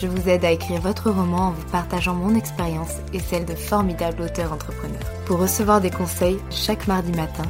je 0.00 0.06
vous 0.06 0.28
aide 0.28 0.44
à 0.44 0.50
écrire 0.50 0.80
votre 0.80 1.10
roman 1.10 1.48
en 1.48 1.50
vous 1.52 1.66
partageant 1.70 2.14
mon 2.14 2.34
expérience 2.34 2.96
et 3.12 3.18
celle 3.18 3.46
de 3.46 3.54
formidables 3.54 4.22
auteurs 4.22 4.52
entrepreneurs. 4.52 5.10
Pour 5.24 5.38
recevoir 5.38 5.80
des 5.80 5.90
conseils 5.90 6.38
chaque 6.50 6.86
mardi 6.86 7.12
matin, 7.12 7.44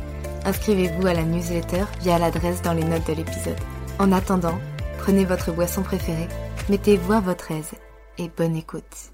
inscrivez-vous 0.45 1.07
à 1.07 1.15
la 1.15 1.25
newsletter 1.25 1.85
via 2.01 2.19
l'adresse 2.19 2.63
dans 2.63 2.73
les 2.73 2.85
notes 2.85 3.07
de 3.07 3.15
l'épisode. 3.15 3.59
En 3.99 4.13
attendant, 4.13 4.59
prenez 4.99 5.25
votre 5.25 5.53
boisson 5.53 5.83
préférée, 5.83 6.29
mettez-vous 6.69 7.13
à 7.13 7.21
votre 7.21 7.51
aise 7.51 7.73
et 8.19 8.29
bonne 8.29 8.57
écoute. 8.57 9.13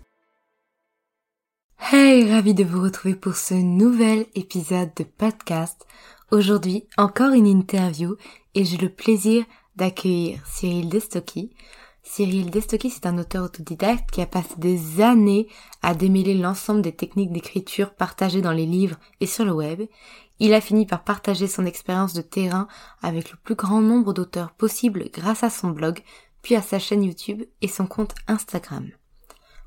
Hey, 1.91 2.31
ravi 2.31 2.55
de 2.55 2.65
vous 2.65 2.83
retrouver 2.83 3.15
pour 3.15 3.37
ce 3.37 3.55
nouvel 3.55 4.27
épisode 4.35 4.91
de 4.97 5.05
podcast. 5.05 5.87
Aujourd'hui, 6.31 6.87
encore 6.97 7.33
une 7.33 7.47
interview 7.47 8.17
et 8.55 8.65
j'ai 8.65 8.77
le 8.77 8.89
plaisir 8.89 9.45
d'accueillir 9.77 10.41
Cyril 10.47 10.89
Destocky. 10.89 11.51
Cyril 12.03 12.51
Destocky, 12.51 12.91
c'est 12.91 13.07
un 13.07 13.17
auteur 13.17 13.45
autodidacte 13.45 14.11
qui 14.11 14.21
a 14.21 14.27
passé 14.27 14.55
des 14.59 15.01
années 15.01 15.49
à 15.83 15.95
démêler 15.95 16.35
l'ensemble 16.35 16.83
des 16.83 16.95
techniques 16.95 17.33
d'écriture 17.33 17.95
partagées 17.95 18.43
dans 18.43 18.53
les 18.53 18.67
livres 18.67 18.99
et 19.21 19.27
sur 19.27 19.45
le 19.45 19.53
web. 19.53 19.83
Il 20.41 20.53
a 20.53 20.61
fini 20.61 20.85
par 20.85 21.05
partager 21.05 21.47
son 21.47 21.65
expérience 21.65 22.13
de 22.13 22.21
terrain 22.21 22.67
avec 23.03 23.31
le 23.31 23.37
plus 23.37 23.55
grand 23.55 23.81
nombre 23.81 24.13
d'auteurs 24.13 24.53
possible 24.53 25.09
grâce 25.13 25.45
à 25.45 25.51
son 25.51 25.71
blog, 25.71 26.03
puis 26.43 26.57
à 26.57 26.63
sa 26.63 26.81
chaîne 26.81 27.05
YouTube 27.05 27.45
et 27.61 27.69
son 27.69 27.87
compte 27.87 28.15
Instagram. 28.27 28.91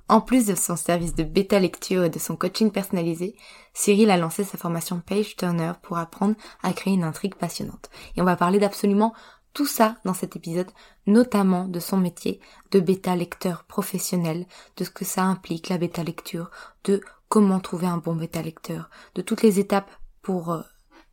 En 0.08 0.22
plus 0.22 0.46
de 0.46 0.54
son 0.54 0.76
service 0.76 1.16
de 1.16 1.24
bêta 1.24 1.60
lecture 1.60 2.04
et 2.04 2.10
de 2.12 2.20
son 2.20 2.36
coaching 2.36 2.70
personnalisé, 2.70 3.36
Cyril 3.74 4.12
a 4.12 4.18
lancé 4.18 4.44
sa 4.44 4.58
formation 4.58 5.02
Page 5.04 5.36
Turner 5.36 5.72
pour 5.82 5.98
apprendre 5.98 6.36
à 6.62 6.74
créer 6.74 6.94
une 6.94 7.04
intrigue 7.04 7.36
passionnante. 7.36 7.90
Et 8.16 8.22
on 8.22 8.26
va 8.26 8.36
parler 8.36 8.60
d'absolument 8.60 9.16
tout 9.56 9.66
ça 9.66 9.96
dans 10.04 10.14
cet 10.14 10.36
épisode, 10.36 10.70
notamment 11.08 11.66
de 11.66 11.80
son 11.80 11.98
métier 11.98 12.40
de 12.72 12.80
bêta 12.80 13.16
lecteur 13.16 13.64
professionnel, 13.64 14.46
de 14.76 14.84
ce 14.84 14.90
que 14.92 15.06
ça 15.06 15.24
implique 15.24 15.70
la 15.70 15.78
bêta 15.78 16.04
lecture, 16.04 16.52
de 16.84 17.02
comment 17.30 17.62
trouver 17.62 17.88
un 17.88 17.98
bon 17.98 18.16
bêta 18.16 18.42
lecteur, 18.42 18.90
de 19.16 19.22
toutes 19.22 19.42
les 19.42 19.60
étapes 19.60 19.90
pour 20.22 20.52
euh, 20.52 20.62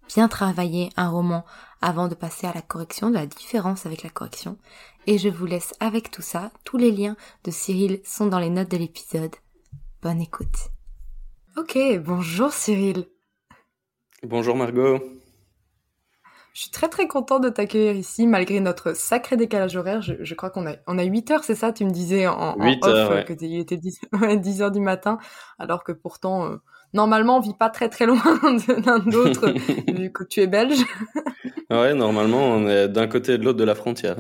bien 0.09 0.27
travailler 0.27 0.91
un 0.97 1.09
roman 1.09 1.45
avant 1.81 2.09
de 2.09 2.17
passer 2.17 2.49
à 2.49 2.53
la 2.53 2.63
correction, 2.63 3.11
de 3.11 3.15
la 3.15 3.27
différence 3.27 3.87
avec 3.87 4.03
la 4.03 4.11
correction. 4.11 4.59
Et 5.07 5.19
je 5.19 5.29
vous 5.29 5.47
laisse 5.47 5.73
avec 5.79 6.11
tout 6.11 6.23
ça. 6.23 6.51
Tous 6.65 6.77
les 6.77 6.91
liens 6.91 7.17
de 7.45 7.53
Cyril 7.53 8.01
sont 8.05 8.27
dans 8.27 8.41
les 8.41 8.51
notes 8.51 8.71
de 8.71 8.77
l'épisode. 8.77 9.35
Bonne 10.03 10.21
écoute. 10.21 10.71
Ok, 11.57 11.79
bonjour 12.05 12.53
Cyril. 12.53 13.07
Bonjour 14.25 14.57
Margot. 14.57 15.01
Je 16.55 16.63
suis 16.63 16.71
très 16.71 16.89
très 16.89 17.09
contente 17.09 17.43
de 17.43 17.49
t'accueillir 17.49 17.95
ici, 17.95 18.27
malgré 18.27 18.61
notre 18.61 18.95
sacré 18.95 19.39
décalage 19.39 19.75
horaire. 19.75 20.03
Je, 20.03 20.35
crois 20.35 20.51
qu'on 20.51 20.67
a, 20.67 20.75
on 20.87 20.99
a 20.99 21.03
8 21.03 21.31
heures, 21.31 21.45
c'est 21.45 21.55
ça 21.55 21.73
Tu 21.73 21.85
me 21.87 21.91
disais 21.91 22.27
en, 22.27 22.57
8 22.59 22.85
off 22.85 22.91
heures, 22.91 23.25
que 23.25 23.33
il 23.41 23.59
était 23.59 23.79
10, 23.79 24.01
10, 24.37 24.63
heures 24.63 24.71
du 24.71 24.81
matin, 24.81 25.17
alors 25.59 25.83
que 25.83 25.93
pourtant, 25.93 26.45
euh, 26.45 26.57
normalement, 26.93 27.39
on 27.39 27.41
vit 27.41 27.55
pas 27.55 27.71
très 27.71 27.89
très 27.89 28.05
loin 28.05 28.23
de 28.43 29.11
l'autre, 29.11 29.49
vu 29.93 30.13
que 30.13 30.25
tu 30.25 30.41
es 30.41 30.47
belge. 30.47 30.85
ouais, 31.71 31.95
normalement, 31.95 32.43
on 32.43 32.69
est 32.69 32.87
d'un 32.87 33.07
côté 33.07 33.33
et 33.33 33.39
de 33.39 33.45
l'autre 33.45 33.59
de 33.59 33.65
la 33.65 33.75
frontière. 33.75 34.17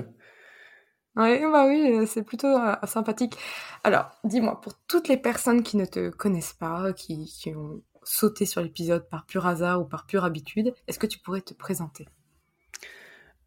Oui, 1.16 1.38
bah 1.52 1.66
oui, 1.66 1.92
euh, 1.92 2.06
c'est 2.06 2.22
plutôt 2.22 2.56
euh, 2.56 2.74
sympathique. 2.84 3.36
Alors, 3.84 4.10
dis-moi, 4.24 4.58
pour 4.62 4.72
toutes 4.88 5.08
les 5.08 5.18
personnes 5.18 5.62
qui 5.62 5.76
ne 5.76 5.84
te 5.84 6.08
connaissent 6.08 6.54
pas, 6.54 6.94
qui, 6.94 7.26
qui 7.26 7.54
ont 7.54 7.82
sauté 8.04 8.46
sur 8.46 8.62
l'épisode 8.62 9.06
par 9.10 9.26
pur 9.26 9.46
hasard 9.46 9.82
ou 9.82 9.84
par 9.84 10.06
pure 10.06 10.24
habitude, 10.24 10.72
est-ce 10.88 10.98
que 10.98 11.06
tu 11.06 11.18
pourrais 11.18 11.42
te 11.42 11.52
présenter? 11.52 12.08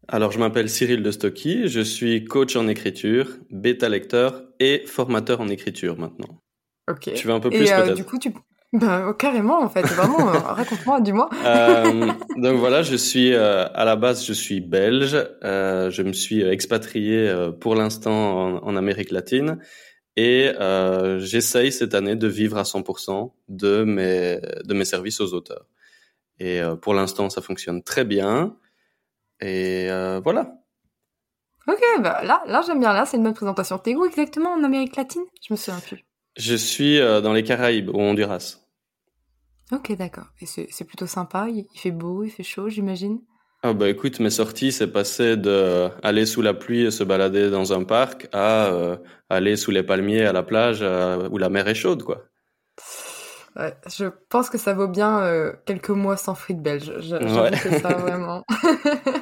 Alors, 0.08 0.30
je 0.30 0.38
m'appelle 0.38 0.70
Cyril 0.70 1.02
de 1.02 1.10
Stocky, 1.10 1.68
je 1.68 1.80
suis 1.80 2.24
coach 2.24 2.54
en 2.54 2.68
écriture, 2.68 3.28
bêta 3.50 3.88
lecteur 3.88 4.44
et 4.60 4.84
formateur 4.86 5.40
en 5.40 5.48
écriture 5.48 5.98
maintenant. 5.98 6.40
Ok. 6.88 7.12
Tu 7.14 7.26
veux 7.26 7.32
un 7.32 7.40
peu 7.40 7.50
plus 7.50 7.70
euh, 7.70 7.82
peut-être 7.82 7.96
Du 7.96 8.04
coup, 8.04 8.18
tu... 8.18 8.32
Bah, 8.72 9.14
carrément, 9.16 9.62
en 9.62 9.68
fait, 9.68 9.82
vraiment, 9.82 10.28
euh, 10.28 10.38
raconte-moi, 10.38 11.00
dis-moi. 11.00 11.30
euh, 11.44 12.12
donc 12.36 12.58
voilà, 12.58 12.82
je 12.82 12.96
suis, 12.96 13.32
euh, 13.32 13.64
à 13.72 13.84
la 13.84 13.96
base, 13.96 14.26
je 14.26 14.32
suis 14.32 14.60
belge, 14.60 15.16
euh, 15.44 15.90
je 15.90 16.02
me 16.02 16.12
suis 16.12 16.42
expatrié 16.42 17.32
pour 17.60 17.74
l'instant 17.74 18.12
en, 18.12 18.66
en, 18.66 18.76
Amérique 18.76 19.12
latine 19.12 19.58
et 20.16 20.50
j'essaye 21.18 21.72
cette 21.72 21.94
année 21.94 22.16
de 22.16 22.26
vivre 22.26 22.58
à 22.58 22.64
100% 22.64 23.32
de 23.48 23.84
mes, 23.84 24.40
de 24.64 24.74
mes 24.74 24.84
services 24.84 25.20
aux 25.20 25.32
auteurs. 25.32 25.66
Et 26.40 26.60
pour 26.82 26.92
l'instant, 26.92 27.30
ça 27.30 27.40
fonctionne 27.40 27.82
très 27.82 28.04
bien. 28.04 28.56
Et 29.40 29.88
euh, 29.90 30.20
voilà. 30.22 30.54
Ok, 31.68 31.80
bah 32.00 32.22
là, 32.22 32.42
là 32.46 32.62
j'aime 32.66 32.80
bien. 32.80 32.92
Là, 32.92 33.06
c'est 33.06 33.16
une 33.16 33.24
bonne 33.24 33.34
présentation. 33.34 33.78
T'es 33.78 33.94
où 33.94 34.04
exactement 34.04 34.50
en 34.50 34.62
Amérique 34.64 34.96
latine? 34.96 35.24
Je 35.46 35.52
me 35.52 35.56
souviens 35.56 35.80
plus. 35.80 36.04
Je 36.36 36.54
suis 36.54 37.00
euh, 37.00 37.20
dans 37.20 37.32
les 37.32 37.42
Caraïbes, 37.42 37.88
au 37.90 37.98
Honduras. 37.98 38.58
Ok, 39.72 39.92
d'accord. 39.96 40.26
Et 40.40 40.46
c'est 40.46 40.84
plutôt 40.84 41.06
sympa. 41.06 41.48
Il, 41.48 41.66
fait 41.74 41.90
beau, 41.90 42.22
il 42.22 42.30
fait 42.30 42.44
chaud, 42.44 42.68
j'imagine? 42.68 43.20
Ah 43.62 43.72
bah 43.72 43.88
écoute, 43.88 44.20
mes 44.20 44.30
sorties, 44.30 44.70
c'est 44.70 44.86
passé 44.92 45.36
de 45.36 45.88
aller 46.04 46.24
sous 46.24 46.40
la 46.40 46.54
pluie 46.54 46.82
et 46.86 46.90
se 46.92 47.02
balader 47.02 47.50
dans 47.50 47.72
un 47.72 47.82
parc 47.82 48.28
à 48.32 48.66
euh, 48.66 48.96
aller 49.28 49.56
sous 49.56 49.72
les 49.72 49.82
palmiers 49.82 50.24
à 50.24 50.32
la 50.32 50.44
plage 50.44 50.78
euh, 50.82 51.28
où 51.30 51.38
la 51.38 51.48
mer 51.48 51.66
est 51.66 51.74
chaude, 51.74 52.04
quoi. 52.04 52.26
Ouais, 53.56 53.74
je 53.88 54.04
pense 54.28 54.50
que 54.50 54.58
ça 54.58 54.74
vaut 54.74 54.86
bien 54.88 55.18
euh, 55.20 55.52
quelques 55.64 55.90
mois 55.90 56.16
sans 56.16 56.34
frites 56.34 56.60
belges. 56.62 56.92
J'avoue 56.98 57.40
Ouais. 57.40 57.50
ça, 57.80 57.96
vraiment. 57.98 58.44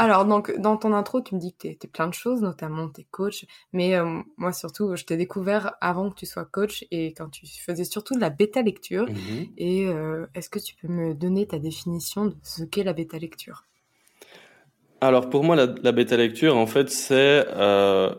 Alors, 0.00 0.24
donc, 0.24 0.56
dans 0.60 0.76
ton 0.76 0.92
intro, 0.92 1.20
tu 1.20 1.34
me 1.34 1.40
dis 1.40 1.52
que 1.52 1.58
t'es 1.58 1.78
es 1.82 1.88
plein 1.88 2.06
de 2.06 2.14
choses, 2.14 2.40
notamment 2.40 2.88
t'es 2.88 3.04
coach. 3.10 3.46
Mais 3.72 3.96
euh, 3.96 4.20
moi, 4.36 4.52
surtout, 4.52 4.94
je 4.94 5.04
t'ai 5.04 5.16
découvert 5.16 5.74
avant 5.80 6.08
que 6.10 6.14
tu 6.14 6.24
sois 6.24 6.44
coach 6.44 6.84
et 6.92 7.12
quand 7.14 7.28
tu 7.30 7.46
faisais 7.46 7.82
surtout 7.82 8.14
de 8.14 8.20
la 8.20 8.30
bêta 8.30 8.62
lecture. 8.62 9.08
Mhm. 9.08 9.48
Et 9.56 9.88
euh, 9.88 10.24
est-ce 10.36 10.50
que 10.50 10.60
tu 10.60 10.76
peux 10.76 10.86
me 10.86 11.14
donner 11.14 11.48
ta 11.48 11.58
définition 11.58 12.26
de 12.26 12.36
ce 12.44 12.62
qu'est 12.62 12.84
la 12.84 12.92
bêta 12.92 13.18
lecture? 13.18 13.64
Alors 15.00 15.28
pour 15.28 15.42
moi, 15.42 15.56
la, 15.56 15.66
la 15.82 15.90
bêta 15.90 16.16
lecture, 16.16 16.56
en 16.56 16.66
fait, 16.66 16.90
c'est... 16.90 17.44
Euh, 17.56 18.14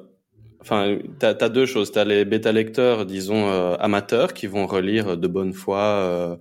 enfin, 0.59 0.97
t'as 1.17 1.29
as 1.39 1.49
deux 1.49 1.65
choses. 1.65 1.93
T'as 1.93 2.03
les 2.03 2.25
bêta 2.25 2.51
lecteurs, 2.51 3.05
disons, 3.05 3.47
euh, 3.47 3.77
amateurs, 3.79 4.33
qui 4.33 4.47
vont 4.47 4.67
relire 4.67 5.15
de 5.15 5.27
bonne 5.29 5.53
foi, 5.53 5.79
euh, 5.79 6.35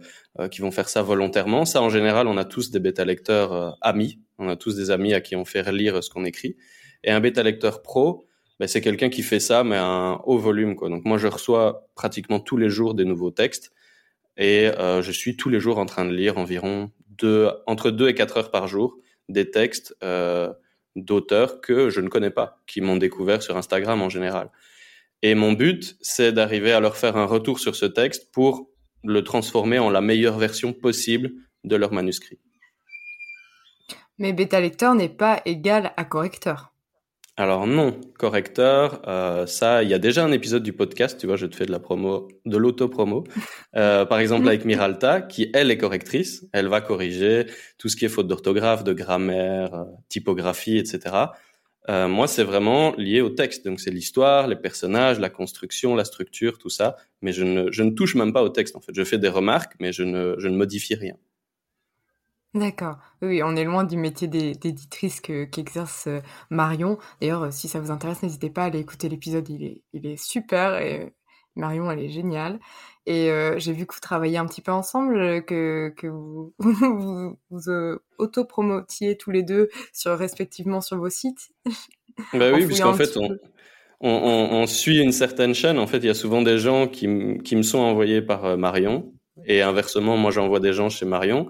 qui 0.47 0.61
vont 0.61 0.71
faire 0.71 0.89
ça 0.89 1.03
volontairement. 1.03 1.65
Ça, 1.65 1.83
en 1.83 1.89
général, 1.89 2.29
on 2.29 2.37
a 2.37 2.45
tous 2.45 2.71
des 2.71 2.79
bêta 2.79 3.05
lecteurs 3.05 3.53
euh, 3.53 3.71
amis. 3.81 4.21
On 4.39 4.49
a 4.49 4.55
tous 4.55 4.77
des 4.77 4.93
amis 4.93 5.15
à 5.15 5.21
qui 5.21 5.35
on 5.35 5.45
fait 5.45 5.73
lire 5.73 6.05
ce 6.05 6.11
qu'on 6.11 6.25
écrit. 6.25 6.57
Et 7.03 7.11
un 7.11 7.19
bêta 7.19 7.43
lecteur 7.43 7.83
pro, 7.83 8.29
ben, 8.61 8.69
c'est 8.69 8.81
quelqu'un 8.81 9.09
qui 9.09 9.23
fait 9.23 9.41
ça, 9.41 9.65
mais 9.65 9.77
à 9.77 9.85
un 9.85 10.15
haut 10.25 10.39
volume. 10.39 10.77
Donc 10.77 11.05
moi, 11.05 11.19
je 11.19 11.27
reçois 11.27 11.89
pratiquement 11.97 12.39
tous 12.39 12.57
les 12.57 12.69
jours 12.69 12.95
des 12.95 13.05
nouveaux 13.05 13.31
textes. 13.31 13.73
et 14.37 14.71
je 14.79 15.11
suis 15.13 15.37
tous 15.37 15.49
les 15.49 15.59
jours 15.59 15.79
en 15.79 15.87
train 15.87 16.05
de 16.05 16.13
lire 16.13 16.39
environ 16.39 16.93
deux, 17.09 17.51
entre 17.67 17.91
deux 17.91 18.09
et 18.09 18.15
quatre 18.15 18.37
heures 18.37 18.51
par 18.53 18.69
jour 18.69 18.97
des 19.29 19.51
textes 19.51 19.97
d'auteurs 20.97 21.61
que 21.61 21.91
je 21.91 22.01
ne 22.01 22.09
connais 22.09 22.31
pas, 22.31 22.61
qui 22.67 22.81
m'ont 22.81 22.97
découvert 22.97 23.43
sur 23.43 23.57
Instagram 23.57 24.03
en 24.03 24.09
général. 24.09 24.51
Et 25.23 25.35
mon 25.35 25.53
but, 25.53 25.97
c'est 26.01 26.33
d'arriver 26.33 26.73
à 26.73 26.81
leur 26.81 26.97
faire 26.97 27.17
un 27.17 27.25
retour 27.25 27.59
sur 27.59 27.75
ce 27.75 27.87
texte 27.87 28.33
pour 28.33 28.71
le 29.05 29.23
transformer 29.23 29.79
en 29.79 29.91
la 29.91 30.01
meilleure 30.01 30.39
version 30.39 30.73
possible 30.73 31.33
de 31.65 31.77
leur 31.77 31.93
manuscrit. 31.93 32.39
Mais 34.19 34.33
bêta 34.33 34.61
lecteur 34.61 34.95
n'est 34.95 35.09
pas 35.09 35.41
égal 35.45 35.93
à 35.97 36.05
correcteur. 36.05 36.73
Alors 37.39 37.69
non, 37.69 38.01
correcteur, 38.19 39.01
euh, 39.07 39.47
ça, 39.47 39.85
il 39.85 39.89
y 39.89 39.95
a 39.95 40.01
déjà 40.01 40.25
un 40.25 40.33
épisode 40.33 40.65
du 40.65 40.73
podcast, 40.73 41.21
tu 41.21 41.29
vois, 41.29 41.37
je 41.37 41.47
te 41.47 41.55
fais 41.55 41.67
de 41.67 41.71
la 41.71 41.79
promo, 41.79 42.27
de 42.45 42.57
l'auto-promo. 42.57 43.25
Euh, 43.77 44.07
par 44.07 44.19
exemple 44.19 44.49
avec 44.49 44.65
Miralta, 44.65 45.21
qui 45.21 45.51
elle 45.53 45.71
est 45.71 45.77
correctrice, 45.77 46.47
elle 46.55 46.69
va 46.69 46.81
corriger 46.81 47.45
tout 47.77 47.91
ce 47.91 47.97
qui 47.97 48.07
est 48.07 48.09
faute 48.09 48.27
d'orthographe, 48.27 48.83
de 48.83 48.95
grammaire, 48.95 49.75
euh, 49.75 49.85
typographie, 50.09 50.79
etc. 50.79 51.15
Euh, 51.91 52.07
moi, 52.07 52.29
c'est 52.29 52.45
vraiment 52.45 52.95
lié 52.97 53.23
au 53.23 53.31
texte, 53.31 53.65
donc 53.67 53.81
c'est 53.81 53.91
l'histoire, 53.91 54.47
les 54.47 54.57
personnages, 54.57 55.19
la 55.19 55.31
construction, 55.31 55.95
la 55.95 56.05
structure, 56.05 56.59
tout 56.59 56.69
ça. 56.69 56.97
Mais 57.23 57.33
je 57.33 57.45
ne, 57.45 57.73
je 57.73 57.83
ne 57.83 57.91
touche 57.91 58.15
même 58.15 58.33
pas 58.33 58.43
au 58.43 58.51
texte 58.51 58.77
en 58.77 58.81
fait. 58.81 58.93
Je 58.95 59.05
fais 59.05 59.19
des 59.19 59.29
remarques, 59.29 59.75
mais 59.81 59.93
je 59.93 60.03
ne, 60.03 60.35
je 60.39 60.49
ne 60.49 60.57
modifie 60.57 60.95
rien. 60.95 61.17
D'accord. 62.55 62.97
Oui, 63.23 63.43
on 63.43 63.57
est 63.57 63.65
loin 63.65 63.85
du 63.85 63.97
métier 63.97 64.27
d'éditrice 64.27 65.21
qu'exerce 65.21 66.07
euh, 66.09 66.21
Marion. 66.51 66.99
D'ailleurs, 67.21 67.45
euh, 67.45 67.51
si 67.51 67.69
ça 67.69 67.79
vous 67.79 67.91
intéresse, 67.91 68.23
n'hésitez 68.23 68.51
pas 68.51 68.63
à 68.63 68.67
aller 68.67 68.81
écouter 68.81 69.09
l'épisode, 69.09 69.49
il 69.49 69.65
est, 69.65 69.83
il 69.93 70.07
est 70.07 70.17
super 70.17 70.79
et 70.79 71.13
Marion, 71.57 71.91
elle 71.91 72.01
est 72.01 72.09
géniale. 72.09 72.59
Et 73.11 73.31
j'ai 73.57 73.73
vu 73.73 73.87
que 73.87 73.95
vous 73.95 74.01
travaillez 74.01 74.37
un 74.37 74.47
petit 74.47 74.61
peu 74.61 74.71
ensemble, 74.71 75.43
que, 75.47 75.95
que 75.97 76.07
vous 76.07 76.53
vous, 76.59 77.39
vous 77.51 77.71
autopromotiez 78.19 79.17
tous 79.17 79.31
les 79.31 79.43
deux 79.43 79.71
sur, 79.95 80.17
respectivement 80.19 80.83
sur 80.83 80.99
vos 80.99 81.09
sites. 81.09 81.49
Bah 82.35 82.51
oui, 82.55 82.67
puisqu'en 82.67 82.93
fait, 82.93 83.17
on, 83.17 83.39
on, 84.01 84.11
on, 84.11 84.67
suit 84.67 84.99
une 84.99 85.13
certaine 85.13 85.55
chaîne. 85.55 85.79
En 85.79 85.87
fait, 85.87 85.99
il 85.99 86.05
y 86.07 86.11
a 86.11 86.15
souvent 86.15 86.43
des 86.43 86.59
gens 86.59 86.87
qui, 86.87 87.09
qui 87.45 87.57
me 87.57 87.63
sont 87.63 87.79
envoyés 87.79 88.21
par 88.21 88.59
Marion. 88.59 89.11
Et 89.47 89.63
inversement, 89.63 90.19
moi, 90.19 90.31
j'envoie 90.31 90.61
des 90.61 90.75
gens 90.75 90.91
chez 90.91 91.07
Marion. 91.07 91.49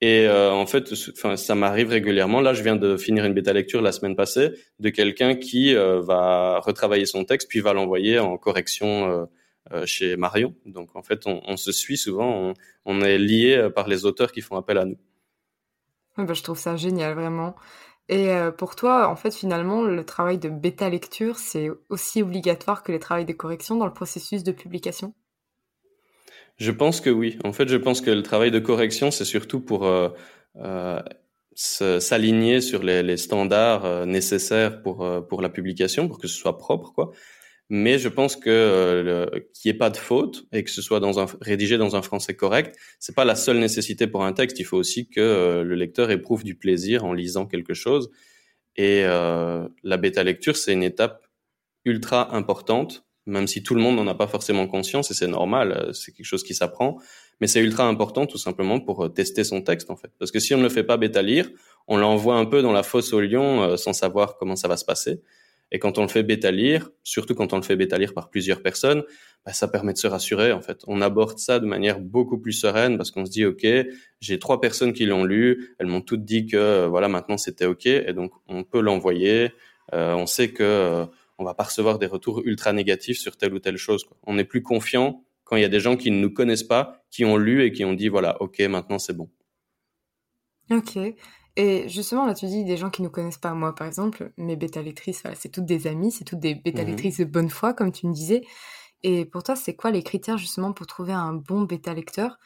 Et 0.00 0.26
euh, 0.26 0.50
en 0.50 0.66
fait, 0.66 0.92
enfin, 1.12 1.36
ça 1.36 1.54
m'arrive 1.54 1.88
régulièrement. 1.90 2.40
Là, 2.40 2.54
je 2.54 2.62
viens 2.62 2.76
de 2.76 2.96
finir 2.96 3.24
une 3.26 3.34
bêta 3.34 3.52
lecture 3.52 3.82
la 3.82 3.92
semaine 3.92 4.16
passée 4.16 4.50
de 4.78 4.88
quelqu'un 4.88 5.34
qui 5.34 5.74
euh, 5.74 6.00
va 6.00 6.60
retravailler 6.60 7.04
son 7.04 7.24
texte 7.24 7.48
puis 7.48 7.60
va 7.60 7.74
l'envoyer 7.74 8.18
en 8.18 8.38
correction 8.38 9.10
euh, 9.10 9.24
chez 9.84 10.16
Marion. 10.16 10.54
Donc, 10.66 10.96
en 10.96 11.02
fait, 11.02 11.26
on, 11.26 11.40
on 11.46 11.56
se 11.56 11.72
suit 11.72 11.96
souvent. 11.96 12.28
On, 12.28 12.54
on, 12.84 13.00
est 13.02 13.18
lié 13.18 13.68
par 13.74 13.88
les 13.88 14.04
auteurs 14.04 14.32
qui 14.32 14.40
font 14.40 14.56
appel 14.56 14.78
à 14.78 14.84
nous. 14.84 14.98
bah, 16.16 16.34
je 16.34 16.42
trouve 16.42 16.58
ça 16.58 16.76
génial, 16.76 17.14
vraiment. 17.14 17.54
Et 18.08 18.30
pour 18.58 18.74
toi, 18.74 19.08
en 19.08 19.14
fait, 19.14 19.32
finalement, 19.32 19.82
le 19.82 20.04
travail 20.04 20.38
de 20.38 20.48
bêta 20.48 20.88
lecture, 20.88 21.38
c'est 21.38 21.68
aussi 21.88 22.22
obligatoire 22.22 22.82
que 22.82 22.90
les 22.90 22.98
travaux 22.98 23.24
de 23.24 23.32
correction 23.32 23.76
dans 23.76 23.86
le 23.86 23.92
processus 23.92 24.42
de 24.42 24.50
publication? 24.50 25.14
Je 26.60 26.70
pense 26.72 27.00
que 27.00 27.08
oui. 27.08 27.38
En 27.42 27.52
fait, 27.52 27.68
je 27.68 27.76
pense 27.76 28.02
que 28.02 28.10
le 28.10 28.22
travail 28.22 28.50
de 28.50 28.58
correction, 28.58 29.10
c'est 29.10 29.24
surtout 29.24 29.60
pour 29.60 29.86
euh, 29.86 30.10
euh, 30.56 31.00
s'aligner 31.54 32.60
sur 32.60 32.82
les, 32.82 33.02
les 33.02 33.16
standards 33.16 33.86
euh, 33.86 34.04
nécessaires 34.04 34.82
pour 34.82 35.04
euh, 35.04 35.22
pour 35.22 35.40
la 35.40 35.48
publication, 35.48 36.06
pour 36.06 36.18
que 36.18 36.28
ce 36.28 36.36
soit 36.36 36.58
propre, 36.58 36.92
quoi. 36.92 37.12
Mais 37.70 37.98
je 37.98 38.08
pense 38.08 38.36
que 38.36 38.50
euh, 38.50 39.26
qu'il 39.54 39.70
n'y 39.70 39.76
ait 39.76 39.78
pas 39.78 39.90
de 39.90 39.96
faute 39.96 40.44
et 40.52 40.64
que 40.64 40.70
ce 40.70 40.82
soit 40.82 41.00
dans 41.00 41.20
un, 41.20 41.26
rédigé 41.40 41.78
dans 41.78 41.96
un 41.96 42.02
français 42.02 42.34
correct, 42.34 42.76
c'est 42.98 43.14
pas 43.14 43.24
la 43.24 43.36
seule 43.36 43.58
nécessité 43.58 44.06
pour 44.06 44.24
un 44.24 44.32
texte. 44.32 44.58
Il 44.58 44.64
faut 44.64 44.76
aussi 44.76 45.08
que 45.08 45.62
le 45.64 45.74
lecteur 45.74 46.10
éprouve 46.10 46.44
du 46.44 46.56
plaisir 46.56 47.04
en 47.04 47.12
lisant 47.12 47.46
quelque 47.46 47.74
chose. 47.74 48.10
Et 48.76 49.02
la 49.02 49.96
bêta 49.98 50.22
lecture, 50.24 50.56
c'est 50.56 50.72
une 50.72 50.82
étape 50.82 51.26
ultra 51.84 52.34
importante 52.34 53.04
même 53.26 53.46
si 53.46 53.62
tout 53.62 53.74
le 53.74 53.80
monde 53.80 53.96
n'en 53.96 54.06
a 54.06 54.14
pas 54.14 54.26
forcément 54.26 54.66
conscience 54.66 55.10
et 55.10 55.14
c'est 55.14 55.26
normal, 55.26 55.72
euh, 55.72 55.92
c'est 55.92 56.12
quelque 56.12 56.26
chose 56.26 56.42
qui 56.42 56.54
s'apprend, 56.54 56.98
mais 57.40 57.46
c'est 57.46 57.60
ultra 57.60 57.86
important 57.86 58.26
tout 58.26 58.38
simplement 58.38 58.80
pour 58.80 59.04
euh, 59.04 59.08
tester 59.08 59.44
son 59.44 59.62
texte 59.62 59.90
en 59.90 59.96
fait. 59.96 60.10
Parce 60.18 60.30
que 60.30 60.40
si 60.40 60.54
on 60.54 60.58
ne 60.58 60.62
le 60.62 60.68
fait 60.68 60.84
pas 60.84 60.96
bêta 60.96 61.22
lire, 61.22 61.48
on 61.86 61.96
l'envoie 61.96 62.36
un 62.36 62.46
peu 62.46 62.62
dans 62.62 62.72
la 62.72 62.82
fosse 62.82 63.12
au 63.12 63.20
lion 63.20 63.62
euh, 63.62 63.76
sans 63.76 63.92
savoir 63.92 64.36
comment 64.36 64.56
ça 64.56 64.68
va 64.68 64.76
se 64.76 64.84
passer. 64.84 65.22
Et 65.72 65.78
quand 65.78 65.98
on 65.98 66.02
le 66.02 66.08
fait 66.08 66.22
bêta 66.22 66.50
lire, 66.50 66.90
surtout 67.04 67.34
quand 67.34 67.52
on 67.52 67.56
le 67.56 67.62
fait 67.62 67.76
bêta 67.76 67.96
lire 67.98 68.12
par 68.12 68.30
plusieurs 68.30 68.62
personnes, 68.62 69.04
bah, 69.44 69.52
ça 69.52 69.68
permet 69.68 69.92
de 69.92 69.98
se 69.98 70.06
rassurer 70.06 70.52
en 70.52 70.60
fait. 70.60 70.82
On 70.86 71.00
aborde 71.00 71.38
ça 71.38 71.60
de 71.60 71.66
manière 71.66 72.00
beaucoup 72.00 72.38
plus 72.38 72.52
sereine 72.52 72.96
parce 72.96 73.10
qu'on 73.10 73.24
se 73.24 73.30
dit 73.30 73.44
ok, 73.44 73.66
j'ai 74.20 74.38
trois 74.38 74.60
personnes 74.60 74.92
qui 74.92 75.06
l'ont 75.06 75.24
lu, 75.24 75.74
elles 75.78 75.86
m'ont 75.86 76.00
toutes 76.00 76.24
dit 76.24 76.46
que 76.46 76.86
voilà 76.86 77.08
maintenant 77.08 77.38
c'était 77.38 77.66
ok 77.66 77.86
et 77.86 78.12
donc 78.12 78.32
on 78.48 78.64
peut 78.64 78.80
l'envoyer. 78.80 79.52
on 79.92 80.26
sait 80.26 80.50
que 80.50 81.06
on 81.40 81.44
va 81.44 81.54
pas 81.54 81.64
recevoir 81.64 81.98
des 81.98 82.06
retours 82.06 82.42
ultra 82.44 82.72
négatifs 82.72 83.18
sur 83.18 83.36
telle 83.36 83.54
ou 83.54 83.58
telle 83.58 83.78
chose. 83.78 84.04
On 84.24 84.38
est 84.38 84.44
plus 84.44 84.62
confiant 84.62 85.24
quand 85.44 85.56
il 85.56 85.62
y 85.62 85.64
a 85.64 85.68
des 85.68 85.80
gens 85.80 85.96
qui 85.96 86.10
ne 86.10 86.20
nous 86.20 86.32
connaissent 86.32 86.62
pas, 86.62 87.02
qui 87.10 87.24
ont 87.24 87.36
lu 87.36 87.64
et 87.64 87.72
qui 87.72 87.84
ont 87.84 87.94
dit 87.94 88.08
voilà, 88.08 88.40
ok, 88.42 88.60
maintenant 88.60 88.98
c'est 88.98 89.16
bon. 89.16 89.30
Ok. 90.70 90.98
Et 91.56 91.88
justement, 91.88 92.26
là, 92.26 92.34
tu 92.34 92.46
dis 92.46 92.64
des 92.64 92.76
gens 92.76 92.90
qui 92.90 93.02
ne 93.02 93.06
nous 93.06 93.12
connaissent 93.12 93.38
pas. 93.38 93.54
Moi, 93.54 93.74
par 93.74 93.86
exemple, 93.86 94.32
mes 94.36 94.56
bêta 94.56 94.82
lectrices, 94.82 95.22
c'est 95.34 95.48
toutes 95.50 95.66
des 95.66 95.86
amies, 95.86 96.12
c'est 96.12 96.24
toutes 96.24 96.38
des 96.38 96.54
bêta 96.54 96.84
mhm. 96.84 96.96
de 96.96 97.24
bonne 97.24 97.50
foi, 97.50 97.74
comme 97.74 97.92
tu 97.92 98.06
me 98.06 98.12
disais. 98.12 98.42
Et 99.02 99.24
pour 99.24 99.42
toi, 99.42 99.56
c'est 99.56 99.74
quoi 99.74 99.90
les 99.90 100.02
critères 100.02 100.38
justement 100.38 100.72
pour 100.72 100.86
trouver 100.86 101.12
un 101.12 101.32
bon 101.32 101.62
bêta 101.62 101.94
lecteur 101.94 102.38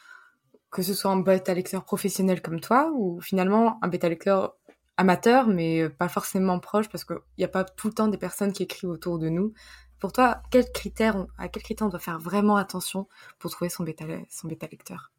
Que 0.71 0.81
ce 0.81 0.93
soit 0.93 1.11
un 1.11 1.19
bêta 1.19 1.53
lecteur 1.53 1.83
professionnel 1.83 2.41
comme 2.41 2.59
toi, 2.59 2.91
ou 2.95 3.19
finalement 3.21 3.77
un 3.81 3.87
bêta 3.87 4.09
lecteur 4.09 4.55
amateur, 4.97 5.47
mais 5.47 5.89
pas 5.89 6.07
forcément 6.07 6.59
proche, 6.59 6.89
parce 6.89 7.03
qu'il 7.03 7.17
n'y 7.37 7.43
a 7.43 7.49
pas 7.49 7.63
tout 7.63 7.87
le 7.87 7.93
temps 7.93 8.07
des 8.07 8.17
personnes 8.17 8.53
qui 8.53 8.63
écrivent 8.63 8.89
autour 8.89 9.19
de 9.19 9.29
nous. 9.29 9.53
Pour 9.99 10.13
toi, 10.13 10.41
quels 10.51 10.71
critères, 10.71 11.25
à 11.37 11.47
quels 11.49 11.63
critères 11.63 11.87
on 11.87 11.89
doit 11.89 11.99
faire 11.99 12.19
vraiment 12.19 12.55
attention 12.55 13.07
pour 13.39 13.51
trouver 13.51 13.69
son 13.69 13.83
bêta, 13.83 14.05
son 14.29 14.47
bêta 14.47 14.67
lecteur? 14.67 15.11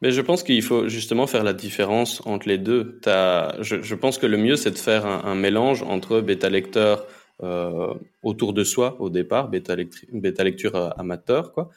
Mais 0.00 0.10
je 0.10 0.20
pense 0.20 0.42
qu'il 0.42 0.62
faut 0.62 0.88
justement 0.88 1.26
faire 1.26 1.44
la 1.44 1.52
différence 1.52 2.22
entre 2.26 2.48
les 2.48 2.58
deux. 2.58 3.00
As, 3.06 3.56
je, 3.60 3.82
je, 3.82 3.94
pense 3.94 4.18
que 4.18 4.26
le 4.26 4.36
mieux, 4.36 4.56
c'est 4.56 4.70
de 4.70 4.78
faire 4.78 5.06
un, 5.06 5.24
un, 5.24 5.34
mélange 5.34 5.82
entre 5.82 6.20
bêta 6.20 6.50
lecteur 6.50 7.06
euh, 7.42 7.94
autour 8.22 8.52
de 8.52 8.64
soi 8.64 8.96
au 9.00 9.10
départ, 9.10 9.48
bêta, 9.48 9.76
bêta 10.12 10.44
lecture 10.44 10.76
euh, 10.76 10.90
amateur, 10.96 11.52
quoi, 11.52 11.70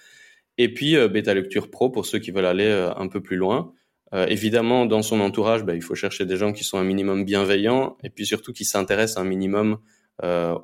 et 0.57 0.73
puis 0.73 0.95
euh, 0.95 1.07
bêta 1.07 1.33
lecture 1.33 1.69
pro 1.69 1.89
pour 1.89 2.05
ceux 2.05 2.19
qui 2.19 2.31
veulent 2.31 2.45
aller 2.45 2.67
euh, 2.67 2.93
un 2.95 3.07
peu 3.07 3.21
plus 3.21 3.37
loin. 3.37 3.73
Euh, 4.13 4.27
évidemment, 4.27 4.85
dans 4.85 5.01
son 5.01 5.19
entourage, 5.21 5.63
bah, 5.63 5.73
il 5.73 5.81
faut 5.81 5.95
chercher 5.95 6.25
des 6.25 6.37
gens 6.37 6.51
qui 6.53 6.63
sont 6.63 6.77
un 6.77 6.83
minimum 6.83 7.23
bienveillants 7.25 7.97
et 8.03 8.09
puis 8.09 8.25
surtout 8.25 8.53
qui 8.53 8.65
s'intéressent 8.65 9.17
un 9.17 9.27
minimum 9.27 9.79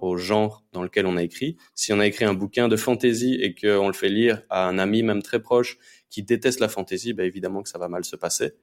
au 0.01 0.17
genre 0.17 0.63
dans 0.71 0.83
lequel 0.83 1.07
on 1.07 1.17
a 1.17 1.23
écrit. 1.23 1.57
Si 1.73 1.91
on 1.91 1.99
a 1.99 2.05
écrit 2.05 2.25
un 2.25 2.35
bouquin 2.35 2.67
de 2.67 2.75
fantasy 2.75 3.39
et 3.41 3.55
qu'on 3.55 3.87
le 3.87 3.93
fait 3.93 4.09
lire 4.09 4.43
à 4.51 4.67
un 4.67 4.77
ami 4.77 5.01
même 5.01 5.23
très 5.23 5.41
proche 5.41 5.79
qui 6.09 6.23
déteste 6.23 6.59
la 6.59 6.69
fantasy, 6.69 7.13
bah, 7.13 7.23
évidemment 7.23 7.63
que 7.63 7.69
ça 7.69 7.77
va 7.77 7.87
mal 7.87 8.05
se 8.05 8.15
passer. 8.15 8.53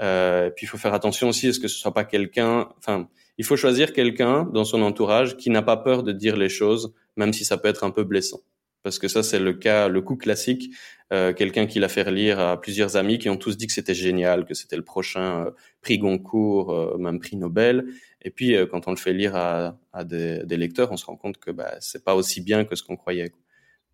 Euh, 0.00 0.50
puis 0.50 0.66
il 0.66 0.68
faut 0.68 0.78
faire 0.78 0.94
attention 0.94 1.28
aussi 1.28 1.48
à 1.48 1.52
ce 1.52 1.60
que 1.60 1.68
ce 1.68 1.78
soit 1.78 1.94
pas 1.94 2.04
quelqu'un. 2.04 2.68
Enfin, 2.78 3.08
il 3.38 3.44
faut 3.44 3.56
choisir 3.56 3.92
quelqu'un 3.92 4.44
dans 4.44 4.64
son 4.64 4.82
entourage 4.82 5.36
qui 5.36 5.50
n'a 5.50 5.62
pas 5.62 5.76
peur 5.76 6.02
de 6.02 6.12
dire 6.12 6.36
les 6.36 6.48
choses, 6.48 6.94
même 7.16 7.32
si 7.32 7.44
ça 7.44 7.56
peut 7.56 7.68
être 7.68 7.84
un 7.84 7.90
peu 7.90 8.04
blessant 8.04 8.40
parce 8.86 9.00
que 9.00 9.08
ça 9.08 9.24
c'est 9.24 9.40
le 9.40 9.52
cas, 9.52 9.88
le 9.88 10.00
coup 10.00 10.14
classique, 10.14 10.70
euh, 11.12 11.32
quelqu'un 11.32 11.66
qui 11.66 11.80
l'a 11.80 11.88
fait 11.88 12.08
lire 12.08 12.38
à 12.38 12.60
plusieurs 12.60 12.96
amis 12.96 13.18
qui 13.18 13.28
ont 13.28 13.36
tous 13.36 13.56
dit 13.56 13.66
que 13.66 13.72
c'était 13.72 13.94
génial, 13.94 14.44
que 14.44 14.54
c'était 14.54 14.76
le 14.76 14.84
prochain 14.84 15.46
euh, 15.46 15.50
prix 15.80 15.98
Goncourt, 15.98 16.70
euh, 16.70 16.96
même 16.96 17.18
prix 17.18 17.36
Nobel, 17.36 17.86
et 18.22 18.30
puis 18.30 18.54
euh, 18.54 18.64
quand 18.64 18.86
on 18.86 18.92
le 18.92 18.96
fait 18.96 19.12
lire 19.12 19.34
à, 19.34 19.76
à 19.92 20.04
des, 20.04 20.44
des, 20.44 20.56
lecteurs, 20.56 20.92
on 20.92 20.96
se 20.96 21.04
rend 21.04 21.16
compte 21.16 21.38
que 21.38 21.50
bah, 21.50 21.74
c'est 21.80 22.04
pas 22.04 22.14
aussi 22.14 22.40
bien 22.40 22.64
que 22.64 22.76
ce 22.76 22.84
qu'on 22.84 22.96
croyait. 22.96 23.32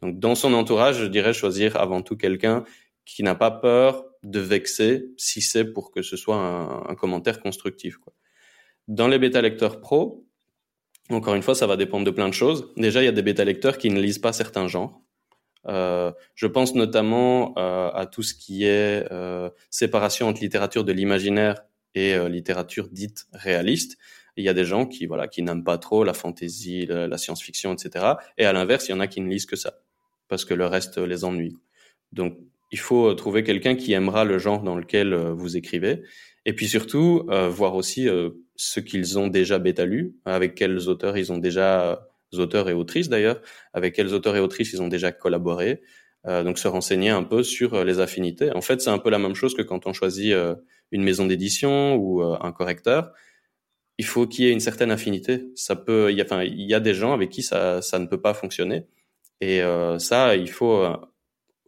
Donc 0.02 0.18
dans 0.18 0.34
son 0.34 0.52
entourage, 0.52 0.98
je 0.98 1.06
dirais 1.06 1.32
choisir 1.32 1.76
avant 1.76 2.02
tout 2.02 2.16
quelqu'un 2.16 2.64
qui 3.04 3.22
n'a 3.22 3.34
pas 3.34 3.50
peur 3.50 4.04
de 4.22 4.40
vexer 4.40 5.06
si 5.16 5.40
c'est 5.40 5.64
pour 5.64 5.90
que 5.90 6.02
ce 6.02 6.16
soit 6.16 6.36
un, 6.36 6.94
commentaire 6.94 7.40
constructif. 7.40 7.96
Quoi. 7.96 8.12
Dans 8.88 9.08
les 9.08 9.18
bêta 9.18 9.40
lecteurs 9.40 9.80
pro, 9.80 10.26
encore 11.10 11.34
une 11.34 11.42
fois, 11.42 11.54
ça 11.54 11.66
va 11.66 11.76
dépendre 11.76 12.04
de 12.04 12.10
plein 12.10 12.28
de 12.28 12.34
choses. 12.34 12.72
Déjà, 12.76 13.02
il 13.02 13.06
y 13.06 13.08
a 13.08 13.12
des 13.12 13.22
bêta-lecteurs 13.22 13.78
qui 13.78 13.90
ne 13.90 14.00
lisent 14.00 14.18
pas 14.18 14.32
certains 14.32 14.68
genres. 14.68 15.02
Euh, 15.68 16.12
je 16.34 16.46
pense 16.46 16.74
notamment 16.74 17.54
euh, 17.56 17.90
à 17.90 18.06
tout 18.06 18.22
ce 18.22 18.34
qui 18.34 18.64
est 18.64 19.06
euh, 19.12 19.48
séparation 19.70 20.28
entre 20.28 20.40
littérature 20.40 20.84
de 20.84 20.92
l'imaginaire 20.92 21.62
et 21.94 22.14
euh, 22.14 22.28
littérature 22.28 22.88
dite 22.88 23.26
réaliste. 23.32 23.96
Il 24.36 24.44
y 24.44 24.48
a 24.48 24.54
des 24.54 24.64
gens 24.64 24.86
qui 24.86 25.06
voilà 25.06 25.28
qui 25.28 25.42
n'aiment 25.42 25.62
pas 25.62 25.78
trop 25.78 26.02
la 26.02 26.14
fantaisie, 26.14 26.86
la, 26.86 27.06
la 27.06 27.18
science-fiction, 27.18 27.74
etc. 27.74 28.14
Et 28.38 28.44
à 28.44 28.52
l'inverse, 28.52 28.88
il 28.88 28.92
y 28.92 28.94
en 28.94 29.00
a 29.00 29.06
qui 29.06 29.20
ne 29.20 29.28
lisent 29.28 29.46
que 29.46 29.56
ça 29.56 29.74
parce 30.32 30.46
que 30.46 30.54
le 30.54 30.64
reste 30.64 30.96
les 30.96 31.26
ennuie. 31.26 31.58
Donc, 32.10 32.38
il 32.70 32.78
faut 32.78 33.12
trouver 33.12 33.44
quelqu'un 33.44 33.74
qui 33.74 33.92
aimera 33.92 34.24
le 34.24 34.38
genre 34.38 34.62
dans 34.62 34.76
lequel 34.76 35.12
euh, 35.12 35.34
vous 35.34 35.58
écrivez 35.58 36.00
et 36.46 36.54
puis 36.54 36.68
surtout, 36.68 37.26
euh, 37.28 37.50
voir 37.50 37.74
aussi 37.74 38.08
euh, 38.08 38.30
ce 38.56 38.80
qu'ils 38.80 39.18
ont 39.18 39.28
déjà 39.28 39.58
bêta 39.58 39.84
lu, 39.84 40.14
avec 40.24 40.54
quels 40.54 40.88
auteurs 40.88 41.18
ils 41.18 41.32
ont 41.32 41.36
déjà, 41.36 42.08
auteurs 42.32 42.70
et 42.70 42.72
autrices 42.72 43.10
d'ailleurs, 43.10 43.42
avec 43.74 43.94
quels 43.94 44.14
auteurs 44.14 44.34
et 44.34 44.40
autrices 44.40 44.72
ils 44.72 44.80
ont 44.80 44.88
déjà 44.88 45.12
collaboré, 45.12 45.82
donc 46.24 46.58
se 46.58 46.66
renseigner 46.66 47.10
un 47.10 47.24
peu 47.24 47.42
sur 47.42 47.84
les 47.84 48.00
affinités. 48.00 48.50
En 48.52 48.62
fait, 48.62 48.80
c'est 48.80 48.90
un 48.90 48.98
peu 48.98 49.10
la 49.10 49.18
même 49.18 49.34
chose 49.34 49.54
que 49.54 49.62
quand 49.62 49.86
on 49.86 49.92
choisit 49.92 50.34
une 50.92 51.02
maison 51.02 51.26
d'édition 51.26 51.96
ou 51.96 52.22
un 52.22 52.52
correcteur. 52.52 53.12
Il 53.98 54.06
faut 54.06 54.26
qu'il 54.26 54.44
y 54.44 54.48
ait 54.48 54.52
une 54.52 54.60
certaine 54.60 54.90
affinité. 54.90 55.44
Ça 55.56 55.76
peut, 55.76 56.10
il 56.10 56.16
y 56.16 56.20
a, 56.20 56.24
enfin, 56.24 56.42
il 56.42 56.62
y 56.62 56.74
a 56.74 56.80
des 56.80 56.94
gens 56.94 57.12
avec 57.12 57.28
qui 57.28 57.42
ça, 57.42 57.82
ça 57.82 57.98
ne 57.98 58.06
peut 58.06 58.20
pas 58.20 58.34
fonctionner. 58.34 58.86
Et 59.40 59.60
ça, 59.98 60.36
il 60.36 60.50
faut, 60.50 60.84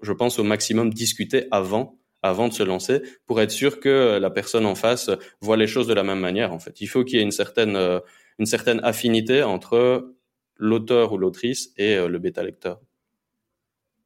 je 0.02 0.12
pense, 0.12 0.38
au 0.38 0.44
maximum 0.44 0.92
discuter 0.92 1.48
avant 1.50 1.98
avant 2.24 2.48
de 2.48 2.54
se 2.54 2.62
lancer 2.62 3.02
pour 3.26 3.38
être 3.42 3.50
sûr 3.50 3.80
que 3.80 4.18
la 4.18 4.30
personne 4.30 4.64
en 4.64 4.74
face 4.74 5.10
voit 5.42 5.58
les 5.58 5.66
choses 5.66 5.86
de 5.86 5.92
la 5.92 6.02
même 6.02 6.20
manière. 6.20 6.54
En 6.54 6.58
fait, 6.58 6.80
il 6.80 6.86
faut 6.86 7.04
qu'il 7.04 7.18
y 7.18 7.20
ait 7.20 7.22
une 7.22 7.30
certaine 7.30 7.76
euh, 7.76 8.00
une 8.38 8.46
certaine 8.46 8.80
affinité 8.82 9.42
entre 9.42 10.14
l'auteur 10.56 11.12
ou 11.12 11.18
l'autrice 11.18 11.70
et 11.76 11.96
euh, 11.96 12.08
le 12.08 12.18
bêta 12.18 12.42
lecteur. 12.42 12.80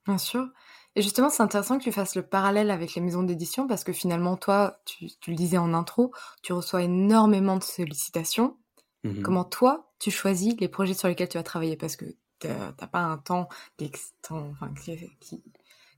Bien 0.05 0.19
sûr. 0.19 0.49
Et 0.97 1.03
justement, 1.03 1.31
c'est 1.31 1.45
intéressant 1.45 1.79
que 1.79 1.85
tu 1.85 1.93
fasses 1.93 2.17
le 2.17 2.23
parallèle 2.23 2.73
avec 2.73 2.95
les 2.97 3.00
maisons 3.00 3.23
d'édition 3.23 3.69
parce 3.69 3.85
que 3.85 3.93
finalement, 3.93 4.37
toi, 4.37 4.81
tu, 4.85 5.07
le 5.29 5.37
disais 5.37 5.59
en 5.59 5.73
intro, 5.73 6.12
tu 6.43 6.53
reçois 6.53 6.83
énormément 6.83 7.57
de 7.57 7.62
sollicitations. 7.62 8.57
Mmh 9.05 9.23
Comment 9.23 9.45
toi, 9.45 9.93
tu 10.00 10.11
choisis 10.11 10.57
les 10.59 10.69
projets 10.69 10.95
sur 10.95 11.07
lesquels 11.07 11.29
tu 11.29 11.38
vas 11.38 11.45
travailler? 11.45 11.77
Parce 11.77 11.95
que 11.95 12.07
tu 12.40 12.49
n'as 12.49 12.73
pas 12.73 13.00
un 13.00 13.18
temps 13.18 13.49
qui, 13.76 13.90
enfin, 14.30 14.73
qui, 15.21 15.42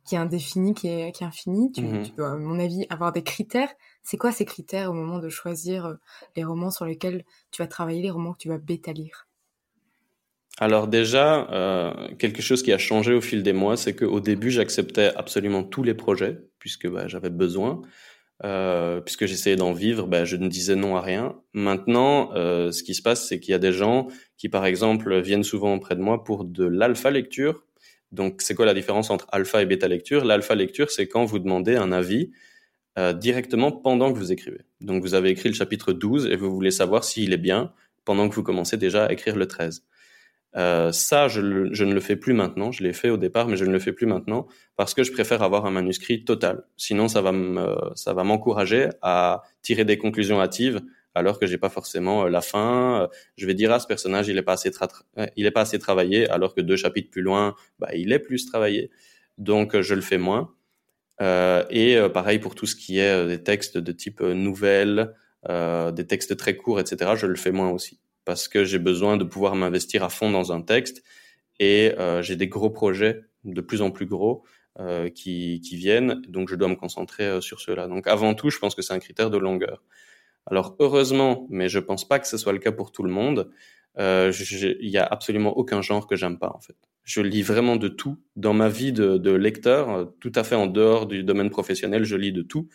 qui 0.05 0.15
est 0.15 0.19
indéfini, 0.19 0.75
qui 0.75 0.89
est, 0.89 1.13
qui 1.13 1.23
est 1.23 1.27
infini. 1.27 1.71
Tu, 1.73 1.83
mmh 1.83 2.03
tu, 2.03 2.11
dois, 2.13 2.33
à 2.33 2.37
mon 2.37 2.59
avis, 2.59 2.87
avoir 2.91 3.13
des 3.13 3.23
critères. 3.23 3.71
C'est 4.03 4.17
quoi 4.17 4.33
ces 4.33 4.45
critères 4.45 4.91
au 4.91 4.95
moment 4.95 5.19
de 5.19 5.29
choisir 5.29 5.87
euh, 5.87 5.95
les 6.37 6.45
romans 6.45 6.71
sur 6.71 6.85
lesquels 6.85 7.25
tu 7.51 7.63
vas 7.63 7.69
travailler, 7.69 8.03
les 8.03 8.11
romans 8.11 8.33
que 8.33 8.39
tu 8.39 8.49
vas 8.49 8.59
bêta 8.59 8.93
lire 8.93 9.27
alors 10.63 10.89
déjà, 10.89 11.51
euh, 11.53 12.15
quelque 12.19 12.43
chose 12.43 12.63
qui 12.63 12.71
a 12.71 12.77
changé 12.77 13.15
au 13.15 13.23
fil 13.23 13.43
des 13.43 13.55
mois, 13.55 13.79
c'est 13.79 13.97
qu'au 13.97 14.21
début, 14.21 14.51
j'acceptais 14.51 15.11
absolument 15.17 15.63
tous 15.63 15.83
les 15.83 15.95
projets, 15.95 16.39
puisque 16.59 16.87
bah, 16.87 17.09
j'avais 17.09 17.31
besoin. 17.31 17.81
Euh, 18.43 19.01
puisque 19.03 19.27
j'essayais 19.27 19.57
d'en 19.57 19.73
vivre, 19.73 20.07
bah, 20.07 20.25
je 20.25 20.37
ne 20.37 20.49
disais 20.49 20.75
non 20.75 20.97
à 20.97 21.03
rien. 21.03 21.37
Maintenant, 21.53 22.33
euh, 22.35 22.73
ce 22.73 22.83
qui 22.83 22.95
se 22.95 23.03
passe, 23.03 23.29
c'est 23.29 23.39
qu'il 23.39 23.53
y 23.53 23.55
a 23.55 23.59
des 23.59 23.73
gens 23.73 24.09
qui, 24.39 24.49
par 24.49 24.65
exemple, 24.65 25.21
viennent 25.21 25.45
souvent 25.45 25.75
auprès 25.75 25.95
de 25.95 26.01
moi 26.01 26.25
pour 26.25 26.45
de 26.45 26.65
l'alpha 26.65 27.11
lecture, 27.11 27.65
donc, 28.13 28.43
c'est 28.43 28.55
quoi 28.55 28.67
la 28.67 28.75
différence 28.75 29.11
entre 29.11 29.27
alpha 29.31 29.63
et 29.63 29.67
bêta 29.67 29.87
lecture? 29.87 30.25
L'alpha 30.25 30.55
lecture, 30.55 30.91
c'est 30.91 31.07
quand 31.07 31.25
vous 31.25 31.39
demandez 31.39 31.77
un 31.77 31.93
avis 31.93 32.33
euh, 32.99 33.13
directement 33.13 33.71
pendant 33.71 34.13
que 34.13 34.19
vous 34.19 34.33
écrivez. 34.33 34.63
Donc, 34.81 35.03
vous 35.03 35.15
avez 35.15 35.31
écrit 35.31 35.49
le 35.49 35.55
chapitre 35.55 35.93
12 35.93 36.27
et 36.27 36.37
vous 36.37 36.53
voulez 36.53 36.73
savoir 36.73 37.05
s'il 37.05 37.33
est 37.33 37.39
bien 37.39 37.73
pendant 38.05 38.29
que 38.29 38.35
vous 38.35 38.43
commencez 38.43 38.77
déjà 38.77 39.07
à 39.07 39.13
écrire 39.13 39.37
le 39.37 39.47
13. 39.47 39.85
Euh, 40.57 40.91
ça, 40.93 41.29
je, 41.29 41.41
ne 41.41 41.95
le 41.95 42.01
fais 42.01 42.17
plus 42.17 42.33
maintenant. 42.33 42.73
Je 42.73 42.83
l'ai 42.83 42.93
fait 42.93 43.11
au 43.11 43.17
départ, 43.17 43.49
mais 43.49 43.57
je 43.57 43.65
ne 43.65 43.71
le 43.71 43.79
fais 43.79 43.93
plus 43.93 44.07
maintenant 44.07 44.47
parce 44.77 44.95
que 44.95 45.03
je 45.03 45.13
préfère 45.13 45.43
avoir 45.43 45.67
un 45.67 45.71
manuscrit 45.71 46.25
total. 46.25 46.65
Sinon, 46.77 47.09
ça 47.09 47.21
va 47.23 48.25
m'encourager 48.25 48.89
à 49.03 49.43
tirer 49.63 49.85
des 49.85 49.99
conclusions 49.99 50.41
hâtives 50.41 50.81
alors 51.15 51.41
que 51.41 51.47
j'ai 51.47 51.59
pas 51.59 51.69
forcément 51.69 52.25
euh, 52.25 52.29
la 52.29 52.41
fin. 52.41 53.09
Je 53.37 53.47
vais 53.47 53.55
dire 53.55 53.73
à 53.73 53.77
ah, 53.77 53.81
ce 53.81 53.87
personnage 53.87 54.29
il 54.29 54.39
est 54.39 54.43
pas 54.43 54.53
assez 54.53 54.71
il 55.37 55.47
est 55.47 55.51
pas 55.51 55.63
assez 55.63 55.79
travaillé, 55.79 56.29
alors 56.31 56.55
que 56.55 56.61
deux 56.61 56.77
chapitres 56.77 57.11
plus 57.11 57.23
loin, 57.23 57.55
bah, 57.79 57.89
il 57.95 58.13
est 58.13 58.21
plus 58.21 58.47
travaillé. 58.47 58.91
Donc 59.39 59.79
je 59.81 59.95
le 59.95 60.03
fais 60.03 60.19
moins. 60.19 60.55
Euh, 61.21 61.65
et 61.71 61.99
pareil 62.15 62.39
pour 62.39 62.55
tout 62.55 62.67
ce 62.67 62.77
qui 62.77 62.99
est 62.99 63.27
des 63.27 63.43
textes 63.43 63.77
de 63.77 63.93
type 63.93 64.21
nouvelles, 64.21 65.15
euh, 65.49 65.91
des 65.91 66.07
textes 66.07 66.37
très 66.37 66.57
courts, 66.57 66.81
etc. 66.81 67.13
Je 67.17 67.27
le 67.27 67.37
fais 67.37 67.51
moins 67.51 67.71
aussi 67.71 67.99
parce 68.31 68.47
que 68.47 68.65
j'ai 68.65 68.79
besoin 68.79 69.17
de 69.17 69.25
pouvoir 69.25 69.57
m'investir 69.57 70.05
à 70.05 70.09
fond 70.09 70.31
dans 70.31 70.53
un 70.53 70.63
texte 70.63 71.03
et 71.59 71.93
euh, 71.99 72.23
j'ai 72.23 72.37
des 72.37 72.47
gros 72.47 72.71
projets 72.71 73.23
de 73.43 73.61
plus 73.61 73.83
en 73.83 73.91
plus 73.91 74.07
gros 74.07 74.45
qui, 75.15 75.61
qui 75.61 75.77
viennent, 75.77 76.23
donc 76.29 76.49
je 76.49 76.55
dois 76.55 76.69
me 76.69 76.75
concentrer 76.75 77.43
sur 77.43 77.61
cela. 77.61 77.87
Donc 77.87 78.07
avant 78.07 78.33
tout, 78.35 78.49
je 78.49 78.59
pense 78.59 78.75
que 78.75 78.81
c'est 78.81 78.95
un 78.95 78.99
critère 78.99 79.29
de 79.29 79.37
longueur. 79.37 79.83
Alors 80.47 80.77
heureusement, 80.79 81.47
mais 81.51 81.69
je 81.69 81.81
pense 81.81 82.07
pas 82.09 82.19
que 82.19 82.27
ce 82.27 82.39
soit 82.39 82.53
le 82.53 82.61
cas 82.61 82.73
pour 82.73 82.93
tout 82.93 83.03
le 83.03 83.11
monde, 83.11 83.51
euh, 83.99 84.33
il 84.81 84.89
y 84.89 84.99
a 84.99 85.05
absolument 85.05 85.57
aucun 85.57 85.83
genre 85.83 86.07
que 86.07 86.17
j'aime 86.17 86.39
pas 86.39 86.53
en 86.55 86.61
fait. 86.61 86.77
Je 87.03 87.21
lis 87.21 87.43
vraiment 87.43 87.77
de 87.77 87.89
tout 87.89 88.19
dans 88.37 88.55
ma 88.55 88.69
vie 88.69 88.93
de, 88.93 89.31
lecteur, 89.33 89.91
euh, 89.91 90.05
tout 90.21 90.33
à 90.35 90.45
fait 90.45 90.55
en 90.55 90.67
dehors 90.67 91.07
du 91.07 91.25
domaine 91.25 91.51
professionnel, 91.51 92.05
je 92.05 92.17
lis 92.17 92.33
de 92.33 92.43
tout. 92.43 92.69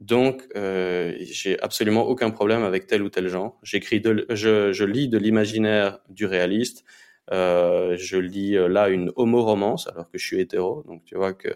Donc, 0.00 0.42
euh, 0.56 1.14
j'ai 1.20 1.60
absolument 1.60 2.02
aucun 2.08 2.30
problème 2.30 2.64
avec 2.64 2.86
tel 2.86 3.02
ou 3.02 3.10
tel 3.10 3.28
genre. 3.28 3.58
J'écris, 3.62 4.02
je, 4.30 4.72
je 4.72 4.84
lis 4.84 5.08
de 5.08 5.18
l'imaginaire 5.18 6.00
du 6.08 6.26
réaliste. 6.26 6.84
Euh, 7.32 7.96
je 7.96 8.16
lis 8.16 8.56
euh, 8.56 8.66
là 8.68 8.88
une 8.88 9.12
homo-romance 9.16 9.86
alors 9.86 10.10
que 10.10 10.18
je 10.18 10.26
suis 10.26 10.40
hétéro, 10.40 10.82
donc 10.88 11.04
tu 11.04 11.14
vois 11.14 11.32
que 11.32 11.50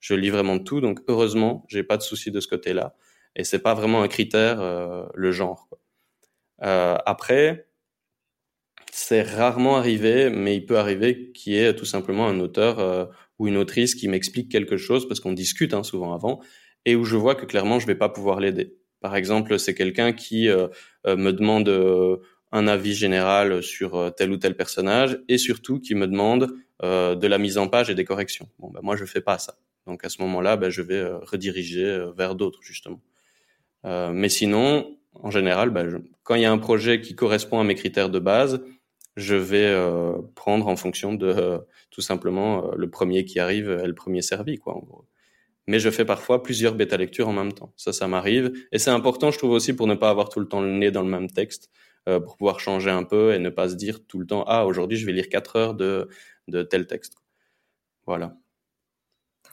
je 0.00 0.14
lis 0.14 0.30
vraiment 0.30 0.56
de 0.56 0.64
tout. 0.64 0.80
Donc, 0.80 1.00
heureusement, 1.08 1.64
j'ai 1.68 1.84
pas 1.84 1.96
de 1.98 2.02
souci 2.02 2.30
de 2.32 2.40
ce 2.40 2.48
côté-là 2.48 2.96
et 3.36 3.44
c'est 3.44 3.60
pas 3.60 3.74
vraiment 3.74 4.02
un 4.02 4.08
critère 4.08 4.60
euh, 4.60 5.06
le 5.14 5.32
genre. 5.32 5.68
Euh, 6.62 6.96
après, 7.06 7.68
c'est 8.92 9.22
rarement 9.22 9.76
arrivé, 9.76 10.30
mais 10.30 10.56
il 10.56 10.66
peut 10.66 10.78
arriver 10.78 11.32
qu'il 11.32 11.52
y 11.54 11.58
ait 11.58 11.74
tout 11.74 11.84
simplement 11.84 12.26
un 12.26 12.40
auteur 12.40 12.78
euh, 12.80 13.06
ou 13.38 13.46
une 13.46 13.56
autrice 13.56 13.94
qui 13.94 14.08
m'explique 14.08 14.50
quelque 14.50 14.76
chose 14.76 15.06
parce 15.08 15.20
qu'on 15.20 15.32
discute 15.32 15.74
hein, 15.74 15.82
souvent 15.82 16.12
avant 16.12 16.40
et 16.84 16.96
où 16.96 17.04
je 17.04 17.16
vois 17.16 17.34
que 17.34 17.46
clairement 17.46 17.78
je 17.78 17.86
vais 17.86 17.94
pas 17.94 18.08
pouvoir 18.08 18.40
l'aider. 18.40 18.76
Par 19.00 19.16
exemple, 19.16 19.58
c'est 19.58 19.74
quelqu'un 19.74 20.12
qui 20.12 20.48
me 21.06 21.30
demande 21.30 22.20
un 22.52 22.66
avis 22.66 22.94
général 22.94 23.62
sur 23.62 24.14
tel 24.14 24.30
ou 24.30 24.36
tel 24.36 24.56
personnage 24.56 25.18
et 25.28 25.38
surtout 25.38 25.80
qui 25.80 25.94
me 25.94 26.06
demande 26.06 26.52
de 26.82 27.26
la 27.26 27.38
mise 27.38 27.56
en 27.56 27.68
page 27.68 27.88
et 27.88 27.94
des 27.94 28.04
corrections. 28.04 28.48
Bon, 28.58 28.68
ben 28.68 28.80
moi 28.82 28.96
je 28.96 29.06
fais 29.06 29.22
pas 29.22 29.38
ça. 29.38 29.56
Donc 29.86 30.04
à 30.04 30.10
ce 30.10 30.20
moment-là, 30.20 30.58
ben, 30.58 30.68
je 30.68 30.82
vais 30.82 31.02
rediriger 31.02 32.10
vers 32.14 32.34
d'autres 32.34 32.60
justement. 32.62 33.00
Euh, 33.84 34.10
mais 34.12 34.28
sinon, 34.28 34.96
en 35.14 35.30
général, 35.30 35.70
bah, 35.70 35.84
quand 36.22 36.34
il 36.34 36.42
y 36.42 36.44
a 36.44 36.52
un 36.52 36.58
projet 36.58 37.00
qui 37.00 37.14
correspond 37.14 37.60
à 37.60 37.64
mes 37.64 37.74
critères 37.74 38.10
de 38.10 38.18
base, 38.18 38.62
je 39.16 39.34
vais 39.34 39.66
euh, 39.66 40.12
prendre 40.34 40.68
en 40.68 40.76
fonction 40.76 41.14
de 41.14 41.26
euh, 41.26 41.58
tout 41.90 42.00
simplement 42.00 42.70
le 42.74 42.90
premier 42.90 43.24
qui 43.24 43.40
arrive 43.40 43.70
est 43.70 43.86
le 43.86 43.94
premier 43.94 44.22
servi, 44.22 44.56
quoi, 44.58 44.76
en 44.76 44.80
gros. 44.80 45.04
Mais 45.70 45.78
je 45.78 45.90
fais 45.90 46.04
parfois 46.04 46.42
plusieurs 46.42 46.74
bêta 46.74 46.96
lectures 46.96 47.28
en 47.28 47.32
même 47.32 47.52
temps. 47.52 47.72
Ça, 47.76 47.92
ça 47.92 48.08
m'arrive. 48.08 48.52
Et 48.72 48.78
c'est 48.78 48.90
important, 48.90 49.30
je 49.30 49.38
trouve 49.38 49.52
aussi, 49.52 49.72
pour 49.72 49.86
ne 49.86 49.94
pas 49.94 50.10
avoir 50.10 50.28
tout 50.28 50.40
le 50.40 50.48
temps 50.48 50.60
le 50.60 50.70
nez 50.70 50.90
dans 50.90 51.02
le 51.02 51.08
même 51.08 51.30
texte, 51.30 51.70
pour 52.06 52.36
pouvoir 52.36 52.58
changer 52.58 52.90
un 52.90 53.04
peu 53.04 53.34
et 53.34 53.38
ne 53.38 53.50
pas 53.50 53.68
se 53.68 53.74
dire 53.74 54.04
tout 54.06 54.18
le 54.18 54.26
temps, 54.26 54.44
ah, 54.48 54.66
aujourd'hui, 54.66 54.98
je 54.98 55.06
vais 55.06 55.12
lire 55.12 55.28
quatre 55.28 55.56
heures 55.56 55.74
de, 55.74 56.08
de 56.48 56.62
tel 56.62 56.86
texte. 56.86 57.14
Voilà. 58.06 58.36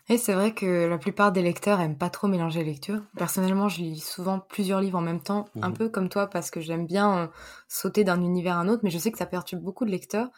Et 0.09 0.17
c'est 0.17 0.33
vrai 0.33 0.53
que 0.53 0.87
la 0.87 0.97
plupart 0.97 1.33
des 1.33 1.41
lecteurs 1.41 1.81
aiment 1.81 1.97
pas 1.97 2.09
trop 2.09 2.27
mélanger 2.27 2.59
les 2.59 2.71
lectures. 2.71 3.01
Personnellement, 3.17 3.67
je 3.67 3.81
lis 3.81 3.99
souvent 3.99 4.39
plusieurs 4.39 4.79
livres 4.79 4.97
en 4.97 5.01
même 5.01 5.21
temps, 5.21 5.49
un 5.61 5.69
mhm. 5.69 5.77
peu 5.77 5.89
comme 5.89 6.07
toi, 6.07 6.27
parce 6.27 6.49
que 6.49 6.61
j'aime 6.61 6.85
bien 6.85 7.17
euh, 7.17 7.27
sauter 7.67 8.05
d'un 8.05 8.21
univers 8.21 8.55
à 8.55 8.61
un 8.61 8.69
autre, 8.69 8.81
mais 8.83 8.89
je 8.89 8.97
sais 8.97 9.11
que 9.11 9.17
ça 9.17 9.25
perturbe 9.25 9.61
beaucoup 9.61 9.83
de 9.83 9.91
lecteurs. 9.91 10.29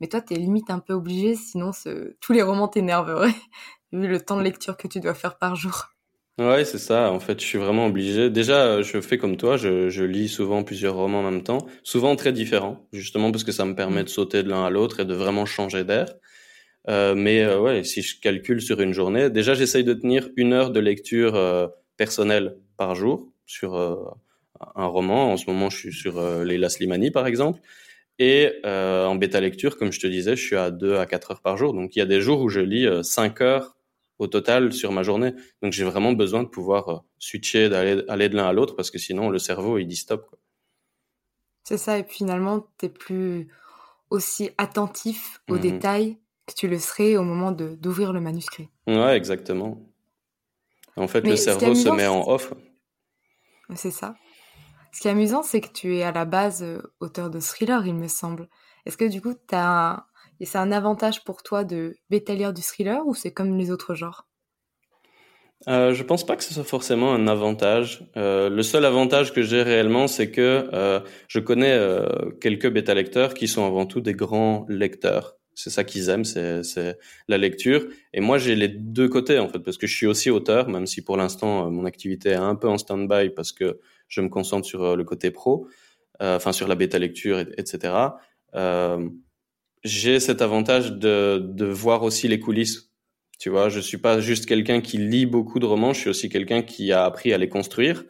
Mais 0.00 0.06
toi, 0.06 0.22
t'es 0.22 0.36
limite 0.36 0.70
un 0.70 0.78
peu 0.78 0.94
obligé, 0.94 1.34
sinon 1.34 1.72
tous 2.20 2.32
les 2.32 2.42
romans 2.42 2.68
t'énerveraient, 2.68 3.34
vu 3.92 4.08
le 4.08 4.20
temps 4.20 4.36
de 4.36 4.42
lecture 4.42 4.76
que 4.76 4.88
tu 4.88 5.00
dois 5.00 5.14
faire 5.14 5.38
par 5.38 5.56
jour. 5.56 5.88
Ouais, 6.38 6.64
c'est 6.64 6.78
ça. 6.78 7.10
En 7.10 7.18
fait, 7.18 7.40
je 7.40 7.44
suis 7.44 7.58
vraiment 7.58 7.86
obligé. 7.86 8.30
Déjà, 8.30 8.80
je 8.82 9.00
fais 9.00 9.18
comme 9.18 9.36
toi, 9.36 9.56
je, 9.56 9.88
je, 9.90 10.04
lis 10.04 10.28
souvent 10.28 10.62
plusieurs 10.62 10.94
romans 10.94 11.18
en 11.20 11.30
même 11.30 11.42
temps, 11.42 11.66
souvent 11.82 12.14
très 12.14 12.32
différents, 12.32 12.86
justement 12.92 13.32
parce 13.32 13.42
que 13.42 13.50
ça 13.50 13.64
me 13.64 13.74
permet 13.74 14.02
mm. 14.02 14.04
de 14.04 14.08
sauter 14.08 14.42
de 14.44 14.48
l'un 14.48 14.64
à 14.64 14.70
l'autre 14.70 15.00
et 15.00 15.04
de 15.04 15.14
vraiment 15.14 15.46
changer 15.46 15.82
d'air. 15.82 16.06
Euh, 16.88 17.14
mais 17.14 17.42
euh, 17.42 17.60
ouais, 17.60 17.84
si 17.84 18.02
je 18.02 18.20
calcule 18.20 18.62
sur 18.62 18.80
une 18.80 18.92
journée, 18.94 19.28
déjà 19.30 19.54
j'essaye 19.54 19.84
de 19.84 19.92
tenir 19.92 20.30
une 20.36 20.52
heure 20.52 20.70
de 20.70 20.80
lecture 20.80 21.34
euh, 21.34 21.66
personnelle 21.96 22.56
par 22.76 22.94
jour 22.94 23.30
sur 23.44 23.76
un 23.76 24.86
roman. 24.86 25.32
En 25.32 25.36
ce 25.36 25.46
moment, 25.50 25.70
je 25.70 25.76
suis 25.76 25.92
sur 25.92 26.20
Leila 26.44 26.68
Slimani, 26.68 27.10
par 27.10 27.26
exemple. 27.26 27.60
Et 28.20 28.52
en 28.64 29.14
bêta 29.16 29.40
lecture, 29.40 29.76
comme 29.76 29.90
je 29.90 30.00
te 30.00 30.06
disais, 30.06 30.36
je 30.36 30.44
suis 30.44 30.56
à 30.56 30.70
2 30.70 30.96
à 30.96 31.06
4 31.06 31.32
heures 31.32 31.40
par 31.40 31.56
jour. 31.56 31.72
Donc 31.72 31.96
il 31.96 31.98
y 31.98 32.02
a 32.02 32.06
des 32.06 32.20
jours 32.20 32.42
où 32.42 32.48
je 32.50 32.60
lis 32.60 32.86
5 33.02 33.40
heures 33.40 33.77
au 34.18 34.26
total 34.26 34.72
sur 34.72 34.92
ma 34.92 35.02
journée. 35.02 35.34
Donc 35.62 35.72
j'ai 35.72 35.84
vraiment 35.84 36.12
besoin 36.12 36.42
de 36.42 36.48
pouvoir 36.48 37.04
switcher, 37.18 37.68
d'aller 37.68 38.02
aller 38.08 38.28
de 38.28 38.36
l'un 38.36 38.46
à 38.46 38.52
l'autre, 38.52 38.74
parce 38.76 38.90
que 38.90 38.98
sinon 38.98 39.30
le 39.30 39.38
cerveau, 39.38 39.78
il 39.78 39.86
dit 39.86 39.96
stop. 39.96 40.34
C'est 41.64 41.78
ça, 41.78 41.98
et 41.98 42.02
puis 42.02 42.16
finalement, 42.16 42.66
tu 42.78 42.86
es 42.86 42.88
plus 42.88 43.48
aussi 44.10 44.50
attentif 44.56 45.42
aux 45.48 45.56
mmh 45.56 45.60
détails 45.60 46.18
que 46.46 46.54
tu 46.54 46.66
le 46.66 46.78
serais 46.78 47.16
au 47.16 47.24
moment 47.24 47.52
d'ouvrir 47.52 48.12
le 48.12 48.20
manuscrit. 48.20 48.70
Ouais, 48.86 49.16
exactement. 49.16 49.86
En 50.96 51.06
fait, 51.06 51.20
le 51.20 51.36
cerveau 51.36 51.74
se 51.74 51.88
met 51.90 52.06
en 52.06 52.26
off. 52.26 52.54
C'est 53.74 53.90
ça. 53.90 54.14
Ce 54.92 55.00
qui 55.00 55.08
est 55.08 55.10
amusant, 55.10 55.42
c'est 55.42 55.60
que 55.60 55.68
tu 55.68 55.96
es 55.96 56.02
à 56.02 56.10
la 56.10 56.24
base 56.24 56.62
euh, 56.62 56.80
auteur 57.00 57.28
de 57.30 57.38
thriller, 57.38 57.86
il 57.86 57.94
me 57.94 58.08
semble. 58.08 58.48
Est-ce 58.86 58.96
que 58.96 59.04
du 59.04 59.20
coup, 59.20 59.34
as... 59.52 60.06
c'est 60.46 60.58
un 60.58 60.72
avantage 60.72 61.24
pour 61.24 61.42
toi 61.42 61.64
de 61.64 61.96
bêta 62.10 62.34
du 62.52 62.62
thriller 62.62 63.06
ou 63.06 63.14
c'est 63.14 63.32
comme 63.32 63.56
les 63.56 63.70
autres 63.70 63.94
genres? 63.94 64.26
Euh, 65.66 65.92
je 65.92 66.04
pense 66.04 66.24
pas 66.24 66.36
que 66.36 66.44
ce 66.44 66.54
soit 66.54 66.64
forcément 66.64 67.12
un 67.12 67.26
avantage. 67.26 68.08
Euh, 68.16 68.48
le 68.48 68.62
seul 68.62 68.84
avantage 68.84 69.32
que 69.32 69.42
j'ai 69.42 69.62
réellement, 69.62 70.06
c'est 70.06 70.30
que 70.30 70.70
euh, 70.72 71.00
je 71.26 71.40
connais 71.40 71.76
quelques 72.40 72.70
bêta 72.70 72.94
lecteurs 72.94 73.34
qui 73.34 73.48
sont 73.48 73.66
avant 73.66 73.84
tout 73.84 74.00
des 74.00 74.14
grands 74.14 74.66
lecteurs 74.68 75.36
C'est 75.54 75.70
ça 75.70 75.82
qu'ils 75.82 76.10
aiment, 76.10 76.24
c'est 76.24 76.96
la 77.26 77.38
lecture. 77.38 77.88
Et 78.14 78.20
moi, 78.20 78.38
j'ai 78.38 78.54
les 78.54 78.68
deux 78.68 79.08
côtés 79.08 79.40
en 79.40 79.48
fait, 79.48 79.58
parce 79.58 79.78
que 79.78 79.88
je 79.88 79.96
suis 79.96 80.06
aussi 80.06 80.30
auteur, 80.30 80.68
même 80.68 80.86
si 80.86 81.02
pour 81.02 81.16
l'instant 81.16 81.66
euh, 81.66 81.70
mon 81.70 81.84
activité 81.84 82.30
est 82.30 82.34
un 82.34 82.54
peu 82.54 82.68
en 82.68 82.78
stand-by 82.78 83.30
parce 83.30 83.50
que 83.50 83.80
je 84.08 84.20
me 84.20 84.28
concentre 84.28 84.66
sur 84.66 84.82
euh, 84.82 84.96
le 84.96 85.04
côté 85.04 85.30
pro, 85.30 85.68
euh, 86.22 86.36
enfin 86.36 86.52
sur 86.52 86.66
la 86.66 86.74
bêta 86.74 86.98
lecture, 86.98 87.38
etc. 87.56 87.94
Euh, 88.54 89.08
j'ai 89.84 90.20
cet 90.20 90.42
avantage 90.42 90.92
de, 90.92 91.64
voir 91.64 92.02
aussi 92.02 92.28
les 92.28 92.40
coulisses. 92.40 92.90
Tu 93.38 93.50
vois, 93.50 93.68
je 93.68 93.78
suis 93.78 93.98
pas 93.98 94.20
juste 94.20 94.46
quelqu'un 94.46 94.80
qui 94.80 94.98
lit 94.98 95.26
beaucoup 95.26 95.60
de 95.60 95.66
romans, 95.66 95.92
je 95.92 96.00
suis 96.00 96.10
aussi 96.10 96.28
quelqu'un 96.28 96.62
qui 96.62 96.92
a 96.92 97.04
appris 97.04 97.32
à 97.32 97.38
les 97.38 97.48
construire. 97.48 98.04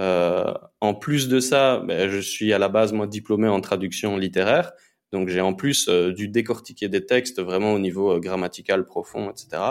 Euh, 0.00 0.52
en 0.80 0.94
plus 0.94 1.28
de 1.28 1.38
ça, 1.38 1.78
ben, 1.86 2.10
je 2.10 2.18
suis 2.18 2.52
à 2.52 2.58
la 2.58 2.68
base 2.68 2.92
moi 2.92 3.06
diplômé 3.06 3.46
en 3.46 3.60
traduction 3.60 4.16
littéraire, 4.16 4.72
donc 5.12 5.28
j'ai 5.28 5.40
en 5.40 5.54
plus 5.54 5.88
euh, 5.88 6.12
dû 6.12 6.26
décortiquer 6.26 6.88
des 6.88 7.06
textes 7.06 7.40
vraiment 7.40 7.72
au 7.72 7.78
niveau 7.78 8.10
euh, 8.10 8.18
grammatical 8.18 8.84
profond, 8.84 9.30
etc. 9.30 9.62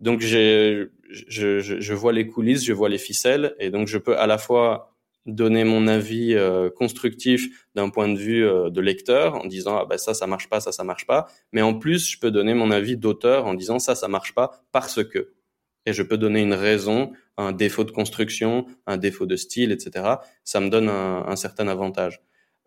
Donc 0.00 0.20
je, 0.20 1.92
vois 1.94 2.12
les 2.12 2.26
coulisses, 2.26 2.64
je 2.64 2.74
vois 2.74 2.90
les 2.90 2.98
ficelles, 2.98 3.56
et 3.58 3.70
donc 3.70 3.88
je 3.88 3.96
peux 3.96 4.18
à 4.18 4.26
la 4.26 4.36
fois 4.36 4.97
donner 5.28 5.64
mon 5.64 5.86
avis 5.86 6.34
euh, 6.34 6.70
constructif 6.70 7.66
d'un 7.74 7.90
point 7.90 8.08
de 8.08 8.18
vue 8.18 8.46
euh, 8.46 8.70
de 8.70 8.80
lecteur 8.80 9.34
en 9.36 9.46
disant 9.46 9.76
ah 9.76 9.86
ben 9.88 9.98
ça 9.98 10.14
ça 10.14 10.26
marche 10.26 10.48
pas 10.48 10.60
ça 10.60 10.72
ça 10.72 10.84
marche 10.84 11.06
pas. 11.06 11.26
Mais 11.52 11.62
en 11.62 11.74
plus 11.74 12.08
je 12.10 12.18
peux 12.18 12.30
donner 12.30 12.54
mon 12.54 12.70
avis 12.70 12.96
d'auteur 12.96 13.46
en 13.46 13.54
disant 13.54 13.78
ça 13.78 13.94
ça 13.94 14.08
marche 14.08 14.34
pas 14.34 14.62
parce 14.72 15.04
que. 15.04 15.34
Et 15.86 15.92
je 15.94 16.02
peux 16.02 16.18
donner 16.18 16.42
une 16.42 16.54
raison 16.54 17.12
un 17.38 17.52
défaut 17.52 17.84
de 17.84 17.90
construction 17.90 18.66
un 18.86 18.98
défaut 18.98 19.26
de 19.26 19.36
style 19.36 19.72
etc 19.72 20.16
ça 20.44 20.60
me 20.60 20.68
donne 20.68 20.88
un, 20.88 21.36
certain 21.36 21.68
avantage. 21.68 22.20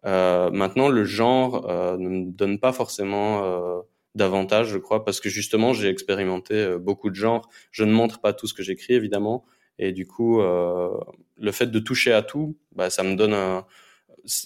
Euh, 0.05 0.49
maintenant 0.49 0.89
le 0.89 1.03
genre 1.03 1.67
ne 1.99 2.09
me 2.09 2.31
donne 2.31 2.59
pas 2.59 2.71
forcément 2.73 3.83
d'avantage 4.15 4.69
je 4.69 4.79
crois 4.79 5.05
parce 5.05 5.19
que 5.19 5.29
justement 5.29 5.73
j'ai 5.73 5.89
expérimenté 5.89 6.77
beaucoup 6.79 7.11
de 7.11 7.15
genres. 7.15 7.47
Je 7.71 7.83
ne 7.83 7.91
montre 7.91 8.21
pas 8.21 8.33
tout 8.33 8.47
ce 8.47 8.55
que 8.55 8.63
j'écris 8.63 8.93
évidemment 8.93 9.45
et 9.81 9.91
du 9.93 10.07
coup, 10.07 10.41
euh, 10.41 10.97
le 11.37 11.51
fait 11.51 11.67
de 11.67 11.79
toucher 11.79 12.13
à 12.13 12.21
tout, 12.23 12.57
bah, 12.73 12.89
ça 12.89 13.03
me 13.03 13.15
donne 13.15 13.33
un, 13.33 13.65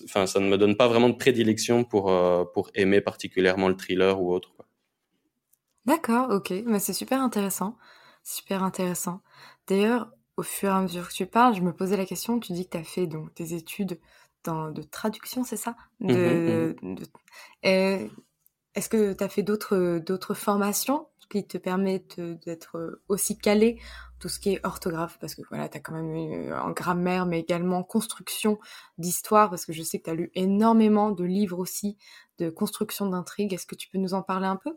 enfin, 0.05 0.27
ça 0.27 0.39
ne 0.39 0.49
me 0.49 0.57
donne 0.57 0.77
pas 0.77 0.87
vraiment 0.87 1.09
de 1.09 1.15
prédilection 1.17 1.83
pour 1.83 2.11
euh, 2.11 2.45
pour 2.45 2.71
aimer 2.75 3.01
particulièrement 3.01 3.69
le 3.69 3.77
thriller 3.77 4.21
ou 4.21 4.33
autre. 4.33 4.55
D'accord, 5.85 6.29
ok, 6.31 6.51
mais 6.65 6.79
c'est 6.79 6.93
super 6.93 7.21
intéressant, 7.21 7.77
super 8.23 8.63
intéressant. 8.63 9.21
D'ailleurs, 9.67 10.11
au 10.37 10.43
fur 10.43 10.69
et 10.69 10.73
à 10.73 10.81
mesure 10.81 11.07
que 11.09 11.13
tu 11.13 11.25
parles, 11.27 11.55
je 11.55 11.61
me 11.61 11.73
posais 11.73 11.95
la 11.97 12.05
question. 12.05 12.39
Tu 12.39 12.53
dis 12.53 12.65
que 12.65 12.71
tu 12.71 12.77
as 12.77 12.83
fait 12.83 13.05
donc 13.07 13.33
des 13.35 13.53
études 13.53 13.99
dans, 14.43 14.71
de 14.71 14.81
traduction, 14.81 15.43
c'est 15.43 15.57
ça? 15.57 15.75
De, 15.99 16.75
mmh 16.81 16.95
de, 16.95 17.03
euh, 17.65 18.07
Est-ce 18.75 18.89
que 18.89 19.13
tu 19.13 19.23
as 19.23 19.29
fait 19.29 19.43
d'autres 19.43 20.33
formations 20.33 21.07
qui 21.29 21.47
te 21.47 21.57
permettent 21.57 22.19
d'être 22.19 23.01
aussi 23.09 23.37
calé 23.37 23.79
tout 24.19 24.29
ce 24.29 24.39
qui 24.39 24.53
est 24.53 24.65
orthographe, 24.65 25.17
parce 25.19 25.35
que 25.35 25.41
voilà, 25.49 25.69
tu 25.69 25.77
as 25.77 25.79
quand 25.81 25.93
même 25.93 26.15
eu 26.15 26.53
en 26.53 26.71
grammaire, 26.71 27.25
mais 27.25 27.39
également 27.39 27.83
construction 27.83 28.59
d'histoire, 28.97 29.49
parce 29.49 29.65
que 29.65 29.73
je 29.73 29.83
sais 29.83 29.99
que 29.99 30.05
tu 30.05 30.09
as 30.09 30.15
lu 30.15 30.31
énormément 30.35 31.11
de 31.11 31.23
livres 31.23 31.59
aussi 31.59 31.97
de 32.39 32.49
construction 32.49 33.07
d'intrigues. 33.07 33.53
Est-ce 33.53 33.65
que 33.65 33.75
tu 33.75 33.89
peux 33.89 33.97
nous 33.97 34.13
en 34.13 34.21
parler 34.21 34.47
un 34.47 34.55
peu? 34.57 34.75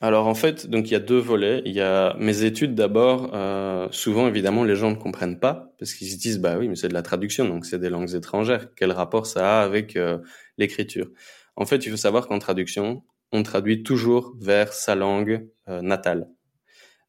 Alors 0.00 0.26
en 0.26 0.34
fait, 0.34 0.66
donc 0.66 0.88
il 0.88 0.92
y 0.92 0.96
a 0.96 1.00
deux 1.00 1.18
volets. 1.18 1.62
Il 1.64 1.72
y 1.72 1.80
a 1.80 2.14
mes 2.18 2.42
études 2.42 2.74
d'abord. 2.74 3.30
Euh, 3.32 3.88
souvent, 3.90 4.26
évidemment, 4.26 4.64
les 4.64 4.76
gens 4.76 4.90
ne 4.90 4.96
comprennent 4.96 5.38
pas 5.38 5.72
parce 5.78 5.94
qu'ils 5.94 6.10
se 6.10 6.16
disent 6.16 6.40
bah 6.40 6.56
oui, 6.58 6.68
mais 6.68 6.76
c'est 6.76 6.88
de 6.88 6.94
la 6.94 7.02
traduction, 7.02 7.48
donc 7.48 7.64
c'est 7.64 7.78
des 7.78 7.90
langues 7.90 8.14
étrangères. 8.14 8.68
Quel 8.74 8.92
rapport 8.92 9.26
ça 9.26 9.60
a 9.60 9.64
avec 9.64 9.96
euh, 9.96 10.18
l'écriture? 10.58 11.08
En 11.56 11.64
fait, 11.64 11.86
il 11.86 11.90
faut 11.90 11.96
savoir 11.96 12.26
qu'en 12.26 12.38
traduction, 12.38 13.02
on 13.32 13.42
traduit 13.42 13.82
toujours 13.82 14.34
vers 14.40 14.72
sa 14.72 14.94
langue 14.94 15.48
euh, 15.68 15.80
natale. 15.80 16.28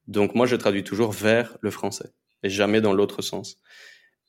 Donc 0.07 0.35
moi, 0.35 0.45
je 0.45 0.55
traduis 0.55 0.83
toujours 0.83 1.12
vers 1.12 1.57
le 1.62 1.71
français 1.71 2.09
et 2.43 2.50
jamais 2.50 2.81
dans 2.81 2.93
l'autre 2.93 3.21
sens. 3.21 3.59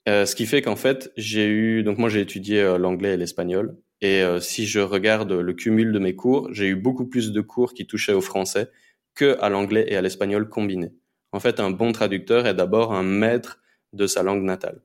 Euh, 0.09 0.25
ce 0.25 0.37
qui 0.37 0.47
fait 0.47 0.63
qu'en 0.63 0.77
fait, 0.77 1.13
j'ai 1.17 1.47
eu 1.49 1.83
donc 1.83 1.99
moi 1.99 2.09
j'ai 2.09 2.21
étudié 2.21 2.61
euh, 2.61 2.79
l'anglais 2.79 3.15
et 3.15 3.17
l'espagnol 3.17 3.77
et 4.01 4.23
euh, 4.23 4.41
si 4.41 4.67
je 4.67 4.81
regarde 4.81 5.33
le 5.33 5.53
cumul 5.55 5.93
de 5.93 5.99
mes 5.99 6.15
cours, 6.15 6.49
j'ai 6.53 6.67
eu 6.67 6.77
beaucoup 6.77 7.07
plus 7.07 7.33
de 7.33 7.41
cours 7.41 7.75
qui 7.75 7.87
touchaient 7.87 8.13
au 8.13 8.21
français 8.21 8.71
que 9.15 9.37
à 9.41 9.49
l'anglais 9.49 9.87
et 9.89 9.97
à 9.97 10.03
l'espagnol 10.03 10.49
combinés. 10.49 10.93
En 11.33 11.41
fait, 11.41 11.61
un 11.61 11.71
bon 11.71 11.93
traducteur 11.93 12.47
est 12.47 12.55
d'abord 12.55 12.93
un 12.93 13.03
maître 13.03 13.59
de 13.93 14.07
sa 14.07 14.23
langue 14.23 14.43
natale. 14.43 14.81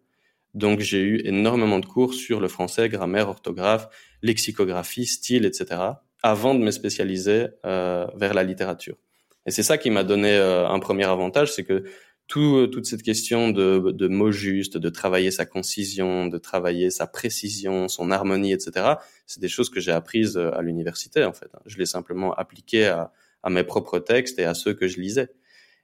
Donc 0.54 0.80
j'ai 0.80 1.02
eu 1.02 1.22
énormément 1.26 1.80
de 1.80 1.86
cours 1.86 2.13
sur 2.13 2.39
le 2.39 2.48
français, 2.48 2.89
grammaire, 2.89 3.30
orthographe, 3.30 3.88
lexicographie, 4.22 5.06
style, 5.06 5.46
etc. 5.46 5.82
avant 6.24 6.56
de 6.56 6.60
me 6.60 6.72
spécialiser 6.72 7.48
euh, 7.66 8.08
vers 8.16 8.34
la 8.34 8.44
littérature. 8.44 8.98
Et 9.46 9.52
c'est 9.52 9.64
ça 9.64 9.78
qui 9.78 9.90
m'a 9.90 10.04
donné 10.04 10.36
euh, 10.36 10.68
un 10.68 10.80
premier 10.80 11.06
avantage, 11.06 11.52
c'est 11.54 11.64
que 11.64 11.84
tout, 12.28 12.58
euh, 12.58 12.68
toute 12.68 12.86
cette 12.86 13.02
question 13.02 13.50
de, 13.50 13.92
de 13.92 14.08
mots 14.08 14.32
justes, 14.32 14.78
de 14.78 14.90
travailler 14.90 15.32
sa 15.32 15.46
concision, 15.46 16.28
de 16.28 16.38
travailler 16.38 16.92
sa 16.92 17.08
précision, 17.08 17.88
son 17.88 18.12
harmonie, 18.12 18.54
etc., 18.54 18.94
c'est 19.26 19.42
des 19.42 19.50
choses 19.50 19.70
que 19.70 19.80
j'ai 19.80 19.92
apprises 19.92 20.38
euh, 20.38 20.52
à 20.52 20.62
l'université, 20.62 21.24
en 21.24 21.34
fait. 21.34 21.50
Je 21.66 21.78
l'ai 21.78 21.86
simplement 21.86 22.34
appliqué 22.34 22.88
à, 22.88 23.12
à, 23.44 23.50
mes 23.50 23.64
propres 23.64 24.00
textes 24.00 24.40
et 24.40 24.46
à 24.46 24.54
ceux 24.54 24.74
que 24.74 24.88
je 24.88 25.00
lisais. 25.00 25.30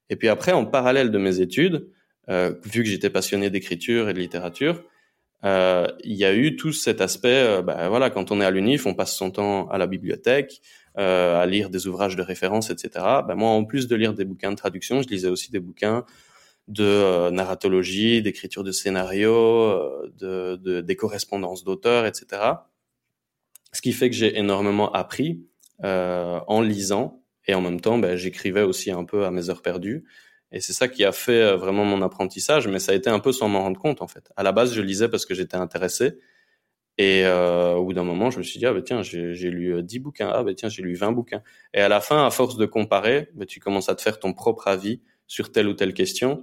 Et 0.09 0.15
puis 0.15 0.29
après, 0.29 0.51
en 0.51 0.65
parallèle 0.65 1.11
de 1.11 1.17
mes 1.17 1.41
études, 1.41 1.89
vu 2.29 2.83
que 2.83 2.89
j'étais 2.89 3.09
passionné 3.09 3.49
d'écriture 3.49 4.09
et 4.09 4.13
de 4.13 4.19
littérature, 4.19 4.83
euh, 5.43 5.87
il 6.03 6.15
y 6.15 6.25
a 6.25 6.33
eu 6.33 6.55
tout 6.55 6.73
cet 6.73 7.01
aspect, 7.01 7.29
euh, 7.29 7.61
bah, 7.61 7.89
voilà, 7.89 8.09
quand 8.09 8.31
on 8.31 8.41
est 8.41 8.45
à 8.45 8.51
l'UNIF, 8.51 8.85
on 8.85 8.93
passe 8.93 9.15
son 9.15 9.31
temps 9.31 9.67
à 9.69 9.77
la 9.77 9.87
bibliothèque, 9.87 10.61
euh, 10.97 11.39
à 11.39 11.45
lire 11.45 11.69
des 11.69 11.85
ouvrages 11.85 12.15
de 12.15 12.23
référence, 12.23 12.71
etc. 12.71 13.05
Ben 13.27 13.35
moi, 13.35 13.51
en 13.51 13.65
plus 13.65 13.87
de 13.87 13.95
lire 13.95 14.15
des 14.15 14.25
bouquins 14.25 14.49
de 14.49 14.55
traduction, 14.55 15.03
je 15.03 15.07
lisais 15.07 15.27
aussi 15.27 15.51
des 15.51 15.59
bouquins 15.59 16.05
de 16.67 16.83
euh, 16.83 17.29
narratologie, 17.29 18.23
d'écriture 18.23 18.63
de 18.63 18.71
scénario, 18.71 19.31
euh, 19.35 20.11
de, 20.17 20.55
de, 20.55 20.81
des 20.81 20.95
correspondances 20.95 21.63
d'auteurs, 21.63 22.07
etc. 22.07 22.41
Ce 23.73 23.81
qui 23.81 23.93
fait 23.93 24.09
que 24.09 24.15
j'ai 24.15 24.39
énormément 24.39 24.91
appris 24.91 25.45
en 25.83 26.61
lisant 26.61 27.21
et 27.45 27.53
en 27.53 27.61
même 27.61 27.79
temps, 27.79 27.99
ben, 27.99 28.15
j'écrivais 28.15 28.63
aussi 28.63 28.89
un 28.89 29.03
peu 29.03 29.25
à 29.25 29.29
mes 29.29 29.51
heures 29.51 29.61
perdues. 29.61 30.03
Et 30.51 30.61
c'est 30.61 30.73
ça 30.73 30.87
qui 30.87 31.03
a 31.03 31.11
fait 31.11 31.41
euh, 31.41 31.57
vraiment 31.57 31.85
mon 31.85 32.01
apprentissage, 32.01 32.67
mais 32.67 32.79
ça 32.79 32.93
a 32.93 32.95
été 32.95 33.09
un 33.09 33.19
peu 33.19 33.31
sans 33.31 33.49
m'en 33.49 33.61
rendre 33.61 33.79
compte 33.79 34.01
en 34.01 34.07
fait. 34.07 34.31
À 34.37 34.43
la 34.43 34.51
base, 34.51 34.73
je 34.73 34.81
lisais 34.81 35.09
parce 35.09 35.25
que 35.25 35.33
j'étais 35.33 35.57
intéressé, 35.57 36.17
et 36.97 37.25
euh, 37.25 37.73
au 37.75 37.85
bout 37.85 37.93
d'un 37.93 38.03
moment, 38.03 38.31
je 38.31 38.39
me 38.39 38.43
suis 38.43 38.57
dit, 38.57 38.65
ah 38.65 38.73
bah 38.73 38.81
tiens, 38.81 39.03
j'ai 39.03 39.33
lu 39.51 39.83
10 39.83 39.97
euh, 39.97 40.01
bouquins, 40.01 40.31
ah 40.33 40.43
bah 40.43 40.53
tiens, 40.55 40.69
j'ai 40.69 40.81
lu 40.81 40.95
20 40.95 41.11
bouquins. 41.11 41.43
Et 41.73 41.81
à 41.81 41.89
la 41.89 42.01
fin, 42.01 42.25
à 42.25 42.31
force 42.31 42.57
de 42.57 42.65
comparer, 42.65 43.29
bah, 43.35 43.45
tu 43.45 43.59
commences 43.59 43.89
à 43.89 43.95
te 43.95 44.01
faire 44.01 44.19
ton 44.19 44.33
propre 44.33 44.67
avis 44.67 45.01
sur 45.27 45.51
telle 45.51 45.67
ou 45.67 45.73
telle 45.73 45.93
question. 45.93 46.41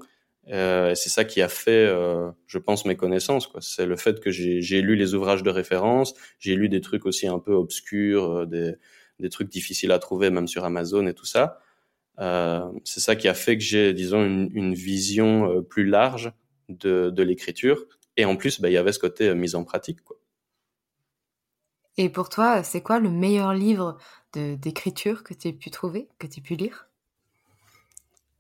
Euh, 0.51 0.91
et 0.91 0.95
c'est 0.95 1.09
ça 1.09 1.25
qui 1.25 1.43
a 1.43 1.49
fait, 1.49 1.87
euh, 1.87 2.31
je 2.47 2.59
pense, 2.59 2.85
mes 2.85 2.97
connaissances. 2.97 3.51
C'est 3.61 3.87
le 3.87 3.97
fait 3.97 4.21
que 4.21 4.31
j'ai 4.31 4.81
lu 4.81 4.95
les 4.95 5.15
ouvrages 5.15 5.43
de 5.43 5.51
référence, 5.51 6.15
j'ai 6.39 6.55
lu 6.55 6.69
des 6.69 6.81
trucs 6.81 7.07
aussi 7.07 7.27
un 7.27 7.39
peu 7.41 7.53
obscurs, 7.53 8.31
euh, 8.31 8.47
des, 8.47 8.75
des 9.19 9.31
trucs 9.31 9.49
difficiles 9.49 9.91
à 9.91 9.99
trouver 9.99 10.31
même 10.31 10.47
sur 10.47 10.65
Amazon 10.65 11.07
et 11.07 11.15
tout 11.15 11.27
ça. 11.27 11.59
Euh, 12.21 12.71
c'est 12.85 13.01
ça 13.01 13.17
qui 13.17 13.29
a 13.29 13.35
fait 13.35 13.57
que 13.57 13.63
j'ai, 13.63 13.93
disons, 13.93 14.25
une, 14.25 14.51
une 14.55 14.75
vision 14.75 15.63
plus 15.63 15.85
large 15.85 16.33
de, 16.69 17.11
de 17.11 17.23
l'écriture. 17.23 17.85
Et 18.17 18.25
en 18.25 18.37
plus, 18.37 18.61
bah, 18.61 18.71
il 18.71 18.73
y 18.73 18.77
avait 18.77 18.93
ce 18.93 18.99
côté 18.99 19.35
mise 19.35 19.55
en 19.55 19.65
pratique. 19.65 20.03
Quoi. 20.03 20.17
Et 21.97 22.09
pour 22.09 22.29
toi, 22.29 22.63
c'est 22.63 22.81
quoi 22.81 22.99
le 22.99 23.11
meilleur 23.11 23.55
livre 23.55 23.99
d'écriture 24.35 25.23
que 25.23 25.33
tu 25.33 25.49
aies 25.49 25.53
pu 25.53 25.71
trouver, 25.71 26.09
que 26.19 26.27
tu 26.27 26.41
aies 26.41 26.43
pu 26.43 26.57
lire? 26.57 26.89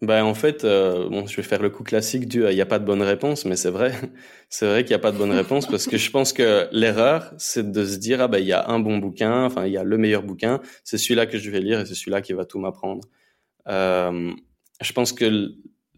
Ben, 0.02 0.24
en 0.24 0.34
fait, 0.34 0.64
euh, 0.64 1.08
bon, 1.08 1.26
je 1.26 1.36
vais 1.36 1.42
faire 1.42 1.62
le 1.62 1.70
coup 1.70 1.84
classique 1.84 2.28
du 2.28 2.44
il 2.44 2.54
n'y 2.54 2.60
a 2.60 2.66
pas 2.66 2.80
de 2.80 2.84
bonne 2.84 3.00
réponse, 3.00 3.44
mais 3.44 3.56
c'est 3.56 3.70
vrai, 3.70 3.92
c'est 4.50 4.66
vrai 4.66 4.82
qu'il 4.82 4.90
n'y 4.90 4.96
a 4.96 4.98
pas 4.98 5.12
de 5.12 5.18
bonne 5.18 5.32
réponse 5.32 5.66
parce 5.66 5.86
que 5.86 5.96
je 5.96 6.10
pense 6.10 6.32
que 6.32 6.68
l'erreur, 6.72 7.32
c'est 7.38 7.70
de 7.70 7.84
se 7.86 7.96
dire 7.96 8.20
ah 8.20 8.28
ben 8.28 8.38
il 8.38 8.46
y 8.46 8.52
a 8.52 8.68
un 8.68 8.80
bon 8.80 8.98
bouquin, 8.98 9.44
enfin 9.44 9.66
il 9.66 9.72
y 9.72 9.78
a 9.78 9.84
le 9.84 9.96
meilleur 9.96 10.22
bouquin, 10.22 10.60
c'est 10.82 10.98
celui-là 10.98 11.26
que 11.26 11.38
je 11.38 11.50
vais 11.50 11.60
lire 11.60 11.80
et 11.80 11.86
c'est 11.86 11.94
celui-là 11.94 12.20
qui 12.22 12.32
va 12.32 12.44
tout 12.44 12.58
m'apprendre. 12.58 13.02
Euh, 13.68 14.32
je 14.80 14.92
pense 14.92 15.12
que 15.12 15.54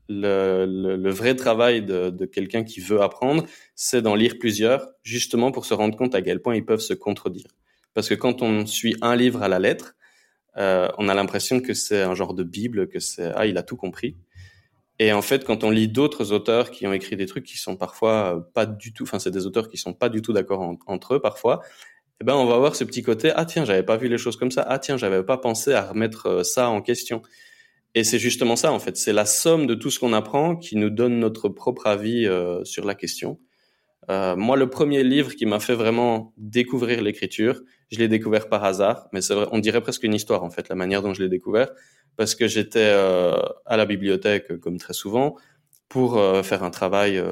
le, 0.08 1.10
vrai 1.10 1.34
travail 1.34 1.82
de, 1.82 2.24
quelqu'un 2.26 2.64
qui 2.64 2.80
veut 2.80 3.02
apprendre, 3.02 3.44
c'est 3.74 4.02
d'en 4.02 4.14
lire 4.14 4.36
plusieurs, 4.38 4.88
justement 5.02 5.50
pour 5.50 5.66
se 5.66 5.74
rendre 5.74 5.96
compte 5.96 6.14
à 6.14 6.22
quel 6.22 6.40
point 6.40 6.54
ils 6.54 6.64
peuvent 6.64 6.80
se 6.80 6.94
contredire. 6.94 7.48
Parce 7.94 8.08
que 8.08 8.14
quand 8.14 8.42
on 8.42 8.66
suit 8.66 8.96
un 9.00 9.16
livre 9.16 9.42
à 9.42 9.48
la 9.48 9.58
lettre, 9.58 9.94
euh, 10.58 10.88
on 10.98 11.08
a 11.08 11.14
l'impression 11.14 11.60
que 11.60 11.74
c'est 11.74 12.02
un 12.02 12.14
genre 12.14 12.34
de 12.34 12.42
Bible, 12.42 12.88
que 12.88 12.98
c'est 12.98 13.32
ah 13.34 13.46
il 13.46 13.58
a 13.58 13.62
tout 13.62 13.76
compris. 13.76 14.16
Et 14.98 15.12
en 15.12 15.22
fait, 15.22 15.44
quand 15.44 15.64
on 15.64 15.70
lit 15.70 15.88
d'autres 15.88 16.32
auteurs 16.32 16.70
qui 16.70 16.86
ont 16.86 16.92
écrit 16.92 17.16
des 17.16 17.26
trucs 17.26 17.44
qui 17.44 17.58
sont 17.58 17.76
parfois 17.76 18.48
pas 18.54 18.64
du 18.64 18.92
tout, 18.94 19.02
enfin 19.02 19.18
c'est 19.18 19.30
des 19.30 19.46
auteurs 19.46 19.68
qui 19.68 19.76
sont 19.76 19.92
pas 19.92 20.08
du 20.08 20.22
tout 20.22 20.32
d'accord 20.32 20.76
entre 20.86 21.14
eux 21.14 21.20
parfois, 21.20 21.60
eh 22.20 22.24
ben 22.24 22.34
on 22.34 22.46
va 22.46 22.56
voir 22.56 22.74
ce 22.74 22.84
petit 22.84 23.02
côté 23.02 23.30
ah 23.36 23.44
tiens 23.44 23.66
j'avais 23.66 23.82
pas 23.82 23.98
vu 23.98 24.08
les 24.08 24.16
choses 24.16 24.36
comme 24.36 24.50
ça, 24.50 24.64
ah 24.66 24.78
tiens 24.78 24.96
j'avais 24.96 25.22
pas 25.22 25.36
pensé 25.36 25.74
à 25.74 25.82
remettre 25.82 26.26
euh, 26.26 26.42
ça 26.44 26.70
en 26.70 26.80
question. 26.80 27.20
Et 27.96 28.04
c'est 28.04 28.18
justement 28.18 28.56
ça 28.56 28.72
en 28.72 28.78
fait, 28.78 28.98
c'est 28.98 29.14
la 29.14 29.24
somme 29.24 29.66
de 29.66 29.74
tout 29.74 29.90
ce 29.90 29.98
qu'on 29.98 30.12
apprend 30.12 30.54
qui 30.54 30.76
nous 30.76 30.90
donne 30.90 31.18
notre 31.18 31.48
propre 31.48 31.86
avis 31.86 32.26
euh, 32.26 32.62
sur 32.62 32.84
la 32.84 32.94
question. 32.94 33.40
Euh, 34.10 34.36
moi, 34.36 34.58
le 34.58 34.68
premier 34.68 35.02
livre 35.02 35.34
qui 35.34 35.46
m'a 35.46 35.60
fait 35.60 35.74
vraiment 35.74 36.34
découvrir 36.36 37.02
l'écriture, 37.02 37.62
je 37.90 37.98
l'ai 37.98 38.08
découvert 38.08 38.50
par 38.50 38.64
hasard, 38.64 39.08
mais 39.14 39.22
c'est 39.22 39.32
vrai, 39.32 39.46
on 39.50 39.60
dirait 39.60 39.80
presque 39.80 40.02
une 40.02 40.12
histoire 40.12 40.44
en 40.44 40.50
fait, 40.50 40.68
la 40.68 40.74
manière 40.74 41.00
dont 41.00 41.14
je 41.14 41.22
l'ai 41.22 41.30
découvert, 41.30 41.70
parce 42.16 42.34
que 42.34 42.46
j'étais 42.46 42.80
euh, 42.92 43.34
à 43.64 43.78
la 43.78 43.86
bibliothèque 43.86 44.60
comme 44.60 44.76
très 44.76 44.92
souvent 44.92 45.34
pour 45.88 46.20
faire 46.44 46.64
un 46.64 46.70
travail 46.70 47.22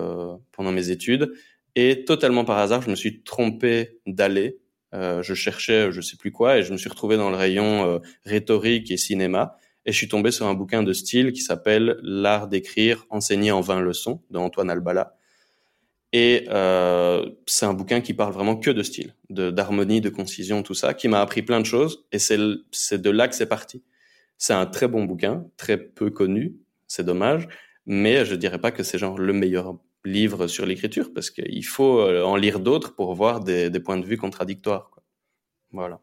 pendant 0.52 0.70
mes 0.70 0.90
études, 0.90 1.34
et 1.74 2.04
totalement 2.04 2.44
par 2.44 2.56
hasard, 2.56 2.82
je 2.82 2.88
me 2.88 2.94
suis 2.94 3.22
trompé 3.22 3.98
d'aller. 4.06 4.60
je 4.92 5.34
cherchais, 5.34 5.90
je 5.90 6.00
sais 6.00 6.16
plus 6.16 6.30
quoi, 6.30 6.58
et 6.58 6.62
je 6.62 6.72
me 6.72 6.78
suis 6.78 6.88
retrouvé 6.88 7.16
dans 7.16 7.30
le 7.30 7.36
rayon 7.36 8.00
rhétorique 8.24 8.92
et 8.92 8.96
cinéma, 8.96 9.58
et 9.86 9.92
je 9.92 9.96
suis 9.96 10.08
tombé 10.08 10.30
sur 10.30 10.46
un 10.46 10.54
bouquin 10.54 10.82
de 10.82 10.92
style 10.92 11.32
qui 11.32 11.40
s'appelle 11.40 11.98
L'art 12.02 12.48
d'écrire 12.48 13.06
enseigné 13.10 13.50
en 13.52 13.60
20 13.60 13.80
leçons 13.80 14.22
de 14.30 14.38
Antoine 14.38 14.70
Albala 14.70 15.16
et 16.16 16.46
euh, 16.48 17.28
c'est 17.44 17.66
un 17.66 17.74
bouquin 17.74 18.00
qui 18.00 18.14
parle 18.14 18.32
vraiment 18.32 18.54
que 18.54 18.70
de 18.70 18.84
style, 18.84 19.16
d'harmonie, 19.30 20.00
de 20.00 20.10
concision, 20.10 20.62
tout 20.62 20.72
ça, 20.72 20.94
qui 20.94 21.08
m'a 21.08 21.20
appris 21.20 21.42
plein 21.42 21.58
de 21.58 21.66
choses. 21.66 22.06
Et 22.12 22.20
c'est 22.20 22.38
de 22.38 23.10
là 23.10 23.26
que 23.26 23.34
c'est 23.34 23.48
parti. 23.48 23.82
C'est 24.38 24.52
un 24.52 24.64
très 24.64 24.86
bon 24.86 25.06
bouquin, 25.06 25.44
très 25.56 25.76
peu 25.76 26.10
connu, 26.10 26.54
c'est 26.86 27.04
dommage, 27.04 27.48
mais 27.84 28.24
je 28.24 28.36
dirais 28.36 28.60
pas 28.60 28.70
que 28.70 28.84
c'est 28.84 28.96
genre 28.96 29.18
le 29.18 29.32
meilleur 29.32 29.76
livre 30.04 30.46
sur 30.46 30.66
l'écriture 30.66 31.12
parce 31.12 31.30
qu'il 31.30 31.64
faut 31.64 31.98
euh, 31.98 32.22
en 32.22 32.36
lire 32.36 32.60
d'autres 32.60 32.94
pour 32.94 33.12
voir 33.16 33.40
des, 33.40 33.68
des 33.68 33.80
points 33.80 33.98
de 33.98 34.06
vue 34.06 34.16
contradictoires. 34.16 34.92
Voilà. 35.72 35.98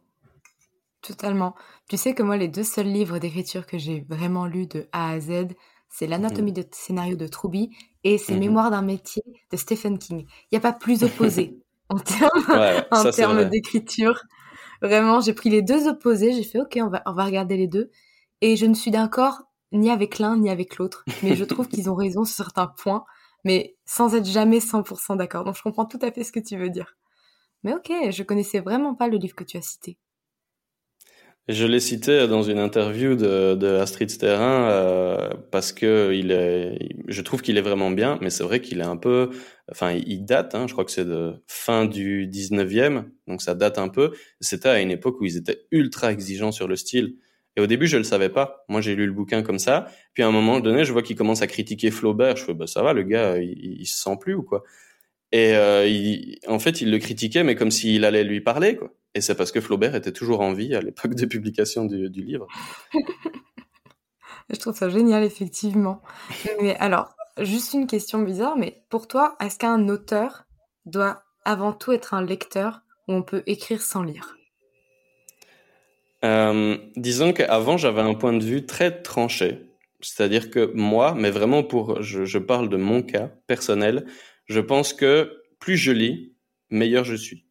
Totalement. 1.02 1.56
Tu 1.90 1.98
sais 1.98 2.14
que 2.14 2.22
moi, 2.22 2.38
les 2.38 2.48
deux 2.48 2.64
seuls 2.64 2.86
livres 2.86 3.18
d'écriture 3.18 3.66
que 3.66 3.78
j'ai 3.78 4.06
vraiment 4.08 4.46
lus 4.46 4.68
de 4.68 4.88
A 4.92 5.10
à 5.12 5.20
Z, 5.20 5.48
c'est 5.90 6.08
l'anatomie 6.08 6.54
de 6.54 6.64
scénario 6.72 7.16
de 7.16 7.28
Trouby 7.28 7.72
et 8.04 8.18
c'est 8.18 8.36
mmh 8.36 8.40
Mémoire 8.40 8.72
d'un 8.72 8.82
métier 8.82 9.24
de 9.52 9.58
Stephen 9.58 9.98
King. 9.98 10.26
Il 10.28 10.48
n'y 10.54 10.58
a 10.58 10.62
pas 10.62 10.74
plus 10.74 11.04
opposé 11.04 11.60
en 11.90 11.98
termes, 12.00 13.50
d'écriture. 13.50 14.24
Vraiment, 14.82 15.20
j'ai 15.20 15.34
pris 15.34 15.50
les 15.50 15.62
deux 15.62 15.88
opposés, 15.88 16.34
j'ai 16.34 16.44
fait 16.44 16.60
ok, 16.60 16.80
on 16.82 16.88
va, 16.88 17.02
on 17.06 17.14
va 17.14 17.26
regarder 17.26 17.58
les 17.58 17.68
deux. 17.68 17.90
Et 18.40 18.56
je 18.56 18.66
ne 18.66 18.74
suis 18.74 18.92
d'accord 18.92 19.44
ni 19.72 19.90
avec 19.90 20.20
l'un 20.20 20.38
ni 20.38 20.50
avec 20.50 20.78
l'autre, 20.78 21.04
mais 21.24 21.36
je 21.36 21.44
trouve 21.44 21.68
qu'ils 21.68 21.90
ont 21.90 21.96
raison 21.96 22.24
sur 22.24 22.36
certains 22.36 22.68
points, 22.68 23.04
mais 23.44 23.76
sans 23.86 24.16
être 24.16 24.26
jamais 24.26 24.60
100% 24.60 25.18
d'accord. 25.18 25.44
Donc 25.44 25.58
je 25.58 25.62
comprends 25.62 25.86
tout 25.86 26.00
à 26.02 26.12
fait 26.12 26.24
ce 26.24 26.32
que 26.32 26.40
tu 26.40 26.58
veux 26.58 26.70
dire. 26.70 26.96
Mais 27.64 27.74
ok, 27.74 27.92
je 28.12 28.24
connaissais 28.24 28.60
vraiment 28.60 28.96
pas 28.96 29.08
le 29.08 29.18
livre 29.18 29.36
que 29.36 29.44
tu 29.44 29.58
as 29.58 29.62
cité. 29.62 29.98
Je 31.48 31.66
l'ai 31.66 31.80
cité 31.80 32.28
dans 32.28 32.44
une 32.44 32.60
interview 32.60 33.16
de, 33.16 33.56
de 33.56 33.68
Astrid 33.76 34.10
Sterrin 34.10 34.70
euh, 34.70 35.30
parce 35.52 35.74
que 35.74 36.14
il 36.14 36.32
est, 36.32 36.78
je 37.08 37.22
trouve 37.22 37.42
qu'il 37.42 37.58
est 37.58 37.62
vraiment 37.62 37.92
bien, 37.92 38.20
mais 38.22 38.30
c'est 38.30 38.44
vrai 38.44 38.62
qu'il 38.62 38.80
est 38.80 38.84
un 38.86 38.96
peu, 38.96 39.32
enfin, 39.70 39.92
il 39.92 40.24
date. 40.24 40.54
Hein, 40.56 40.68
je 40.68 40.74
crois 40.74 40.86
que 40.86 40.92
c'est 40.92 41.04
de 41.06 41.34
fin 41.48 41.86
du 41.86 42.28
19e, 42.28 43.06
donc 43.28 43.42
ça 43.42 43.56
date 43.56 43.80
un 43.80 43.90
peu. 43.90 44.14
C'était 44.40 44.70
à 44.70 44.80
une 44.82 44.92
époque 44.92 45.20
où 45.20 45.26
ils 45.26 45.36
étaient 45.36 45.66
ultra 45.72 46.12
exigeants 46.12 46.52
sur 46.52 46.68
le 46.68 46.76
style. 46.76 47.16
Et 47.58 47.62
au 47.62 47.68
début, 47.68 47.88
je 47.88 47.98
le 47.98 48.04
savais 48.04 48.30
pas. 48.30 48.64
Moi, 48.70 48.80
j'ai 48.80 48.96
lu 48.96 49.06
le 49.06 49.12
bouquin 49.12 49.42
comme 49.42 49.60
ça. 49.60 49.88
Puis 50.14 50.24
à 50.24 50.28
un 50.28 50.32
moment 50.32 50.60
donné, 50.62 50.86
je 50.86 50.94
vois 50.94 51.02
qu'il 51.02 51.18
commence 51.18 51.42
à 51.42 51.48
critiquer 51.48 51.92
Flaubert. 51.92 52.38
Je 52.38 52.46
fais, 52.46 52.54
bah 52.54 52.68
ça 52.68 52.82
va, 52.84 52.94
le 52.94 53.04
gars, 53.04 53.38
il, 53.40 53.82
il 53.82 53.86
se 53.88 54.02
sent 54.02 54.16
plus 54.22 54.36
ou 54.36 54.44
quoi? 54.44 54.64
Et 55.32 55.56
euh, 55.56 55.88
il, 55.88 56.40
en 56.48 56.60
fait, 56.60 56.82
il 56.82 56.92
le 56.92 57.00
critiquait, 57.00 57.44
mais 57.44 57.56
comme 57.56 57.72
s'il 57.72 58.04
allait 58.06 58.24
lui 58.24 58.42
parler, 58.42 58.76
quoi. 58.76 58.92
Et 59.14 59.22
c'est 59.22 59.36
parce 59.36 59.52
que 59.52 59.60
Flaubert 59.60 59.96
était 59.96 60.14
toujours 60.14 60.40
en 60.42 60.54
vie 60.54 60.74
à 60.74 60.82
l'époque 60.82 61.16
de 61.16 61.26
publication 61.26 61.86
du, 61.86 62.10
du 62.10 62.24
livre. 62.24 62.48
Je 64.50 64.56
trouve 64.58 64.76
ça 64.76 64.90
génial, 64.90 65.24
effectivement. 65.24 66.02
Mais 66.62 66.76
alors, 66.78 67.16
juste 67.40 67.74
une 67.74 67.88
question 67.88 68.20
bizarre, 68.20 68.58
mais 68.58 68.84
pour 68.90 69.08
toi, 69.08 69.36
est-ce 69.40 69.58
qu'un 69.58 69.88
auteur 69.88 70.44
doit 70.86 71.24
avant 71.46 71.74
tout 71.74 71.92
être 71.92 72.14
un 72.14 72.24
lecteur 72.24 72.82
ou 73.08 73.14
on 73.14 73.24
peut 73.24 73.44
écrire 73.48 73.82
sans 73.82 74.04
lire? 74.04 74.38
Euh, 76.24 76.78
Disons 76.96 77.34
qu'avant, 77.34 77.78
j'avais 77.78 78.02
un 78.02 78.14
point 78.14 78.34
de 78.34 78.44
vue 78.44 78.66
très 78.66 79.02
tranché. 79.02 79.68
C'est-à-dire 80.02 80.50
que 80.50 80.72
moi, 80.74 81.14
mais 81.16 81.32
vraiment 81.32 81.64
pour, 81.64 82.02
je, 82.02 82.26
je 82.26 82.40
parle 82.40 82.70
de 82.70 82.78
mon 82.78 83.04
cas 83.04 83.30
personnel, 83.48 84.06
je 84.52 84.60
pense 84.60 84.94
que 84.94 85.44
plus 85.60 85.78
je 85.78 85.92
lis, 85.92 86.34
meilleur 86.70 87.04
je 87.04 87.16
suis. 87.16 87.46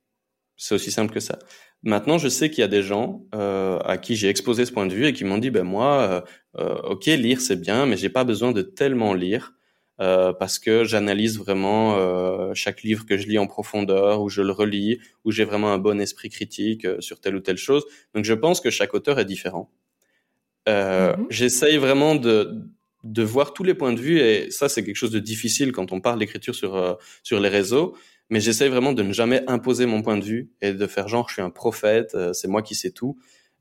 C'est 0.56 0.74
aussi 0.74 0.90
simple 0.90 1.12
que 1.12 1.20
ça. 1.20 1.38
Maintenant, 1.82 2.18
je 2.18 2.28
sais 2.28 2.50
qu'il 2.50 2.60
y 2.60 2.64
a 2.64 2.68
des 2.68 2.82
gens 2.82 3.24
euh, 3.34 3.78
à 3.78 3.96
qui 3.96 4.14
j'ai 4.14 4.28
exposé 4.28 4.66
ce 4.66 4.72
point 4.72 4.86
de 4.86 4.92
vue 4.92 5.06
et 5.06 5.14
qui 5.14 5.24
m'ont 5.24 5.38
dit, 5.38 5.50
ben 5.50 5.62
moi, 5.62 6.00
euh, 6.00 6.20
euh, 6.58 6.74
ok, 6.82 7.06
lire 7.06 7.40
c'est 7.40 7.58
bien, 7.58 7.86
mais 7.86 7.96
j'ai 7.96 8.10
pas 8.10 8.24
besoin 8.24 8.52
de 8.52 8.62
tellement 8.62 9.14
lire 9.14 9.54
parce 10.38 10.58
que 10.58 10.82
j'analyse 10.82 11.38
vraiment 11.38 12.54
chaque 12.54 12.82
livre 12.82 13.04
que 13.04 13.18
je 13.18 13.26
lis 13.26 13.38
en 13.38 13.46
profondeur, 13.46 14.22
ou 14.22 14.30
je 14.30 14.40
le 14.40 14.50
relis, 14.50 14.98
ou 15.26 15.30
j'ai 15.30 15.44
vraiment 15.44 15.74
un 15.74 15.76
bon 15.76 16.00
esprit 16.00 16.30
critique 16.30 16.86
sur 17.00 17.20
telle 17.20 17.36
ou 17.36 17.40
telle 17.40 17.58
chose. 17.58 17.84
Donc, 18.14 18.24
je 18.24 18.32
pense 18.32 18.62
que 18.62 18.70
chaque 18.70 18.94
auteur 18.94 19.18
est 19.18 19.26
différent. 19.26 19.70
Mm-hmm. 20.66 21.26
J'essaye 21.28 21.76
vraiment 21.76 22.14
de 22.14 22.62
de 23.04 23.22
voir 23.22 23.52
tous 23.52 23.64
les 23.64 23.74
points 23.74 23.92
de 23.92 24.00
vue 24.00 24.18
et 24.18 24.50
ça 24.50 24.68
c'est 24.68 24.84
quelque 24.84 24.96
chose 24.96 25.10
de 25.10 25.18
difficile 25.18 25.72
quand 25.72 25.92
on 25.92 26.00
parle 26.00 26.18
d'écriture 26.18 26.54
sur 26.54 26.76
euh, 26.76 26.94
sur 27.22 27.40
les 27.40 27.48
réseaux. 27.48 27.96
Mais 28.28 28.40
j'essaye 28.40 28.68
vraiment 28.68 28.92
de 28.92 29.02
ne 29.02 29.12
jamais 29.12 29.42
imposer 29.48 29.86
mon 29.86 30.02
point 30.02 30.16
de 30.16 30.24
vue 30.24 30.50
et 30.60 30.72
de 30.72 30.86
faire 30.86 31.08
genre 31.08 31.28
je 31.28 31.34
suis 31.34 31.42
un 31.42 31.50
prophète 31.50 32.14
euh, 32.14 32.32
c'est 32.32 32.48
moi 32.48 32.62
qui 32.62 32.74
sais 32.74 32.90
tout. 32.90 33.18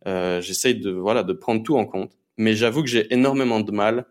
Euh, 0.08 0.42
j'essaye 0.42 0.76
de 0.76 0.92
voilà 0.92 1.24
de 1.24 1.34
prendre 1.34 1.64
tout 1.64 1.78
en 1.78 1.86
compte. 1.86 2.18
Mais 2.38 2.56
j'avoue 2.56 2.84
que 2.84 2.90
j'ai 2.90 3.12
énormément 3.14 3.60
de 3.60 3.72
mal 3.72 4.06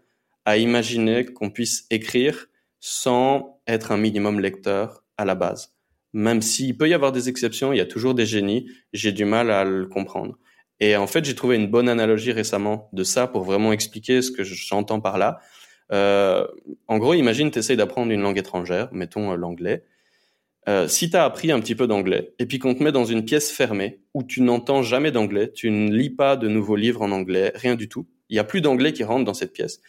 à 0.45 0.57
imaginer 0.57 1.25
qu'on 1.25 1.51
puisse 1.51 1.87
écrire 1.91 2.47
sans 2.81 3.61
être 3.67 3.93
un 3.93 3.97
minimum 3.97 4.41
lecteur 4.41 5.05
à 5.17 5.25
la 5.25 5.35
base. 5.35 5.75
Même 6.15 6.41
s'il 6.43 6.77
peut 6.77 6.89
y 6.89 6.95
avoir 6.95 7.13
des 7.13 7.29
exceptions 7.29 7.73
il 7.73 7.77
y 7.77 7.81
a 7.81 7.87
toujours 7.87 8.15
des 8.15 8.27
génies. 8.27 8.71
J'ai 8.93 9.13
du 9.13 9.25
mal 9.25 9.51
à 9.51 9.65
le 9.65 9.87
comprendre 9.87 10.39
et 10.81 10.97
en 10.97 11.07
fait, 11.07 11.25
j'ai 11.25 11.35
trouvé 11.35 11.57
une 11.57 11.67
bonne 11.67 11.89
analogie 11.89 12.33
récemment 12.33 12.89
de 12.93 13.03
ça 13.05 13.27
pour 13.27 13.45
vraiment 13.45 13.73
expliquer 13.73 14.23
ce 14.23 14.31
que 14.31 14.45
j'entends 14.45 15.01
par 15.01 15.19
là. 15.19 15.41
Euh, 15.93 16.47
en 16.87 16.99
gros, 16.99 17.15
imagine, 17.15 17.51
tu 17.51 17.59
essayes 17.59 17.77
d'apprendre 17.77 18.13
une 18.13 18.21
langue 18.21 18.39
étrangère, 18.39 18.89
mettons 18.93 19.33
euh, 19.33 19.37
l'anglais. 19.37 19.85
Euh, 20.69 20.87
si 20.87 21.09
tu 21.11 21.17
as 21.17 21.25
appris 21.25 21.51
un 21.51 21.61
petit 21.61 21.75
peu 21.75 21.87
d'anglais 21.87 22.35
et 22.39 22.45
puis 22.45 22.59
qu'on 22.59 22.75
te 22.75 22.83
met 22.83 22.93
dans 22.93 23.07
une 23.07 23.25
pièce 23.25 23.51
fermée 23.51 24.01
où 24.13 24.23
tu 24.23 24.43
n'entends 24.43 24.83
jamais 24.83 25.11
d'anglais, 25.11 25.51
tu 25.51 25.71
ne 25.71 25.91
lis 25.91 26.11
pas 26.11 26.37
de 26.37 26.47
nouveaux 26.47 26.77
livres 26.77 27.01
en 27.01 27.11
anglais, 27.11 27.53
rien 27.55 27.75
du 27.75 27.89
tout, 27.89 28.07
il 28.29 28.35
n'y 28.35 28.39
a 28.39 28.45
plus 28.45 28.61
d'anglais 28.61 28.93
qui 28.93 29.03
rentre 29.03 29.25
dans 29.25 29.35
cette 29.35 29.55
pièce. 29.55 29.81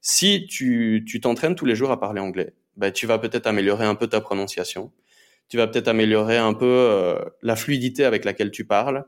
Si 0.00 0.46
tu 0.48 1.04
t'entraînes 1.22 1.54
tous 1.54 1.64
les 1.64 1.76
jours 1.76 1.92
à 1.92 2.00
parler 2.00 2.20
anglais, 2.20 2.54
ben, 2.76 2.90
tu 2.92 3.06
vas 3.06 3.18
peut-être 3.18 3.46
améliorer 3.46 3.86
un 3.86 3.94
peu 3.94 4.08
ta 4.08 4.20
prononciation, 4.20 4.92
tu 5.48 5.56
vas 5.56 5.66
peut-être 5.66 5.88
améliorer 5.88 6.36
un 6.36 6.54
peu 6.54 6.66
euh, 6.66 7.18
la 7.42 7.56
fluidité 7.56 8.04
avec 8.04 8.24
laquelle 8.24 8.50
tu 8.50 8.64
parles, 8.64 9.04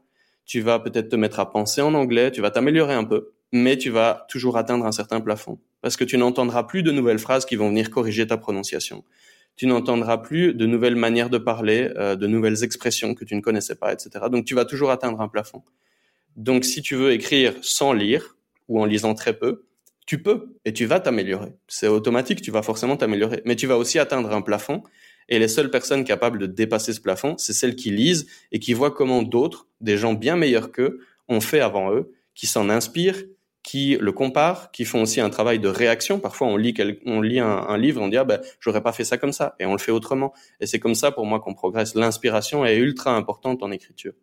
tu 0.48 0.62
vas 0.62 0.80
peut-être 0.80 1.10
te 1.10 1.16
mettre 1.16 1.38
à 1.40 1.50
penser 1.50 1.82
en 1.82 1.92
anglais, 1.92 2.32
tu 2.32 2.40
vas 2.40 2.50
t'améliorer 2.50 2.94
un 2.94 3.04
peu, 3.04 3.32
mais 3.52 3.76
tu 3.76 3.90
vas 3.90 4.26
toujours 4.30 4.56
atteindre 4.56 4.86
un 4.86 4.92
certain 4.92 5.20
plafond. 5.20 5.58
Parce 5.82 5.96
que 5.96 6.04
tu 6.04 6.16
n'entendras 6.16 6.64
plus 6.64 6.82
de 6.82 6.90
nouvelles 6.90 7.18
phrases 7.18 7.44
qui 7.44 7.54
vont 7.54 7.68
venir 7.68 7.90
corriger 7.90 8.26
ta 8.26 8.38
prononciation. 8.38 9.04
Tu 9.56 9.66
n'entendras 9.66 10.16
plus 10.18 10.54
de 10.54 10.64
nouvelles 10.64 10.96
manières 10.96 11.28
de 11.28 11.36
parler, 11.36 11.90
euh, 11.96 12.16
de 12.16 12.26
nouvelles 12.26 12.64
expressions 12.64 13.14
que 13.14 13.26
tu 13.26 13.34
ne 13.36 13.42
connaissais 13.42 13.74
pas, 13.74 13.92
etc. 13.92 14.24
Donc 14.32 14.46
tu 14.46 14.54
vas 14.54 14.64
toujours 14.64 14.90
atteindre 14.90 15.20
un 15.20 15.28
plafond. 15.28 15.62
Donc 16.36 16.64
si 16.64 16.80
tu 16.80 16.96
veux 16.96 17.12
écrire 17.12 17.52
sans 17.60 17.92
lire 17.92 18.38
ou 18.68 18.80
en 18.80 18.86
lisant 18.86 19.14
très 19.14 19.34
peu, 19.34 19.66
tu 20.06 20.22
peux 20.22 20.54
et 20.64 20.72
tu 20.72 20.86
vas 20.86 20.98
t'améliorer. 20.98 21.52
C'est 21.66 21.88
automatique, 21.88 22.40
tu 22.40 22.50
vas 22.50 22.62
forcément 22.62 22.96
t'améliorer. 22.96 23.42
Mais 23.44 23.54
tu 23.54 23.66
vas 23.66 23.76
aussi 23.76 23.98
atteindre 23.98 24.32
un 24.32 24.40
plafond 24.40 24.82
et 25.28 25.38
les 25.38 25.48
seules 25.48 25.70
personnes 25.70 26.04
capables 26.04 26.38
de 26.38 26.46
dépasser 26.46 26.92
ce 26.92 27.00
plafond, 27.00 27.36
c'est 27.38 27.52
celles 27.52 27.76
qui 27.76 27.90
lisent 27.90 28.26
et 28.52 28.58
qui 28.58 28.72
voient 28.72 28.90
comment 28.90 29.22
d'autres, 29.22 29.66
des 29.80 29.96
gens 29.96 30.14
bien 30.14 30.36
meilleurs 30.36 30.72
qu'eux, 30.72 31.00
ont 31.28 31.40
fait 31.40 31.60
avant 31.60 31.92
eux, 31.92 32.12
qui 32.34 32.46
s'en 32.46 32.70
inspirent, 32.70 33.22
qui 33.62 33.98
le 34.00 34.12
comparent, 34.12 34.70
qui 34.70 34.86
font 34.86 35.02
aussi 35.02 35.20
un 35.20 35.28
travail 35.28 35.58
de 35.58 35.68
réaction. 35.68 36.18
Parfois, 36.18 36.46
on 36.46 36.56
lit, 36.56 36.74
on 37.04 37.20
lit 37.20 37.38
un, 37.38 37.76
livre, 37.76 38.00
on 38.00 38.08
dit 38.08 38.16
ah 38.16 38.24
ben 38.24 38.40
j'aurais 38.60 38.82
pas 38.82 38.92
fait 38.92 39.04
ça 39.04 39.18
comme 39.18 39.32
ça, 39.32 39.56
et 39.60 39.66
on 39.66 39.72
le 39.72 39.78
fait 39.78 39.92
autrement. 39.92 40.32
Et 40.60 40.66
c'est 40.66 40.78
comme 40.78 40.94
ça 40.94 41.10
pour 41.10 41.26
moi 41.26 41.40
qu'on 41.40 41.52
progresse. 41.52 41.94
L'inspiration 41.94 42.64
est 42.64 42.76
ultra 42.76 43.14
importante 43.14 43.62
en 43.62 43.70
écriture. 43.70 44.14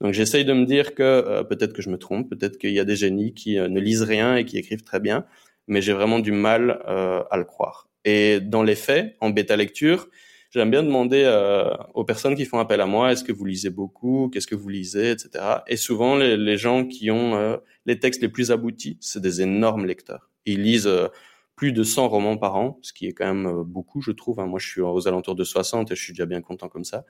Donc 0.00 0.12
j'essaye 0.12 0.44
de 0.44 0.52
me 0.52 0.66
dire 0.66 0.94
que 0.94 1.02
euh, 1.02 1.42
peut-être 1.42 1.72
que 1.72 1.82
je 1.82 1.90
me 1.90 1.98
trompe, 1.98 2.28
peut-être 2.28 2.58
qu'il 2.58 2.72
y 2.72 2.80
a 2.80 2.84
des 2.84 2.96
génies 2.96 3.34
qui 3.34 3.58
euh, 3.58 3.68
ne 3.68 3.80
lisent 3.80 4.02
rien 4.02 4.36
et 4.36 4.44
qui 4.44 4.58
écrivent 4.58 4.84
très 4.84 5.00
bien, 5.00 5.24
mais 5.66 5.80
j'ai 5.82 5.92
vraiment 5.92 6.18
du 6.18 6.32
mal 6.32 6.82
euh, 6.88 7.22
à 7.30 7.36
le 7.36 7.44
croire. 7.44 7.88
Et 8.04 8.40
dans 8.40 8.62
les 8.62 8.74
faits, 8.74 9.16
en 9.20 9.30
bêta 9.30 9.56
lecture, 9.56 10.08
j'aime 10.52 10.70
bien 10.70 10.82
demander 10.82 11.22
euh, 11.24 11.74
aux 11.94 12.04
personnes 12.04 12.36
qui 12.36 12.44
font 12.44 12.58
appel 12.58 12.80
à 12.80 12.86
moi, 12.86 13.12
est-ce 13.12 13.24
que 13.24 13.32
vous 13.32 13.44
lisez 13.44 13.70
beaucoup, 13.70 14.30
qu'est-ce 14.32 14.46
que 14.46 14.54
vous 14.54 14.68
lisez, 14.68 15.10
etc. 15.10 15.44
Et 15.66 15.76
souvent, 15.76 16.16
les, 16.16 16.56
gens 16.56 16.86
qui 16.86 17.10
ont 17.10 17.34
euh, 17.34 17.56
les 17.86 17.98
textes 17.98 18.20
les 18.22 18.28
plus 18.28 18.52
aboutis, 18.52 18.98
c'est 19.00 19.20
des 19.20 19.40
énormes 19.40 19.86
lecteurs. 19.86 20.30
Ils 20.44 20.62
lisent 20.62 20.86
euh, 20.86 21.08
plus 21.56 21.72
de 21.72 21.82
100 21.82 22.08
romans 22.08 22.36
par 22.36 22.56
an, 22.56 22.78
ce 22.82 22.92
qui 22.92 23.06
est 23.06 23.12
quand 23.12 23.26
même 23.26 23.62
beaucoup, 23.62 24.02
je 24.02 24.10
trouve. 24.10 24.40
Hein. 24.40 24.46
Moi, 24.46 24.58
je 24.58 24.68
suis 24.68 24.80
aux 24.80 25.08
alentours 25.08 25.34
de 25.34 25.44
60 25.44 25.90
et 25.90 25.94
je 25.94 26.02
suis 26.02 26.12
déjà 26.12 26.26
bien 26.26 26.42
content 26.42 26.68
comme 26.68 26.84
ça. 26.84 27.04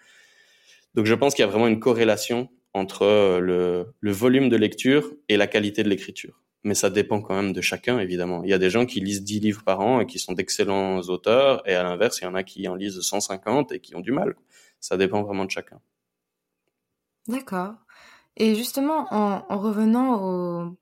Donc, 0.95 1.07
je 1.07 1.15
pense 1.15 1.35
qu'il 1.35 1.45
y 1.45 1.49
a 1.49 1.51
vraiment 1.51 1.69
une 1.69 1.81
corrélation 1.81 2.49
entre 2.75 3.39
le, 3.41 3.87
le 4.01 4.13
volume 4.13 4.49
de 4.49 4.57
lecture 4.57 5.13
et 5.29 5.37
la 5.37 5.47
qualité 5.47 5.83
de 5.83 5.89
l'écriture. 5.89 6.43
Mais 6.65 6.75
ça 6.75 6.91
dépend 6.91 7.21
quand 7.21 7.35
même 7.35 7.53
de 7.53 7.61
chacun, 7.61 7.99
évidemment. 7.99 8.43
Il 8.45 8.51
y 8.51 8.55
a 8.55 8.59
des 8.59 8.71
gens 8.71 8.87
qui 8.87 9.01
lisent 9.01 9.25
10 9.25 9.41
livres 9.41 9.65
par 9.65 9.81
an 9.81 10.01
et 10.01 10.07
qui 10.07 10.19
sont 10.19 10.33
d'excellents 10.33 11.01
auteurs, 11.03 11.67
et 11.69 11.75
à 11.75 11.83
l'inverse, 11.83 12.21
il 12.21 12.25
y 12.25 12.27
en 12.27 12.35
a 12.35 12.43
qui 12.43 12.69
en 12.69 12.75
lisent 12.75 13.01
150 13.01 13.73
et 13.73 13.81
qui 13.81 13.97
ont 13.97 14.01
du 14.01 14.13
mal. 14.13 14.37
Ça 14.81 14.97
dépend 14.97 15.23
vraiment 15.23 15.45
de 15.45 15.51
chacun. 15.51 15.81
D'accord. 17.29 17.75
Et 18.37 18.55
justement, 18.55 19.07
en, 19.11 19.59
revenant 19.59 20.75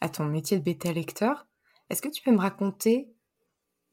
à 0.00 0.08
ton 0.08 0.24
métier 0.24 0.58
de 0.58 0.62
bêta 0.62 0.92
lecteur, 0.92 1.46
est-ce 1.90 2.02
que 2.02 2.08
tu 2.08 2.22
peux 2.22 2.32
me 2.32 2.38
raconter 2.38 3.08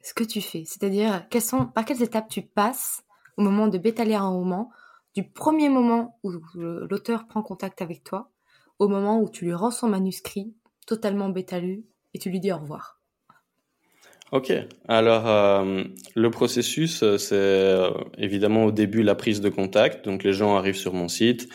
ce 0.01 0.13
que 0.13 0.23
tu 0.23 0.41
fais? 0.41 0.63
C'est-à-dire, 0.65 1.27
par 1.73 1.85
quelles 1.85 2.03
étapes 2.03 2.29
tu 2.29 2.41
passes 2.41 3.03
au 3.37 3.41
moment 3.41 3.67
de 3.67 3.77
bêta 3.77 4.03
lire 4.03 4.23
un 4.23 4.29
roman, 4.29 4.69
du 5.15 5.23
premier 5.23 5.69
moment 5.69 6.19
où 6.23 6.31
l'auteur 6.53 7.27
prend 7.27 7.41
contact 7.41 7.81
avec 7.81 8.03
toi, 8.03 8.31
au 8.77 8.87
moment 8.87 9.21
où 9.21 9.29
tu 9.29 9.45
lui 9.45 9.53
rends 9.53 9.71
son 9.71 9.89
manuscrit 9.89 10.53
totalement 10.89 11.29
bêta 11.29 11.59
lu 11.59 11.85
et 12.15 12.19
tu 12.19 12.31
lui 12.31 12.39
dis 12.39 12.51
au 12.51 12.57
revoir 12.57 12.99
Ok, 14.31 14.51
alors 14.87 15.27
euh, 15.27 15.83
le 16.15 16.31
processus, 16.31 17.01
euh, 17.01 17.17
c'est 17.17 17.35
euh, 17.35 17.89
évidemment 18.17 18.65
au 18.65 18.71
début 18.71 19.01
la 19.01 19.15
prise 19.15 19.39
de 19.41 19.49
contact. 19.49 20.05
Donc 20.05 20.23
les 20.23 20.33
gens 20.33 20.55
arrivent 20.55 20.75
sur 20.75 20.93
mon 20.93 21.07
site. 21.07 21.47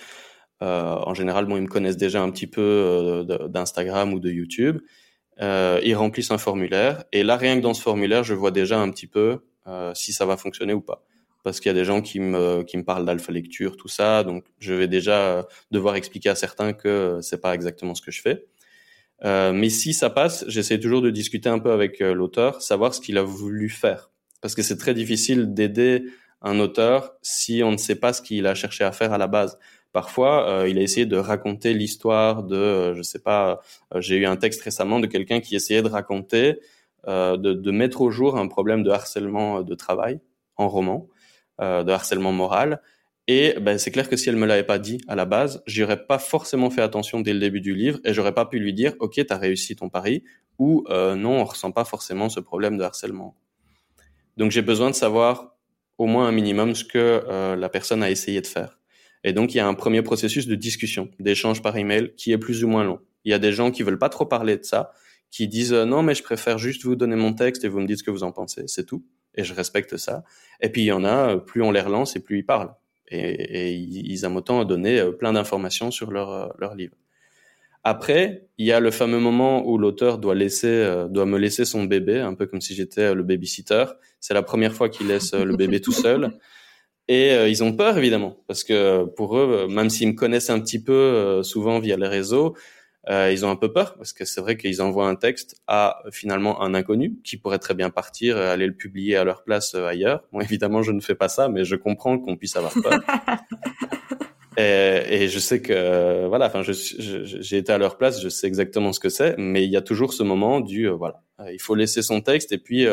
en 0.61 1.15
général, 1.15 1.47
bon, 1.47 1.57
ils 1.57 1.63
me 1.63 1.69
connaissent 1.69 1.97
déjà 1.97 2.23
un 2.23 2.31
petit 2.31 2.47
peu 2.47 3.25
d'Instagram 3.51 4.15
ou 4.15 4.21
de 4.21 4.31
YouTube. 4.31 4.81
ils 5.41 5.95
remplissent 5.95 6.31
un 6.31 6.39
formulaire 6.39 7.05
et 7.13 7.23
là, 7.23 7.37
rien 7.37 7.57
que 7.57 7.63
dans 7.63 7.75
ce 7.75 7.83
formulaire, 7.83 8.25
je 8.25 8.35
vois 8.35 8.53
déjà 8.53 8.79
un 8.81 8.91
petit 8.91 9.09
peu 9.09 9.45
si 9.95 10.13
ça 10.13 10.27
va 10.27 10.37
fonctionner 10.37 10.75
ou 10.75 10.81
pas. 10.81 11.05
Parce 11.43 11.61
qu'il 11.61 11.69
y 11.69 11.75
a 11.77 11.79
des 11.81 11.85
gens 11.85 12.01
qui 12.01 12.19
me 12.21 12.63
qui 12.63 12.79
me 12.79 12.85
parlent 12.85 13.05
d'alpha 13.05 13.31
lecture, 13.31 13.77
tout 13.77 13.89
ça. 13.99 14.25
Donc 14.25 14.47
je 14.59 14.73
vais 14.75 14.89
déjà 14.89 15.47
devoir 15.71 15.97
expliquer 15.97 16.31
à 16.31 16.35
certains 16.35 16.73
que 16.73 17.19
c'est 17.21 17.41
pas 17.41 17.55
exactement 17.55 17.95
ce 17.95 18.03
que 18.03 18.11
je 18.11 18.23
fais. 18.23 18.47
Euh, 19.25 19.53
mais 19.53 19.71
si 19.71 19.95
ça 19.95 20.11
passe, 20.11 20.45
j'essaie 20.49 20.79
toujours 20.79 21.01
de 21.01 21.11
discuter 21.11 21.49
un 21.49 21.59
peu 21.59 21.73
avec 21.73 22.01
euh, 22.01 22.15
l'auteur, 22.15 22.61
savoir 22.61 22.95
ce 22.95 23.01
qu'il 23.01 23.17
a 23.17 23.23
voulu 23.23 23.71
faire. 23.71 24.11
Parce 24.43 24.55
que 24.55 24.63
c'est 24.63 24.77
très 24.77 24.93
difficile 24.93 25.55
d'aider 25.55 26.05
un 26.43 26.61
auteur 26.61 27.15
si 27.23 27.63
on 27.63 27.73
ne 27.73 27.79
sait 27.79 27.95
pas 27.95 28.13
ce 28.13 28.21
qu'il 28.21 28.47
a 28.47 28.55
cherché 28.55 28.85
à 28.85 28.93
faire 28.93 29.13
à 29.15 29.19
la 29.19 29.27
base. 29.27 29.59
Parfois, 29.93 30.49
euh, 30.49 30.69
il 30.69 30.77
a 30.79 30.83
essayé 30.83 31.07
de 31.07 31.17
raconter 31.17 31.73
l'histoire 31.73 32.43
de, 32.43 32.93
je 32.95 33.03
sais 33.03 33.21
pas, 33.21 33.61
j'ai 33.97 34.17
eu 34.17 34.27
un 34.27 34.37
texte 34.37 34.61
récemment 34.61 35.01
de 35.01 35.07
quelqu'un 35.07 35.41
qui 35.41 35.57
essayait 35.57 35.83
de 35.83 35.89
raconter, 35.89 36.59
de, 37.07 37.37
de, 37.37 37.71
mettre 37.71 38.01
au 38.01 38.11
jour 38.11 38.39
un 38.39 38.49
problème 38.49 38.83
de 38.83 38.91
harcèlement 38.91 39.63
de 39.63 39.75
travail 39.75 40.21
en 40.57 40.69
roman, 40.69 41.07
de 41.61 41.91
harcèlement 41.91 42.33
moral, 42.33 42.81
et 43.27 43.55
ben, 43.61 43.79
c'est 43.79 43.91
clair 43.91 44.09
que 44.09 44.17
si 44.17 44.29
elle 44.29 44.37
me 44.37 44.47
l'avait 44.47 44.65
pas 44.65 44.79
dit 44.79 45.01
à 45.09 45.15
la 45.15 45.25
base, 45.25 45.63
j'aurais 45.67 46.07
pas 46.07 46.19
forcément 46.19 46.69
fait 46.69 46.83
attention 46.83 47.21
dès 47.21 47.33
le 47.33 47.41
début 47.41 47.63
du 47.63 47.75
livre 47.75 47.99
et 48.05 48.13
j'aurais 48.13 48.35
pas 48.35 48.45
pu 48.45 48.59
lui 48.59 48.75
dire 48.75 48.95
OK, 49.01 49.15
tu 49.15 49.27
as 49.31 49.39
réussi 49.39 49.77
ton 49.77 49.89
pari 49.89 50.25
ou 50.59 50.85
euh, 50.91 51.15
non, 51.15 51.41
on 51.41 51.45
ressent 51.45 51.73
pas 51.73 51.85
forcément 51.85 52.29
ce 52.29 52.41
problème 52.41 52.77
de 52.77 52.83
harcèlement. 52.83 53.35
Donc 54.37 54.51
j'ai 54.51 54.63
besoin 54.63 54.91
de 54.91 54.95
savoir 54.95 55.57
au 55.97 56.07
moins 56.07 56.29
un 56.29 56.33
minimum 56.33 56.75
ce 56.75 56.85
que 56.85 56.99
euh, 56.99 57.57
la 57.57 57.69
personne 57.71 58.03
a 58.03 58.11
essayé 58.11 58.43
de 58.43 58.47
faire. 58.47 58.79
Et 59.23 59.33
donc 59.33 59.55
il 59.55 59.57
y 59.57 59.61
a 59.61 59.67
un 59.67 59.75
premier 59.75 60.03
processus 60.03 60.47
de 60.47 60.55
discussion, 60.55 61.09
d'échange 61.19 61.63
par 61.63 61.79
email 61.79 62.13
qui 62.17 62.33
est 62.33 62.39
plus 62.39 62.63
ou 62.63 62.69
moins 62.69 62.85
long. 62.85 63.01
Il 63.25 63.31
y 63.31 63.35
a 63.35 63.39
des 63.39 63.53
gens 63.53 63.71
qui 63.71 63.83
veulent 63.83 63.99
pas 63.99 64.11
trop 64.11 64.27
parler 64.27 64.59
de 64.59 64.65
ça, 64.65 64.93
qui 65.31 65.49
disent 65.49 65.73
euh, 65.73 65.87
non 65.87 66.03
mais 66.03 66.15
je 66.15 66.23
préfère 66.23 66.59
juste 66.59 66.85
vous 66.85 66.95
donner 66.95 67.17
mon 67.17 67.33
texte 67.33 67.65
et 67.65 67.69
vous 67.69 67.81
me 67.81 67.87
dites 67.87 68.01
ce 68.01 68.05
que 68.05 68.11
vous 68.11 68.23
en 68.23 68.33
pensez, 68.33 68.65
c'est 68.67 68.85
tout. 68.85 69.03
Et 69.35 69.45
je 69.45 69.55
respecte 69.55 69.97
ça. 69.97 70.25
Et 70.61 70.69
puis 70.69 70.83
il 70.83 70.87
y 70.87 70.93
en 70.93 71.05
a, 71.05 71.39
plus 71.39 71.63
on 71.63 71.71
les 71.71 71.81
relance 71.81 72.17
et 72.17 72.21
plus 72.21 72.41
ils 72.41 72.47
parlent 72.47 72.75
et, 73.09 73.69
et 73.69 73.73
ils 73.75 74.25
aiment 74.25 74.37
autant 74.37 74.65
donner 74.65 75.01
euh, 75.01 75.13
plein 75.13 75.33
d'informations 75.33 75.91
sur 75.91 76.11
leur, 76.11 76.31
euh, 76.31 76.49
leur 76.59 76.75
livre. 76.75 76.95
Après, 77.83 78.47
il 78.57 78.67
y 78.67 78.73
a 78.73 78.81
le 78.81 78.91
fameux 78.91 79.19
moment 79.19 79.67
où 79.69 79.77
l'auteur 79.77 80.19
doit 80.19 80.35
laisser, 80.35 80.69
euh, 80.69 81.07
doit 81.07 81.27
me 81.27 81.39
laisser 81.39 81.65
son 81.65 81.85
bébé, 81.85 82.21
un 82.21 82.35
peu 82.35 82.47
comme 82.47 82.63
si 82.63 82.75
j'étais 82.75 83.15
le 83.15 83.23
babysitter. 83.23 83.85
C'est 84.21 84.35
la 84.35 84.43
première 84.43 84.73
fois 84.73 84.89
qu'il 84.89 85.09
laisse 85.09 85.35
le 85.35 85.55
bébé 85.55 85.81
tout 85.81 85.93
seul. 85.93 86.39
Et 87.07 87.35
ils 87.51 87.63
ont 87.63 87.75
peur, 87.75 87.99
évidemment, 87.99 88.39
parce 88.47 88.65
que 88.65 89.05
pour 89.05 89.37
eux, 89.37 89.67
même 89.69 89.91
s'ils 89.91 90.09
me 90.09 90.15
connaissent 90.15 90.49
un 90.49 90.59
petit 90.59 90.83
peu, 90.83 91.43
souvent 91.43 91.79
via 91.79 91.99
les 91.99 92.09
réseaux, 92.09 92.57
euh, 93.11 93.31
ils 93.31 93.45
ont 93.45 93.51
un 93.51 93.57
peu 93.57 93.73
peur 93.73 93.97
parce 93.97 94.13
que 94.13 94.25
c'est 94.25 94.41
vrai 94.41 94.57
qu'ils 94.57 94.81
envoient 94.81 95.09
un 95.09 95.15
texte 95.15 95.57
à 95.67 96.03
finalement 96.11 96.63
un 96.63 96.75
inconnu 96.75 97.17
qui 97.23 97.37
pourrait 97.37 97.59
très 97.59 97.75
bien 97.75 97.91
partir 97.91 98.39
et 98.39 98.49
aller 98.49 98.67
le 98.67 98.75
publier 98.75 99.17
à 99.17 99.25
leur 99.25 99.45
place 99.45 99.75
euh, 99.75 99.87
ailleurs. 99.87 100.25
Bon, 100.33 100.41
évidemment, 100.41 100.83
je 100.83 100.93
ne 100.93 101.01
fais 101.01 101.15
pas 101.15 101.29
ça, 101.29 101.49
mais 101.49 101.65
je 101.65 101.77
comprends 101.77 102.19
qu'on 102.19 102.37
puisse 102.37 102.57
avoir 102.57 102.73
peur. 102.73 102.99
et, 104.57 105.23
et, 105.23 105.29
je 105.29 105.39
sais 105.39 105.61
que 105.61 106.27
voilà, 106.27 106.47
enfin, 106.47 106.63
j'ai 106.63 107.57
été 107.57 107.73
à 107.73 107.79
leur 107.79 107.99
place, 107.99 108.23
je 108.23 108.29
sais 108.29 108.47
exactement 108.47 108.93
ce 108.93 109.01
que 109.01 109.11
c'est, 109.11 109.37
mais 109.37 109.65
il 109.65 109.71
y 109.71 109.77
a 109.77 109.83
toujours 109.83 110.15
ce 110.15 110.23
moment 110.23 110.61
du 110.61 110.89
euh, 110.89 110.93
voilà, 110.95 111.23
il 111.53 111.61
faut 111.61 111.75
laisser 111.75 112.03
son 112.03 112.21
texte 112.21 112.53
et 112.53 112.59
puis 112.59 112.87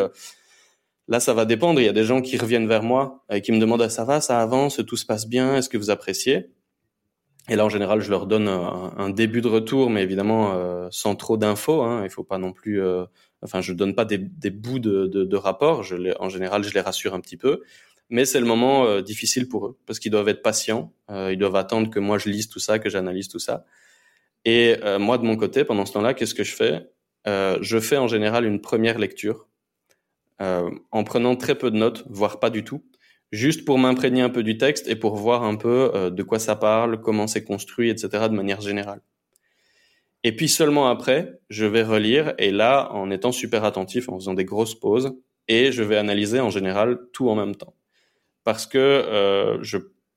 Là, 1.08 1.20
ça 1.20 1.34
va 1.34 1.44
dépendre. 1.44 1.82
Il 1.82 1.86
y 1.86 1.90
a 1.90 1.94
des 1.94 2.06
gens 2.06 2.22
qui 2.22 2.38
reviennent 2.38 2.70
vers 2.70 2.84
moi 2.84 3.26
et 3.30 3.42
qui 3.42 3.52
me 3.52 3.60
demandent 3.60 3.82
ah, 3.82 3.90
ça 3.90 4.06
va, 4.06 4.22
ça 4.22 4.40
avance, 4.40 4.80
tout 4.88 4.96
se 4.96 5.06
passe 5.06 5.28
bien, 5.28 5.58
est-ce 5.58 5.68
que 5.68 5.78
vous 5.78 5.90
appréciez? 5.90 6.52
Et 7.50 7.56
là, 7.56 7.66
en 7.66 7.70
général, 7.70 8.02
je 8.02 8.10
leur 8.10 8.28
donne 8.28 8.48
un, 8.48 9.10
début 9.10 9.42
de 9.42 9.48
retour, 9.48 9.90
mais 9.90 10.04
évidemment 10.04 10.54
euh, 10.54 10.88
sans 10.92 11.16
trop 11.16 11.38
d'infos. 11.38 11.82
Hein. 11.82 12.04
Il 12.04 12.10
faut 12.10 12.24
pas 12.24 12.38
non 12.38 12.54
plus. 12.54 12.82
Euh, 12.82 13.06
enfin, 13.42 13.62
je 13.62 13.74
donne 13.74 13.96
pas 13.96 14.06
des, 14.06 14.20
des 14.20 14.52
bouts 14.52 14.80
de, 14.80 15.08
de, 15.08 15.24
de 15.24 15.36
rapport. 15.38 15.84
Je 15.84 15.96
les, 15.96 16.14
en 16.20 16.30
général, 16.30 16.64
je 16.64 16.74
les 16.74 16.82
rassure 16.82 17.16
un 17.16 17.20
petit 17.20 17.38
peu. 17.38 17.64
Mais 18.10 18.26
c'est 18.26 18.40
le 18.40 18.46
moment 18.46 18.86
euh, 18.86 19.02
difficile 19.02 19.48
pour 19.48 19.68
eux 19.68 19.78
parce 19.88 19.98
qu'ils 20.00 20.12
doivent 20.12 20.30
être 20.30 20.44
patients. 20.44 20.94
ils 21.10 21.38
doivent 21.38 21.56
attendre 21.56 21.90
que 21.90 22.00
moi 22.00 22.18
je 22.18 22.30
lise 22.30 22.48
tout 22.48 22.60
ça, 22.60 22.78
que 22.78 22.90
j'analyse 22.90 23.28
tout 23.28 23.40
ça. 23.40 23.66
Et 24.46 24.76
moi, 25.00 25.20
de 25.20 25.24
mon 25.24 25.36
côté, 25.36 25.64
pendant 25.64 25.86
ce 25.86 25.94
temps-là, 25.94 26.16
qu'est-ce 26.16 26.34
que 26.34 26.44
je 26.44 26.56
fais? 26.56 26.90
Je 27.28 27.80
fais 27.80 27.98
en 27.98 28.08
général 28.08 28.46
une 28.46 28.60
première 28.60 28.98
lecture 28.98 29.48
en 30.40 31.04
prenant 31.04 31.36
très 31.36 31.54
peu 31.54 31.70
de 31.70 31.78
notes, 31.78 32.04
voire 32.10 32.40
pas 32.40 32.50
du 32.50 32.64
tout 32.64 32.84
juste 33.32 33.66
pour 33.66 33.78
m'imprégner 33.78 34.22
un 34.22 34.30
peu 34.30 34.44
du 34.44 34.58
texte 34.58 34.88
et 34.88 34.96
pour 34.96 35.16
voir 35.16 35.44
un 35.44 35.56
peu 35.56 35.92
euh, 35.96 36.10
de 36.10 36.24
quoi 36.24 36.40
ça 36.40 36.56
parle, 36.56 37.02
comment 37.02 37.28
c'est 37.28 37.44
construit, 37.44 37.90
etc. 37.90 38.10
de 38.30 38.36
manière 38.36 38.62
générale. 38.62 39.02
Et 40.24 40.36
puis 40.36 40.48
seulement 40.48 40.90
après, 40.90 41.40
je 41.50 41.66
vais 41.66 41.84
relire 41.84 42.34
et 42.38 42.52
là, 42.52 42.92
en 42.92 43.10
étant 43.10 43.32
super 43.32 43.64
attentif, 43.64 44.10
en 44.10 44.20
faisant 44.20 44.34
des 44.34 44.46
grosses 44.46 44.76
pauses, 44.76 45.14
et 45.48 45.72
je 45.72 45.82
vais 45.84 45.98
analyser 45.98 46.40
en 46.40 46.50
général 46.50 47.00
tout 47.14 47.30
en 47.30 47.36
même 47.36 47.56
temps. 47.56 47.76
Parce 48.44 48.68
que 48.68 48.78
euh, 48.78 49.64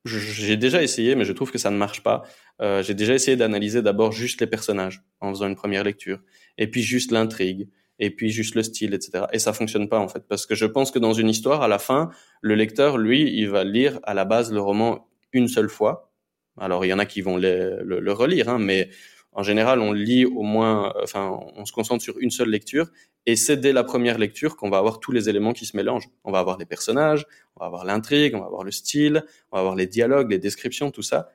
j'ai 0.05 0.57
déjà 0.57 0.83
essayé, 0.83 1.15
mais 1.15 1.25
je 1.25 1.33
trouve 1.33 1.51
que 1.51 1.59
ça 1.59 1.71
ne 1.71 1.77
marche 1.77 2.03
pas. 2.03 2.23
Euh, 2.61 2.83
j'ai 2.83 2.95
déjà 2.95 3.15
essayé 3.15 3.37
d'analyser 3.37 3.81
d'abord 3.81 4.13
juste 4.13 4.41
les 4.41 4.47
personnages 4.47 5.03
en 5.21 5.31
faisant 5.31 5.47
une 5.47 5.57
première 5.57 5.85
lecture, 5.85 6.21
et 6.59 6.71
puis 6.71 6.83
juste 6.83 7.11
l'intrigue, 7.11 7.69
et 7.99 8.11
puis 8.11 8.31
juste 8.31 8.55
le 8.55 8.63
style, 8.63 8.95
etc. 8.95 9.27
Et 9.33 9.39
ça 9.39 9.53
fonctionne 9.53 9.89
pas 9.89 9.99
en 9.99 10.09
fait, 10.09 10.25
parce 10.29 10.47
que 10.47 10.55
je 10.55 10.67
pense 10.67 10.91
que 10.91 10.99
dans 10.99 11.13
une 11.13 11.29
histoire, 11.29 11.63
à 11.63 11.69
la 11.69 11.79
fin, 11.79 12.11
le 12.41 12.55
lecteur, 12.55 12.99
lui, 12.99 13.33
il 13.37 13.49
va 13.49 13.65
lire 13.65 14.01
à 14.03 14.15
la 14.15 14.25
base 14.25 14.53
le 14.53 14.61
roman 14.61 15.09
une 15.33 15.49
seule 15.49 15.69
fois. 15.69 16.11
Alors 16.59 16.85
il 16.85 16.89
y 16.89 16.93
en 16.93 16.99
a 16.99 17.07
qui 17.07 17.21
vont 17.21 17.37
le, 17.37 17.83
le, 17.83 18.13
relire, 18.13 18.49
hein, 18.49 18.59
mais 18.59 18.91
en 19.33 19.43
général, 19.43 19.81
on 19.81 19.93
lit 19.93 20.25
au 20.25 20.43
moins, 20.43 20.93
enfin, 21.03 21.39
on 21.57 21.65
se 21.65 21.73
concentre 21.73 22.03
sur 22.03 22.19
une 22.21 22.31
seule 22.31 22.51
lecture, 22.51 22.91
et 23.27 23.37
c'est 23.37 23.57
dès 23.57 23.73
la 23.73 23.85
première 23.85 24.19
lecture 24.19 24.57
qu'on 24.57 24.71
va 24.71 24.79
avoir 24.79 25.01
tous 25.01 25.11
les 25.11 25.29
éléments 25.29 25.53
qui 25.53 25.67
se 25.67 25.77
mélangent. 25.77 26.09
On 26.25 26.31
va 26.31 26.41
avoir 26.41 26.59
les 26.59 26.67
personnages, 26.67 27.27
on 27.57 27.61
va 27.61 27.67
avoir 27.67 27.85
l'intrigue, 27.85 28.35
on 28.35 28.41
va 28.41 28.47
avoir 28.47 28.65
le 28.65 28.71
style, 28.71 29.25
on 29.51 29.57
va 29.57 29.61
avoir 29.61 29.77
les 29.77 29.87
dialogues, 29.87 30.31
les 30.31 30.39
descriptions, 30.39 30.91
tout 30.91 31.03
ça. 31.03 31.31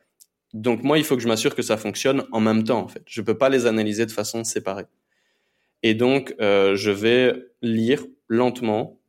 Donc 0.54 0.84
moi, 0.84 0.98
il 0.98 1.04
faut 1.04 1.16
que 1.16 1.22
je 1.22 1.28
m'assure 1.28 1.56
que 1.56 1.62
ça 1.62 1.78
fonctionne 1.78 2.26
en 2.32 2.40
même 2.40 2.64
temps, 2.64 2.80
en 2.80 2.88
fait. 2.88 3.04
Je 3.08 3.22
peux 3.22 3.38
pas 3.38 3.50
les 3.50 3.66
analyser 3.66 4.06
de 4.06 4.12
façon 4.12 4.44
séparée. 4.44 4.86
Et 5.84 5.94
donc, 5.94 6.36
euh, 6.42 6.76
je 6.76 6.92
vais 6.92 7.34
lire 7.62 8.06
lentement, 8.28 9.00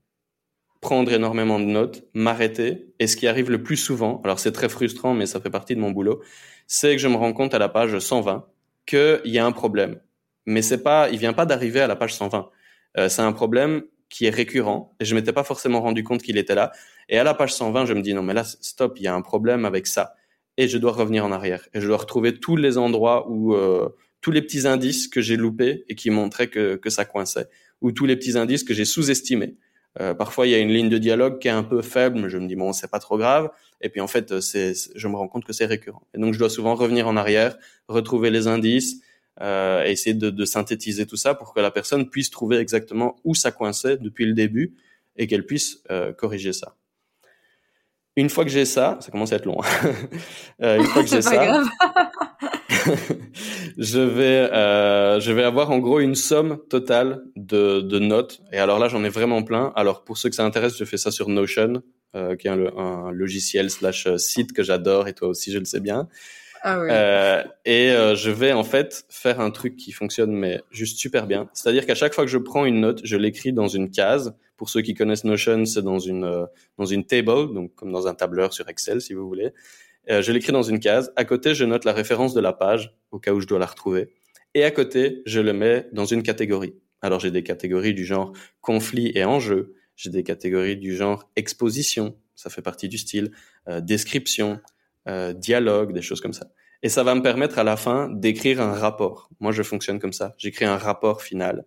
prendre 0.81 1.13
énormément 1.13 1.59
de 1.59 1.65
notes, 1.65 2.05
m'arrêter. 2.15 2.93
Et 2.99 3.07
ce 3.07 3.17
qui 3.17 3.27
arrive 3.27 3.51
le 3.51 3.63
plus 3.63 3.77
souvent, 3.77 4.21
alors 4.25 4.39
c'est 4.39 4.53
très 4.53 4.69
frustrant, 4.69 5.15
mais 5.15 5.27
ça 5.27 5.41
fait 5.41 5.51
partie 5.51 5.75
de 5.75 5.81
mon 5.81 5.91
boulot, 5.91 6.23
c'est 6.67 6.93
que 6.97 7.03
je 7.03 7.09
me 7.09 7.17
rends 7.17 7.33
compte 7.33 7.55
à 7.55 7.59
la 7.59 7.69
page 7.69 7.99
120 7.99 8.47
qu'il 8.87 9.21
y 9.25 9.39
a 9.39 9.45
un 9.45 9.53
problème. 9.53 10.01
Mais 10.47 10.63
c'est 10.63 10.83
pas, 10.83 11.11
il 11.11 11.19
vient 11.19 11.33
pas 11.33 11.47
d'arriver 11.47 11.81
à 11.81 11.87
la 11.87 11.97
page 11.97 12.15
120. 12.15 12.51
Euh, 12.99 13.09
c'est 13.09 13.23
un 13.23 13.33
problème 13.33 13.83
qui 14.09 14.27
est 14.27 14.31
récurrent 14.31 14.95
et 15.01 15.05
je 15.05 15.15
m'étais 15.15 15.33
pas 15.33 15.45
forcément 15.45 15.81
rendu 15.81 16.03
compte 16.03 16.23
qu'il 16.23 16.39
était 16.39 16.55
là. 16.55 16.73
Et 17.09 17.19
à 17.19 17.25
la 17.25 17.35
page 17.35 17.55
120, 17.55 17.87
je 17.87 17.95
me 17.95 18.03
dis 18.03 18.15
non 18.15 18.23
mais 18.23 18.35
là 18.35 18.45
stop, 18.45 18.95
il 18.99 19.05
y 19.05 19.09
a 19.09 19.15
un 19.15 19.23
problème 19.23 19.65
avec 19.65 19.87
ça 19.87 20.15
et 20.57 20.67
je 20.69 20.79
dois 20.79 20.93
revenir 20.93 21.25
en 21.25 21.33
arrière 21.33 21.69
et 21.73 21.81
je 21.81 21.87
dois 21.87 21.99
retrouver 21.99 22.39
tous 22.39 22.57
les 22.57 22.77
endroits 22.77 23.31
où 23.31 23.55
euh, 23.55 23.89
tous 24.21 24.31
les 24.31 24.43
petits 24.43 24.67
indices 24.67 25.09
que 25.09 25.21
j'ai 25.21 25.37
loupés 25.37 25.85
et 25.89 25.95
qui 25.95 26.11
montraient 26.11 26.49
que, 26.49 26.77
que 26.77 26.91
ça 26.91 27.05
coinçait, 27.05 27.49
ou 27.81 27.93
tous 27.93 28.07
les 28.07 28.17
petits 28.17 28.37
indices 28.37 28.65
que 28.65 28.75
j'ai 28.75 28.85
sous-estimés. 28.85 29.57
Euh, 29.99 30.15
parfois, 30.15 30.47
il 30.47 30.51
y 30.51 30.55
a 30.55 30.59
une 30.59 30.71
ligne 30.71 30.89
de 30.89 30.99
dialogue 30.99 31.39
qui 31.41 31.49
est 31.49 31.53
un 31.53 31.65
peu 31.65 31.83
faible, 31.83 32.21
mais 32.21 32.29
je 32.29 32.39
me 32.39 32.47
dis 32.47 32.55
bon, 32.55 32.73
c'est 32.73 32.91
pas 32.91 33.01
trop 33.01 33.19
grave. 33.19 33.51
Et 33.81 33.89
puis 33.89 34.01
en 34.01 34.07
fait, 34.07 34.41
c'est, 34.41 34.75
je 34.95 35.09
me 35.09 35.17
rends 35.17 35.29
compte 35.29 35.45
que 35.45 35.53
c'est 35.53 35.67
récurrent. 35.67 36.07
Et 36.15 36.19
donc, 36.19 36.35
je 36.35 36.39
dois 36.39 36.51
souvent 36.51 36.75
revenir 36.75 37.09
en 37.09 37.17
arrière, 37.17 37.57
retrouver 37.89 38.31
les 38.31 38.47
indices, 38.47 39.03
euh, 39.41 39.85
et 39.85 39.93
essayer 39.93 40.13
de, 40.13 40.29
de, 40.29 40.45
synthétiser 40.45 41.07
tout 41.07 41.17
ça 41.17 41.35
pour 41.35 41.55
que 41.55 41.61
la 41.61 41.71
personne 41.71 42.11
puisse 42.11 42.31
trouver 42.31 42.59
exactement 42.59 43.17
où 43.25 43.35
ça 43.35 43.51
coinçait 43.51 43.97
depuis 43.97 44.27
le 44.27 44.35
début 44.35 44.75
et 45.17 45.27
qu'elle 45.27 45.47
puisse 45.47 45.83
euh, 45.91 46.13
corriger 46.13 46.53
ça. 46.53 46.77
Une 48.17 48.29
fois 48.29 48.45
que 48.45 48.51
j'ai 48.51 48.67
ça, 48.67 48.99
ça 49.01 49.11
commence 49.11 49.33
à 49.33 49.37
être 49.37 49.47
long. 49.47 49.63
Hein. 49.63 49.93
euh, 50.63 50.79
une 50.79 50.85
fois 50.85 51.03
que 51.03 51.09
j'ai 51.09 51.23
ça, 51.23 51.63
je 53.79 54.01
vais 54.01 54.51
euh, 54.53 55.21
je 55.21 55.33
vais 55.33 55.45
avoir 55.45 55.71
en 55.71 55.79
gros 55.79 56.01
une 56.01 56.15
somme 56.15 56.59
totale 56.69 57.23
de, 57.37 57.81
de 57.81 57.99
notes. 57.99 58.41
Et 58.53 58.59
alors 58.59 58.79
là, 58.79 58.89
j'en 58.89 59.05
ai 59.05 59.09
vraiment 59.09 59.43
plein. 59.43 59.73
Alors 59.77 60.05
pour 60.05 60.19
ceux 60.19 60.29
que 60.29 60.37
ça 60.37 60.45
intéresse, 60.45 60.77
je 60.79 60.85
fais 60.85 60.97
ça 60.97 61.11
sur 61.11 61.29
Notion, 61.29 61.83
euh, 62.15 62.37
qui 62.37 62.49
est 62.49 62.51
un, 62.51 62.77
un 62.77 63.11
logiciel 63.13 63.71
slash 63.71 64.07
euh, 64.07 64.17
site 64.19 64.53
que 64.53 64.63
j'adore 64.63 65.09
et 65.09 65.15
toi 65.15 65.29
aussi, 65.29 65.53
je 65.53 65.59
le 65.59 65.65
sais 65.65 65.81
bien. 65.81 66.09
Ah 66.63 66.81
oui. 66.81 66.89
Euh, 66.91 67.43
et 67.65 67.91
euh, 67.91 68.15
je 68.15 68.31
vais 68.31 68.53
en 68.53 68.65
fait 68.65 69.05
faire 69.09 69.41
un 69.41 69.51
truc 69.51 69.77
qui 69.77 69.93
fonctionne 69.93 70.33
mais 70.33 70.61
juste 70.71 70.99
super 70.99 71.27
bien. 71.27 71.49
C'est-à-dire 71.55 71.87
qu'à 71.87 71.95
chaque 71.95 72.15
fois 72.15 72.25
que 72.25 72.31
je 72.31 72.39
prends 72.39 72.67
une 72.67 72.81
note, 72.81 73.01
je 73.05 73.17
l'écris 73.17 73.53
dans 73.53 73.69
une 73.69 73.91
case. 73.91 74.35
Pour 74.57 74.69
ceux 74.69 74.83
qui 74.83 74.93
connaissent 74.93 75.25
Notion, 75.25 75.65
c'est 75.65 75.83
dans 75.83 75.99
une 75.99 76.25
euh, 76.25 76.45
dans 76.77 76.85
une 76.85 77.07
table, 77.07 77.55
donc 77.55 77.75
comme 77.75 77.93
dans 77.93 78.07
un 78.07 78.15
tableur 78.15 78.53
sur 78.53 78.69
Excel 78.69 79.01
si 79.01 79.15
vous 79.15 79.27
voulez. 79.27 79.53
Euh, 80.09 80.23
je 80.23 80.33
l'écris 80.33 80.53
dans 80.53 80.63
une 80.63 80.81
case. 80.81 81.13
À 81.17 81.25
côté, 81.25 81.55
je 81.55 81.65
note 81.65 81.85
la 81.85 81.93
référence 81.93 82.33
de 82.35 82.41
la 82.41 82.53
page 82.53 82.97
au 83.11 83.19
cas 83.19 83.33
où 83.33 83.41
je 83.41 83.47
dois 83.47 83.59
la 83.59 83.67
retrouver. 83.67 84.15
Et 84.55 84.65
à 84.65 84.71
côté, 84.71 85.23
je 85.27 85.41
le 85.41 85.53
mets 85.53 85.89
dans 85.93 86.07
une 86.07 86.23
catégorie. 86.23 86.75
Alors 87.03 87.21
j'ai 87.21 87.31
des 87.31 87.43
catégories 87.43 87.95
du 87.95 88.05
genre 88.05 88.33
conflit 88.61 89.13
et 89.15 89.25
enjeu. 89.25 89.75
J'ai 89.97 90.11
des 90.11 90.23
catégories 90.23 90.77
du 90.77 90.97
genre 90.97 91.31
exposition, 91.37 92.17
ça 92.35 92.51
fait 92.51 92.63
partie 92.63 92.89
du 92.89 92.99
style, 92.99 93.33
euh, 93.69 93.81
description, 93.81 94.61
euh, 95.09 95.33
dialogue, 95.33 95.93
des 95.93 96.03
choses 96.03 96.21
comme 96.21 96.33
ça. 96.33 96.47
Et 96.83 96.89
ça 96.89 97.03
va 97.03 97.15
me 97.15 97.23
permettre 97.23 97.59
à 97.59 97.65
la 97.65 97.77
fin 97.77 98.09
d'écrire 98.09 98.61
un 98.61 98.73
rapport. 98.73 99.29
Moi, 99.39 99.53
je 99.53 99.63
fonctionne 99.63 99.99
comme 99.99 100.13
ça. 100.13 100.35
J'écris 100.39 100.65
un 100.65 100.79
rapport 100.79 101.23
final. 101.23 101.65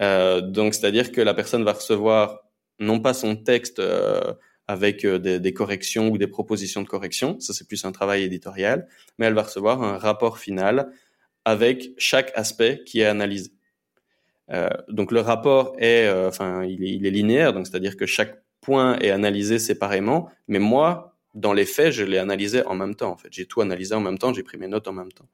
Euh, 0.00 0.40
donc, 0.40 0.74
c'est-à-dire 0.74 1.12
que 1.12 1.20
la 1.20 1.34
personne 1.34 1.62
va 1.64 1.72
recevoir 1.72 2.40
non 2.80 3.00
pas 3.00 3.14
son 3.14 3.36
texte 3.36 3.78
euh, 3.78 4.34
avec 4.68 5.04
euh, 5.04 5.18
des, 5.18 5.52
corrections 5.52 6.08
ou 6.08 6.18
des 6.18 6.26
propositions 6.26 6.82
de 6.82 6.88
correction, 6.88 7.38
ça 7.40 7.52
c'est 7.52 7.66
plus 7.66 7.84
un 7.84 7.92
travail 7.92 8.22
éditorial, 8.22 8.86
mais 9.18 9.26
elle 9.26 9.34
va 9.34 9.42
recevoir 9.42 9.82
un 9.82 9.98
rapport 9.98 10.38
final 10.38 10.92
avec 11.44 11.90
chaque 11.98 12.32
aspect 12.34 12.82
qui 12.86 13.00
est 13.00 13.06
analysé. 13.06 13.50
Euh, 14.50 14.68
donc 14.88 15.12
le 15.12 15.20
rapport 15.20 15.74
est, 15.78 16.06
euh, 16.06 16.28
enfin, 16.28 16.64
il 16.64 17.06
est, 17.06 17.10
linéaire, 17.10 17.52
donc 17.52 17.66
c'est-à-dire 17.66 17.96
que 17.96 18.06
chaque 18.06 18.42
point 18.60 18.98
est 18.98 19.10
analysé 19.10 19.58
séparément, 19.58 20.30
mais 20.46 20.58
moi, 20.58 21.16
dans 21.34 21.52
les 21.52 21.64
faits, 21.64 21.92
je 21.92 22.04
l'ai 22.04 22.18
analysé 22.18 22.64
en 22.66 22.74
même 22.74 22.94
temps. 22.94 23.16
J'ai 23.30 23.46
tout 23.46 23.60
analysé 23.60 23.94
en 23.94 24.00
même 24.00 24.18
temps, 24.18 24.32
j'ai 24.32 24.42
pris 24.42 24.58
mes 24.58 24.68
notes 24.68 24.86
en 24.86 24.92
même 24.92 25.10
temps. 25.10 25.28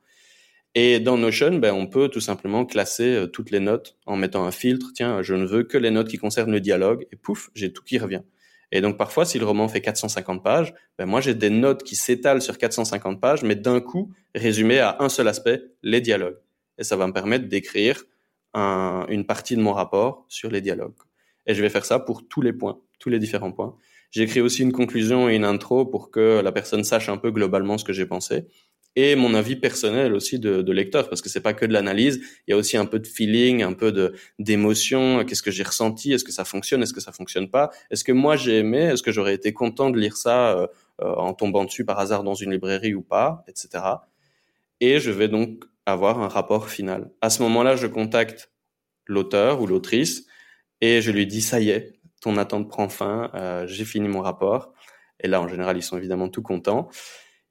Et 0.74 1.00
dans 1.00 1.18
Notion, 1.18 1.58
ben, 1.58 1.74
on 1.74 1.86
peut 1.86 2.08
tout 2.08 2.20
simplement 2.20 2.64
classer 2.64 3.24
toutes 3.32 3.50
les 3.50 3.58
notes 3.58 3.96
en 4.06 4.16
mettant 4.16 4.44
un 4.44 4.52
filtre. 4.52 4.92
Tiens, 4.94 5.22
je 5.22 5.34
ne 5.34 5.44
veux 5.44 5.64
que 5.64 5.76
les 5.76 5.90
notes 5.90 6.08
qui 6.08 6.18
concernent 6.18 6.52
le 6.52 6.60
dialogue, 6.60 7.06
et 7.10 7.16
pouf, 7.16 7.50
j'ai 7.54 7.72
tout 7.72 7.82
qui 7.82 7.98
revient. 7.98 8.22
Et 8.70 8.80
donc 8.80 8.98
parfois, 8.98 9.24
si 9.24 9.38
le 9.38 9.46
roman 9.46 9.68
fait 9.68 9.80
450 9.80 10.42
pages, 10.42 10.74
ben 10.98 11.06
moi 11.06 11.20
j'ai 11.20 11.34
des 11.34 11.50
notes 11.50 11.82
qui 11.82 11.96
s'étalent 11.96 12.42
sur 12.42 12.58
450 12.58 13.20
pages, 13.20 13.42
mais 13.42 13.54
d'un 13.54 13.80
coup 13.80 14.12
résumées 14.34 14.78
à 14.78 14.96
un 15.00 15.08
seul 15.08 15.28
aspect, 15.28 15.62
les 15.82 16.00
dialogues. 16.00 16.38
Et 16.76 16.84
ça 16.84 16.96
va 16.96 17.06
me 17.06 17.12
permettre 17.12 17.48
d'écrire 17.48 18.04
un, 18.54 19.06
une 19.08 19.24
partie 19.24 19.56
de 19.56 19.62
mon 19.62 19.72
rapport 19.72 20.26
sur 20.28 20.50
les 20.50 20.60
dialogues. 20.60 20.94
Et 21.46 21.54
je 21.54 21.62
vais 21.62 21.70
faire 21.70 21.84
ça 21.84 21.98
pour 21.98 22.28
tous 22.28 22.42
les 22.42 22.52
points, 22.52 22.78
tous 22.98 23.08
les 23.08 23.18
différents 23.18 23.52
points. 23.52 23.74
J'écris 24.10 24.40
aussi 24.40 24.62
une 24.62 24.72
conclusion 24.72 25.28
et 25.28 25.34
une 25.34 25.44
intro 25.44 25.84
pour 25.84 26.10
que 26.10 26.40
la 26.42 26.52
personne 26.52 26.84
sache 26.84 27.08
un 27.08 27.18
peu 27.18 27.30
globalement 27.30 27.76
ce 27.76 27.84
que 27.84 27.92
j'ai 27.92 28.06
pensé 28.06 28.46
et 28.96 29.14
mon 29.14 29.34
avis 29.34 29.56
personnel 29.56 30.14
aussi 30.14 30.38
de, 30.38 30.72
lecteur 30.72 31.08
parce 31.08 31.22
que 31.22 31.28
c'est 31.28 31.40
pas 31.40 31.54
que 31.54 31.64
de 31.64 31.72
l'analyse, 31.72 32.20
il 32.46 32.50
y 32.50 32.54
a 32.54 32.56
aussi 32.56 32.76
un 32.76 32.86
peu 32.86 32.98
de 32.98 33.06
feeling, 33.06 33.62
un 33.62 33.72
peu 33.72 33.92
de 33.92 34.14
d'émotion, 34.38 35.24
qu'est-ce 35.24 35.42
que 35.42 35.50
j'ai 35.50 35.62
ressenti, 35.62 36.12
est-ce 36.12 36.24
que 36.24 36.32
ça 36.32 36.44
fonctionne, 36.44 36.82
est-ce 36.82 36.92
que 36.92 37.00
ça 37.00 37.12
fonctionne 37.12 37.48
pas, 37.48 37.70
est-ce 37.90 38.04
que 38.04 38.12
moi 38.12 38.36
j'ai 38.36 38.58
aimé, 38.58 38.78
est-ce 38.78 39.02
que 39.02 39.12
j'aurais 39.12 39.34
été 39.34 39.52
content 39.52 39.90
de 39.90 39.98
lire 39.98 40.16
ça 40.16 40.56
euh, 40.56 40.66
euh, 41.02 41.14
en 41.14 41.32
tombant 41.32 41.64
dessus 41.64 41.84
par 41.84 41.98
hasard 41.98 42.24
dans 42.24 42.34
une 42.34 42.50
librairie 42.50 42.94
ou 42.94 43.02
pas, 43.02 43.44
etc. 43.46 43.84
Et 44.80 44.98
je 44.98 45.10
vais 45.10 45.28
donc 45.28 45.64
avoir 45.86 46.20
un 46.20 46.28
rapport 46.28 46.68
final. 46.68 47.10
À 47.20 47.30
ce 47.30 47.42
moment-là, 47.42 47.76
je 47.76 47.86
contacte 47.86 48.50
l'auteur 49.06 49.60
ou 49.60 49.66
l'autrice 49.66 50.26
et 50.80 51.00
je 51.00 51.10
lui 51.10 51.26
dis 51.26 51.40
ça 51.40 51.60
y 51.60 51.70
est, 51.70 51.98
ton 52.20 52.36
attente 52.36 52.68
prend 52.68 52.88
fin, 52.88 53.30
euh, 53.34 53.66
j'ai 53.66 53.84
fini 53.84 54.08
mon 54.08 54.20
rapport. 54.20 54.72
Et 55.20 55.28
là, 55.28 55.40
en 55.40 55.48
général, 55.48 55.76
ils 55.76 55.82
sont 55.82 55.96
évidemment 55.96 56.28
tout 56.28 56.42
contents. 56.42 56.88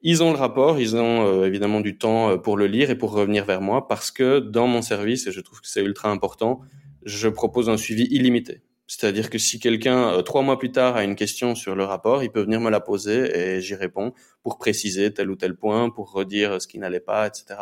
Ils 0.09 0.23
ont 0.23 0.31
le 0.31 0.37
rapport, 0.37 0.79
ils 0.79 0.95
ont 0.95 1.27
euh, 1.27 1.47
évidemment 1.47 1.81
du 1.81 1.97
temps 1.97 2.29
euh, 2.29 2.37
pour 2.37 2.55
le 2.55 2.65
lire 2.65 2.89
et 2.89 2.97
pour 2.97 3.11
revenir 3.11 3.43
vers 3.43 3.59
moi 3.59 3.89
parce 3.89 4.09
que 4.09 4.39
dans 4.39 4.65
mon 4.65 4.81
service, 4.81 5.27
et 5.27 5.33
je 5.33 5.41
trouve 5.41 5.59
que 5.59 5.67
c'est 5.67 5.83
ultra 5.83 6.09
important, 6.09 6.61
je 7.03 7.27
propose 7.27 7.67
un 7.67 7.75
suivi 7.75 8.03
illimité. 8.05 8.61
C'est-à-dire 8.87 9.29
que 9.29 9.37
si 9.37 9.59
quelqu'un, 9.59 10.13
euh, 10.13 10.21
trois 10.21 10.43
mois 10.43 10.57
plus 10.57 10.71
tard, 10.71 10.95
a 10.95 11.03
une 11.03 11.17
question 11.17 11.55
sur 11.55 11.75
le 11.75 11.83
rapport, 11.83 12.23
il 12.23 12.31
peut 12.31 12.39
venir 12.39 12.61
me 12.61 12.69
la 12.69 12.79
poser 12.79 13.37
et 13.37 13.59
j'y 13.59 13.75
réponds 13.75 14.13
pour 14.43 14.57
préciser 14.57 15.13
tel 15.13 15.29
ou 15.29 15.35
tel 15.35 15.57
point, 15.57 15.89
pour 15.89 16.13
redire 16.13 16.61
ce 16.61 16.69
qui 16.69 16.79
n'allait 16.79 17.01
pas, 17.01 17.27
etc. 17.27 17.59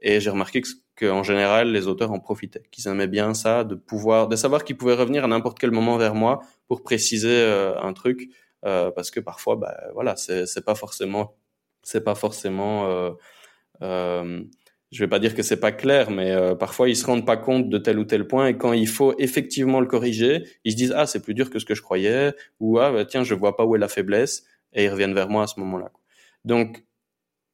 Et 0.00 0.20
j'ai 0.20 0.30
remarqué 0.30 0.60
que 0.60 0.68
qu'en 0.94 1.24
général, 1.24 1.72
les 1.72 1.88
auteurs 1.88 2.12
en 2.12 2.20
profitaient, 2.20 2.62
qu'ils 2.70 2.86
aimaient 2.86 3.08
bien 3.08 3.34
ça, 3.34 3.64
de 3.64 3.74
pouvoir, 3.74 4.28
de 4.28 4.36
savoir 4.36 4.62
qu'ils 4.62 4.76
pouvaient 4.76 4.94
revenir 4.94 5.24
à 5.24 5.26
n'importe 5.26 5.58
quel 5.58 5.72
moment 5.72 5.96
vers 5.96 6.14
moi 6.14 6.42
pour 6.68 6.84
préciser 6.84 7.42
un 7.82 7.92
truc, 7.94 8.28
parce 8.60 9.10
que 9.10 9.18
parfois, 9.18 9.56
bah, 9.56 9.74
voilà, 9.94 10.16
c'est 10.16 10.64
pas 10.64 10.74
forcément, 10.74 11.34
c'est 11.82 12.04
pas 12.04 12.14
forcément, 12.14 12.86
euh, 12.88 13.10
euh, 13.82 14.42
je 14.90 15.04
vais 15.04 15.08
pas 15.08 15.18
dire 15.18 15.34
que 15.34 15.42
c'est 15.42 15.60
pas 15.60 15.72
clair, 15.72 16.10
mais 16.10 16.30
euh, 16.32 16.54
parfois 16.54 16.88
ils 16.88 16.96
se 16.96 17.06
rendent 17.06 17.26
pas 17.26 17.36
compte 17.36 17.68
de 17.68 17.78
tel 17.78 17.98
ou 17.98 18.04
tel 18.04 18.26
point, 18.26 18.48
et 18.48 18.56
quand 18.56 18.72
il 18.72 18.88
faut 18.88 19.14
effectivement 19.18 19.80
le 19.80 19.86
corriger, 19.86 20.44
ils 20.64 20.72
se 20.72 20.76
disent 20.76 20.94
ah 20.96 21.06
c'est 21.06 21.22
plus 21.22 21.34
dur 21.34 21.50
que 21.50 21.58
ce 21.58 21.64
que 21.64 21.74
je 21.74 21.82
croyais, 21.82 22.32
ou 22.60 22.78
ah 22.78 22.92
bah, 22.92 23.04
tiens 23.04 23.24
je 23.24 23.34
vois 23.34 23.56
pas 23.56 23.64
où 23.64 23.74
est 23.76 23.78
la 23.78 23.88
faiblesse, 23.88 24.44
et 24.72 24.84
ils 24.84 24.88
reviennent 24.88 25.14
vers 25.14 25.28
moi 25.28 25.44
à 25.44 25.46
ce 25.46 25.58
moment-là. 25.60 25.90
Donc 26.44 26.84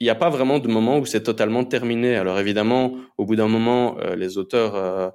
il 0.00 0.04
n'y 0.04 0.10
a 0.10 0.14
pas 0.14 0.30
vraiment 0.30 0.60
de 0.60 0.68
moment 0.68 0.98
où 0.98 1.06
c'est 1.06 1.22
totalement 1.24 1.64
terminé. 1.64 2.16
Alors 2.16 2.38
évidemment, 2.38 2.96
au 3.18 3.24
bout 3.24 3.34
d'un 3.34 3.48
moment, 3.48 3.98
les 4.16 4.38
auteurs, 4.38 5.12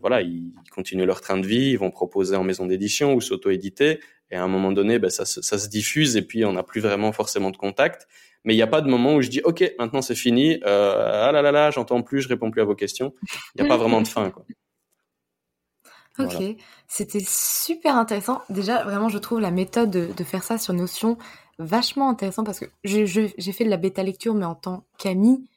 voilà, 0.00 0.22
ils 0.22 0.52
continuent 0.70 1.04
leur 1.04 1.20
train 1.20 1.36
de 1.36 1.46
vie, 1.46 1.72
ils 1.72 1.78
vont 1.78 1.90
proposer 1.90 2.34
en 2.34 2.42
maison 2.42 2.64
d'édition 2.64 3.14
ou 3.14 3.20
s'auto-éditer, 3.20 4.00
et 4.30 4.36
à 4.36 4.42
un 4.42 4.48
moment 4.48 4.72
donné, 4.72 4.98
ça, 5.10 5.24
ça, 5.24 5.58
se 5.58 5.68
diffuse 5.68 6.16
et 6.16 6.22
puis 6.22 6.44
on 6.44 6.54
n'a 6.54 6.62
plus 6.62 6.80
vraiment 6.80 7.12
forcément 7.12 7.50
de 7.50 7.56
contact. 7.56 8.08
Mais 8.44 8.54
il 8.54 8.56
n'y 8.56 8.62
a 8.62 8.66
pas 8.66 8.80
de 8.80 8.88
moment 8.88 9.14
où 9.14 9.22
je 9.22 9.30
dis 9.30 9.40
OK, 9.42 9.64
maintenant 9.78 10.02
c'est 10.02 10.14
fini. 10.14 10.60
ah 10.64 11.30
là 11.32 11.42
là 11.42 11.52
là, 11.52 11.70
j'entends 11.70 12.02
plus, 12.02 12.20
je 12.20 12.28
réponds 12.28 12.50
plus 12.50 12.60
à 12.60 12.64
vos 12.64 12.74
questions. 12.74 13.14
Il 13.54 13.62
n'y 13.62 13.66
a 13.66 13.68
pas 13.68 13.76
vraiment 13.76 14.00
de 14.00 14.08
fin, 14.08 14.30
quoi. 14.30 14.44
Ok, 16.16 16.34
voilà. 16.34 16.52
c'était 16.86 17.24
super 17.26 17.96
intéressant. 17.96 18.40
Déjà, 18.48 18.84
vraiment, 18.84 19.08
je 19.08 19.18
trouve 19.18 19.40
la 19.40 19.50
méthode 19.50 19.90
de, 19.90 20.10
de 20.16 20.22
faire 20.22 20.44
ça 20.44 20.58
sur 20.58 20.72
Notion 20.72 21.18
vachement 21.58 22.08
intéressant 22.08 22.44
parce 22.44 22.60
que 22.60 22.66
j'ai 22.84 23.52
fait 23.52 23.64
de 23.64 23.70
la 23.70 23.76
bêta 23.76 24.02
lecture 24.02 24.34
mais 24.34 24.44
en 24.44 24.54
tant 24.54 24.84
qu'ami, 24.98 25.48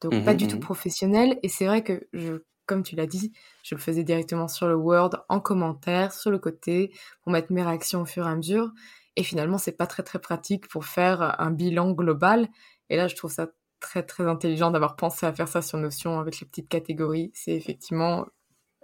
donc 0.00 0.14
mmh, 0.14 0.24
pas 0.24 0.34
du 0.34 0.46
mmh. 0.46 0.48
tout 0.48 0.58
professionnel. 0.60 1.38
Et 1.42 1.48
c'est 1.48 1.66
vrai 1.66 1.82
que, 1.82 2.06
je, 2.12 2.42
comme 2.66 2.82
tu 2.82 2.96
l'as 2.96 3.06
dit, 3.06 3.32
je 3.62 3.74
le 3.74 3.80
faisais 3.80 4.04
directement 4.04 4.48
sur 4.48 4.66
le 4.66 4.74
Word, 4.74 5.10
en 5.28 5.40
commentaire, 5.40 6.12
sur 6.12 6.30
le 6.30 6.38
côté, 6.38 6.92
pour 7.22 7.32
mettre 7.32 7.52
mes 7.52 7.62
réactions 7.62 8.02
au 8.02 8.06
fur 8.06 8.26
et 8.26 8.30
à 8.30 8.36
mesure. 8.36 8.72
Et 9.16 9.22
finalement, 9.22 9.58
c'est 9.58 9.72
pas 9.72 9.86
très 9.86 10.02
très 10.02 10.18
pratique 10.18 10.68
pour 10.68 10.84
faire 10.84 11.40
un 11.40 11.50
bilan 11.50 11.92
global. 11.92 12.48
Et 12.88 12.96
là, 12.96 13.08
je 13.08 13.16
trouve 13.16 13.32
ça 13.32 13.48
très 13.80 14.02
très 14.02 14.24
intelligent 14.24 14.70
d'avoir 14.70 14.96
pensé 14.96 15.26
à 15.26 15.32
faire 15.32 15.48
ça 15.48 15.62
sur 15.62 15.78
Notion 15.78 16.20
avec 16.20 16.40
les 16.40 16.46
petites 16.46 16.68
catégories. 16.68 17.30
C'est 17.34 17.54
effectivement 17.54 18.26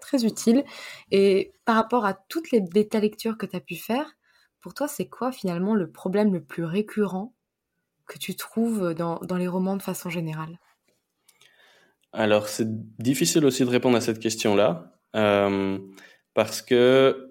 très 0.00 0.24
utile. 0.24 0.64
Et 1.10 1.52
par 1.64 1.76
rapport 1.76 2.04
à 2.04 2.14
toutes 2.14 2.50
les 2.50 2.60
bêta 2.60 2.98
lectures 2.98 3.38
que 3.38 3.46
tu 3.46 3.56
as 3.56 3.60
pu 3.60 3.76
faire, 3.76 4.16
pour 4.60 4.74
toi, 4.74 4.88
c'est 4.88 5.08
quoi 5.08 5.32
finalement 5.32 5.74
le 5.74 5.90
problème 5.90 6.32
le 6.32 6.42
plus 6.42 6.64
récurrent 6.64 7.34
que 8.06 8.18
tu 8.18 8.34
trouves 8.34 8.94
dans, 8.94 9.18
dans 9.20 9.36
les 9.36 9.48
romans 9.48 9.76
de 9.76 9.82
façon 9.82 10.10
générale? 10.10 10.58
Alors, 12.12 12.48
c'est 12.48 12.66
difficile 13.00 13.44
aussi 13.44 13.64
de 13.64 13.68
répondre 13.68 13.96
à 13.96 14.00
cette 14.00 14.18
question-là, 14.18 14.98
euh, 15.14 15.78
parce 16.34 16.62
que 16.62 17.25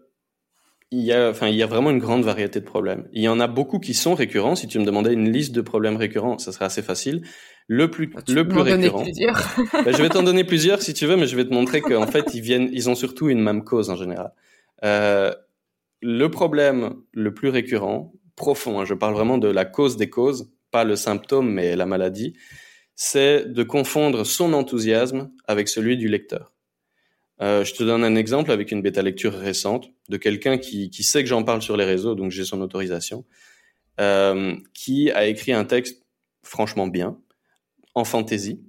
il 0.91 1.01
y, 1.01 1.11
a, 1.11 1.29
enfin, 1.29 1.47
il 1.47 1.55
y 1.55 1.63
a 1.63 1.65
vraiment 1.65 1.89
une 1.89 1.99
grande 1.99 2.23
variété 2.23 2.59
de 2.59 2.65
problèmes. 2.65 3.07
Il 3.11 3.21
y 3.21 3.27
en 3.27 3.39
a 3.39 3.47
beaucoup 3.47 3.79
qui 3.79 3.93
sont 3.93 4.13
récurrents. 4.13 4.55
Si 4.55 4.67
tu 4.67 4.79
me 4.79 4.85
demandais 4.85 5.13
une 5.13 5.31
liste 5.31 5.53
de 5.53 5.61
problèmes 5.61 5.97
récurrents, 5.97 6.37
ça 6.37 6.51
serait 6.51 6.65
assez 6.65 6.81
facile. 6.81 7.23
Le 7.67 7.89
plus, 7.89 8.11
tu 8.25 8.35
le 8.35 8.47
plus 8.47 8.61
récurrent. 8.61 9.03
ben, 9.73 9.91
je 9.91 10.01
vais 10.01 10.09
t'en 10.09 10.21
donner 10.21 10.43
plusieurs 10.43 10.81
si 10.81 10.93
tu 10.93 11.07
veux, 11.07 11.15
mais 11.15 11.25
je 11.25 11.35
vais 11.35 11.45
te 11.45 11.53
montrer 11.53 11.81
qu'en 11.81 12.05
fait, 12.05 12.33
ils 12.35 12.41
viennent, 12.41 12.69
ils 12.71 12.89
ont 12.89 12.95
surtout 12.95 13.29
une 13.29 13.41
même 13.41 13.63
cause 13.63 13.89
en 13.89 13.95
général. 13.95 14.31
Euh, 14.83 15.33
le 16.01 16.29
problème 16.29 16.95
le 17.13 17.33
plus 17.33 17.49
récurrent, 17.49 18.13
profond, 18.35 18.79
hein, 18.79 18.85
je 18.85 18.93
parle 18.93 19.15
vraiment 19.15 19.39
de 19.39 19.47
la 19.47 19.65
cause 19.65 19.97
des 19.97 20.09
causes, 20.09 20.51
pas 20.69 20.83
le 20.83 20.95
symptôme, 20.95 21.51
mais 21.51 21.75
la 21.75 21.87
maladie, 21.87 22.35
c'est 22.95 23.51
de 23.51 23.63
confondre 23.63 24.25
son 24.25 24.53
enthousiasme 24.53 25.31
avec 25.47 25.67
celui 25.67 25.97
du 25.97 26.07
lecteur. 26.07 26.54
Euh, 27.41 27.65
je 27.65 27.73
te 27.73 27.83
donne 27.83 28.03
un 28.03 28.15
exemple 28.15 28.51
avec 28.51 28.71
une 28.71 28.81
bêta 28.81 29.01
lecture 29.01 29.33
récente 29.33 29.89
de 30.09 30.17
quelqu'un 30.17 30.57
qui, 30.57 30.89
sait 31.03 31.21
que 31.21 31.29
j'en 31.29 31.43
parle 31.43 31.61
sur 31.61 31.75
les 31.75 31.83
réseaux, 31.83 32.15
donc 32.15 32.31
j'ai 32.31 32.45
son 32.45 32.61
autorisation, 32.61 33.25
euh, 33.99 34.55
qui 34.73 35.11
a 35.11 35.25
écrit 35.25 35.51
un 35.51 35.65
texte 35.65 36.03
franchement 36.43 36.87
bien, 36.87 37.17
en 37.93 38.05
fantaisie. 38.05 38.61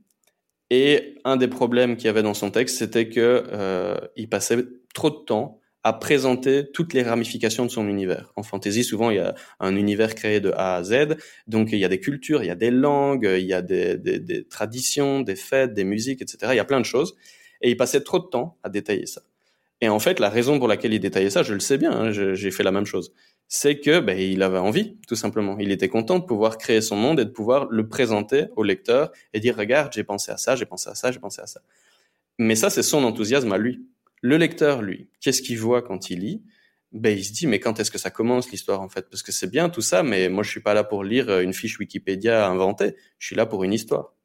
Et 0.70 1.14
un 1.24 1.36
des 1.36 1.46
problèmes 1.46 1.96
qu'il 1.96 2.06
y 2.06 2.08
avait 2.08 2.24
dans 2.24 2.34
son 2.34 2.50
texte, 2.50 2.78
c'était 2.78 3.08
que 3.08 3.44
euh, 3.52 3.96
il 4.16 4.28
passait 4.28 4.64
trop 4.94 5.10
de 5.10 5.16
temps 5.16 5.60
à 5.84 5.92
présenter 5.92 6.68
toutes 6.72 6.94
les 6.94 7.04
ramifications 7.04 7.64
de 7.64 7.70
son 7.70 7.86
univers. 7.86 8.32
En 8.34 8.42
fantasy, 8.42 8.82
souvent, 8.82 9.10
il 9.10 9.18
y 9.18 9.20
a 9.20 9.36
un 9.60 9.76
univers 9.76 10.16
créé 10.16 10.40
de 10.40 10.50
A 10.56 10.74
à 10.74 10.82
Z, 10.82 11.16
donc 11.46 11.70
il 11.70 11.78
y 11.78 11.84
a 11.84 11.88
des 11.88 12.00
cultures, 12.00 12.42
il 12.42 12.46
y 12.48 12.50
a 12.50 12.56
des 12.56 12.72
langues, 12.72 13.30
il 13.38 13.46
y 13.46 13.52
a 13.52 13.62
des 13.62 14.44
traditions, 14.50 15.20
des 15.20 15.36
fêtes, 15.36 15.74
des 15.74 15.84
musiques, 15.84 16.22
etc. 16.22 16.38
Il 16.54 16.56
y 16.56 16.58
a 16.58 16.64
plein 16.64 16.80
de 16.80 16.84
choses. 16.84 17.14
Et 17.60 17.70
il 17.70 17.76
passait 17.76 18.02
trop 18.02 18.18
de 18.18 18.26
temps 18.26 18.58
à 18.62 18.68
détailler 18.68 19.06
ça. 19.06 19.22
Et 19.80 19.88
en 19.88 19.98
fait, 19.98 20.20
la 20.20 20.30
raison 20.30 20.58
pour 20.58 20.68
laquelle 20.68 20.94
il 20.94 21.00
détaillait 21.00 21.30
ça, 21.30 21.42
je 21.42 21.52
le 21.52 21.60
sais 21.60 21.76
bien, 21.76 21.92
hein, 21.92 22.10
j'ai 22.10 22.50
fait 22.50 22.62
la 22.62 22.72
même 22.72 22.86
chose, 22.86 23.12
c'est 23.48 23.78
que 23.78 24.00
ben, 24.00 24.18
il 24.18 24.42
avait 24.42 24.58
envie, 24.58 24.96
tout 25.06 25.16
simplement. 25.16 25.58
Il 25.58 25.70
était 25.70 25.88
content 25.88 26.18
de 26.18 26.24
pouvoir 26.24 26.58
créer 26.58 26.80
son 26.80 26.96
monde 26.96 27.20
et 27.20 27.24
de 27.24 27.30
pouvoir 27.30 27.66
le 27.70 27.88
présenter 27.88 28.46
au 28.56 28.62
lecteur 28.62 29.12
et 29.34 29.40
dire 29.40 29.56
regarde, 29.56 29.92
j'ai 29.92 30.04
pensé 30.04 30.32
à 30.32 30.36
ça, 30.36 30.56
j'ai 30.56 30.66
pensé 30.66 30.90
à 30.90 30.94
ça, 30.94 31.12
j'ai 31.12 31.20
pensé 31.20 31.42
à 31.42 31.46
ça. 31.46 31.60
Mais 32.38 32.56
ça, 32.56 32.70
c'est 32.70 32.82
son 32.82 33.04
enthousiasme 33.04 33.52
à 33.52 33.58
lui. 33.58 33.86
Le 34.22 34.36
lecteur, 34.36 34.82
lui, 34.82 35.08
qu'est-ce 35.20 35.42
qu'il 35.42 35.58
voit 35.58 35.82
quand 35.82 36.10
il 36.10 36.20
lit? 36.20 36.42
Ben, 36.92 37.16
il 37.16 37.24
se 37.24 37.32
dit 37.32 37.46
mais 37.46 37.60
quand 37.60 37.78
est-ce 37.78 37.90
que 37.90 37.98
ça 37.98 38.10
commence 38.10 38.50
l'histoire 38.50 38.80
en 38.80 38.88
fait? 38.88 39.08
Parce 39.10 39.22
que 39.22 39.30
c'est 39.30 39.50
bien 39.50 39.68
tout 39.68 39.82
ça, 39.82 40.02
mais 40.02 40.28
moi 40.28 40.42
je 40.42 40.50
suis 40.50 40.60
pas 40.60 40.72
là 40.72 40.84
pour 40.84 41.04
lire 41.04 41.40
une 41.40 41.52
fiche 41.52 41.78
Wikipédia 41.78 42.48
inventée. 42.48 42.96
Je 43.18 43.26
suis 43.26 43.36
là 43.36 43.44
pour 43.44 43.62
une 43.64 43.74
histoire. 43.74 44.15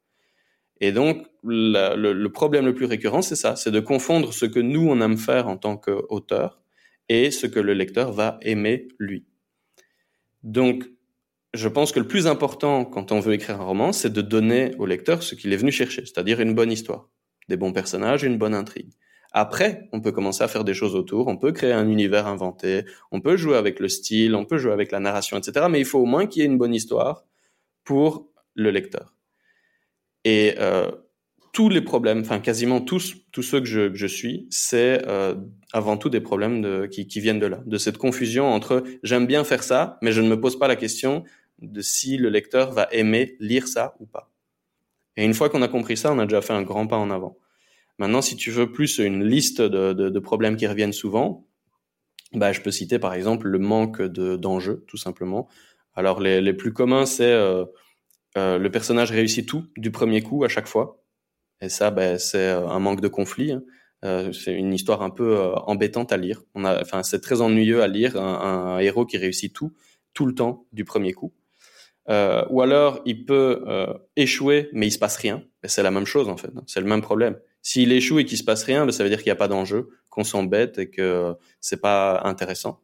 Et 0.82 0.90
donc, 0.90 1.24
le, 1.44 2.26
problème 2.26 2.66
le 2.66 2.74
plus 2.74 2.86
récurrent, 2.86 3.22
c'est 3.22 3.36
ça, 3.36 3.54
c'est 3.54 3.70
de 3.70 3.78
confondre 3.78 4.34
ce 4.34 4.46
que 4.46 4.58
nous, 4.58 4.84
on 4.90 5.00
aime 5.00 5.16
faire 5.16 5.46
en 5.46 5.56
tant 5.56 5.76
qu'auteur 5.76 6.60
et 7.08 7.30
ce 7.30 7.46
que 7.46 7.60
le 7.60 7.72
lecteur 7.72 8.10
va 8.10 8.38
aimer, 8.42 8.88
lui. 8.98 9.24
Donc, 10.42 10.84
je 11.54 11.68
pense 11.68 11.92
que 11.92 12.00
le 12.00 12.08
plus 12.08 12.26
important 12.26 12.84
quand 12.84 13.12
on 13.12 13.20
veut 13.20 13.34
écrire 13.34 13.60
un 13.60 13.64
roman, 13.64 13.92
c'est 13.92 14.12
de 14.12 14.22
donner 14.22 14.74
au 14.76 14.86
lecteur 14.86 15.22
ce 15.22 15.36
qu'il 15.36 15.52
est 15.52 15.56
venu 15.56 15.70
chercher, 15.70 16.04
c'est-à-dire 16.04 16.40
une 16.40 16.52
bonne 16.52 16.72
histoire, 16.72 17.08
des 17.48 17.56
bons 17.56 17.72
personnages, 17.72 18.24
une 18.24 18.36
bonne 18.36 18.54
intrigue. 18.54 18.90
Après, 19.30 19.88
on 19.92 20.00
peut 20.00 20.10
commencer 20.10 20.42
à 20.42 20.48
faire 20.48 20.64
des 20.64 20.74
choses 20.74 20.96
autour, 20.96 21.28
on 21.28 21.36
peut 21.36 21.52
créer 21.52 21.72
un 21.72 21.88
univers 21.88 22.26
inventé, 22.26 22.86
on 23.12 23.20
peut 23.20 23.36
jouer 23.36 23.56
avec 23.56 23.78
le 23.78 23.88
style, 23.88 24.34
on 24.34 24.44
peut 24.44 24.58
jouer 24.58 24.72
avec 24.72 24.90
la 24.90 24.98
narration, 24.98 25.38
etc. 25.38 25.66
Mais 25.70 25.78
il 25.78 25.86
faut 25.86 26.00
au 26.00 26.06
moins 26.06 26.26
qu'il 26.26 26.42
y 26.42 26.44
ait 26.44 26.48
une 26.48 26.58
bonne 26.58 26.74
histoire 26.74 27.24
pour 27.84 28.28
le 28.56 28.72
lecteur. 28.72 29.14
Et 30.24 30.54
euh, 30.58 30.90
tous 31.52 31.68
les 31.68 31.80
problèmes, 31.80 32.20
enfin 32.20 32.40
quasiment 32.40 32.80
tous, 32.80 33.14
tous 33.30 33.42
ceux 33.42 33.60
que 33.60 33.66
je, 33.66 33.88
que 33.88 33.96
je 33.96 34.06
suis, 34.06 34.46
c'est 34.50 35.06
euh, 35.06 35.34
avant 35.72 35.96
tout 35.96 36.08
des 36.08 36.20
problèmes 36.20 36.62
de, 36.62 36.86
qui, 36.86 37.06
qui, 37.06 37.20
viennent 37.20 37.40
de 37.40 37.46
là, 37.46 37.62
de 37.66 37.78
cette 37.78 37.98
confusion 37.98 38.46
entre 38.46 38.84
j'aime 39.02 39.26
bien 39.26 39.44
faire 39.44 39.62
ça, 39.62 39.98
mais 40.02 40.12
je 40.12 40.20
ne 40.20 40.28
me 40.28 40.40
pose 40.40 40.58
pas 40.58 40.68
la 40.68 40.76
question 40.76 41.24
de 41.60 41.80
si 41.80 42.16
le 42.16 42.28
lecteur 42.28 42.72
va 42.72 42.88
aimer 42.92 43.36
lire 43.38 43.68
ça 43.68 43.94
ou 44.00 44.06
pas. 44.06 44.30
Et 45.16 45.24
une 45.24 45.34
fois 45.34 45.50
qu'on 45.50 45.62
a 45.62 45.68
compris 45.68 45.96
ça, 45.96 46.12
on 46.12 46.18
a 46.18 46.24
déjà 46.24 46.40
fait 46.40 46.54
un 46.54 46.62
grand 46.62 46.86
pas 46.86 46.96
en 46.96 47.10
avant. 47.10 47.36
Maintenant, 47.98 48.22
si 48.22 48.36
tu 48.36 48.50
veux 48.50 48.72
plus 48.72 48.98
une 48.98 49.22
liste 49.24 49.60
de, 49.60 49.92
de, 49.92 50.08
de 50.08 50.18
problèmes 50.18 50.56
qui 50.56 50.66
reviennent 50.66 50.94
souvent, 50.94 51.46
bah, 52.32 52.52
je 52.52 52.60
peux 52.62 52.70
citer 52.70 52.98
par 52.98 53.12
exemple 53.12 53.48
le 53.48 53.58
manque 53.58 54.00
d'enjeux, 54.02 54.84
tout 54.86 54.96
simplement. 54.96 55.48
Alors 55.94 56.20
les, 56.20 56.40
les 56.40 56.54
plus 56.54 56.72
communs, 56.72 57.04
c'est 57.04 57.30
euh, 57.30 57.66
euh, 58.36 58.58
le 58.58 58.70
personnage 58.70 59.10
réussit 59.10 59.46
tout 59.46 59.64
du 59.76 59.90
premier 59.90 60.22
coup 60.22 60.44
à 60.44 60.48
chaque 60.48 60.66
fois. 60.66 61.02
Et 61.62 61.68
ça, 61.68 61.90
ben, 61.90 62.18
c'est 62.18 62.38
euh, 62.38 62.68
un 62.68 62.80
manque 62.80 63.00
de 63.00 63.08
conflit. 63.08 63.52
Hein. 63.52 63.62
Euh, 64.04 64.32
c'est 64.32 64.52
une 64.52 64.74
histoire 64.74 65.00
un 65.02 65.10
peu 65.10 65.38
euh, 65.38 65.54
embêtante 65.54 66.12
à 66.12 66.16
lire. 66.16 66.42
On 66.54 66.64
a, 66.64 66.80
enfin, 66.80 67.04
c'est 67.04 67.20
très 67.20 67.40
ennuyeux 67.40 67.82
à 67.82 67.86
lire 67.86 68.20
un, 68.20 68.80
héros 68.80 69.06
qui 69.06 69.16
réussit 69.16 69.54
tout, 69.54 69.72
tout 70.12 70.26
le 70.26 70.34
temps 70.34 70.66
du 70.72 70.84
premier 70.84 71.12
coup. 71.12 71.32
Ou 72.08 72.60
alors, 72.60 73.00
il 73.06 73.24
peut 73.24 73.64
échouer, 74.16 74.68
mais 74.72 74.88
il 74.88 74.90
se 74.90 74.98
passe 74.98 75.16
rien. 75.16 75.44
Ben, 75.62 75.68
c'est 75.68 75.84
la 75.84 75.92
même 75.92 76.04
chose 76.04 76.28
en 76.28 76.36
fait. 76.36 76.50
C'est 76.66 76.80
le 76.80 76.86
même 76.86 77.00
problème. 77.00 77.38
S'il 77.62 77.92
échoue 77.92 78.18
et 78.18 78.24
qu'il 78.24 78.36
se 78.36 78.42
passe 78.42 78.64
rien, 78.64 78.84
ben, 78.84 78.90
ça 78.90 79.04
veut 79.04 79.08
dire 79.08 79.18
qu'il 79.18 79.28
n'y 79.28 79.32
a 79.32 79.36
pas 79.36 79.46
d'enjeu, 79.46 79.90
qu'on 80.10 80.24
s'embête 80.24 80.78
et 80.78 80.90
que 80.90 81.36
c'est 81.60 81.80
pas 81.80 82.22
intéressant. 82.24 82.80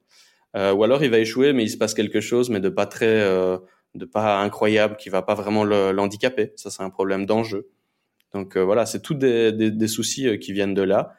ou 0.54 0.84
alors, 0.84 1.02
il 1.02 1.10
va 1.10 1.18
échouer, 1.18 1.52
mais 1.52 1.64
il 1.64 1.70
se 1.70 1.76
passe 1.76 1.94
quelque 1.94 2.20
chose, 2.20 2.48
mais 2.48 2.60
de 2.60 2.68
pas 2.68 2.86
très 2.86 3.58
de 3.94 4.04
pas 4.04 4.40
incroyable 4.40 4.96
qui 4.96 5.08
va 5.08 5.22
pas 5.22 5.34
vraiment 5.34 5.64
l'handicaper. 5.64 6.52
Ça, 6.56 6.70
c'est 6.70 6.82
un 6.82 6.90
problème 6.90 7.26
d'enjeu. 7.26 7.68
Donc 8.32 8.56
euh, 8.56 8.64
voilà, 8.64 8.86
c'est 8.86 9.00
tous 9.00 9.14
des, 9.14 9.88
soucis 9.88 10.28
euh, 10.28 10.36
qui 10.36 10.52
viennent 10.52 10.74
de 10.74 10.82
là 10.82 11.14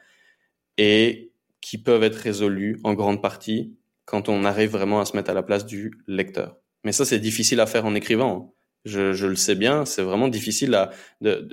et 0.78 1.32
qui 1.60 1.78
peuvent 1.78 2.04
être 2.04 2.16
résolus 2.16 2.78
en 2.84 2.94
grande 2.94 3.20
partie 3.20 3.74
quand 4.04 4.28
on 4.28 4.44
arrive 4.44 4.70
vraiment 4.70 5.00
à 5.00 5.04
se 5.04 5.16
mettre 5.16 5.30
à 5.30 5.34
la 5.34 5.42
place 5.42 5.66
du 5.66 5.92
lecteur. 6.06 6.56
Mais 6.84 6.92
ça, 6.92 7.04
c'est 7.04 7.18
difficile 7.18 7.60
à 7.60 7.66
faire 7.66 7.84
en 7.84 7.94
écrivant. 7.94 8.54
Je, 8.86 9.12
je 9.12 9.26
le 9.26 9.36
sais 9.36 9.56
bien, 9.56 9.84
c'est 9.84 10.02
vraiment 10.02 10.28
difficile 10.28 10.88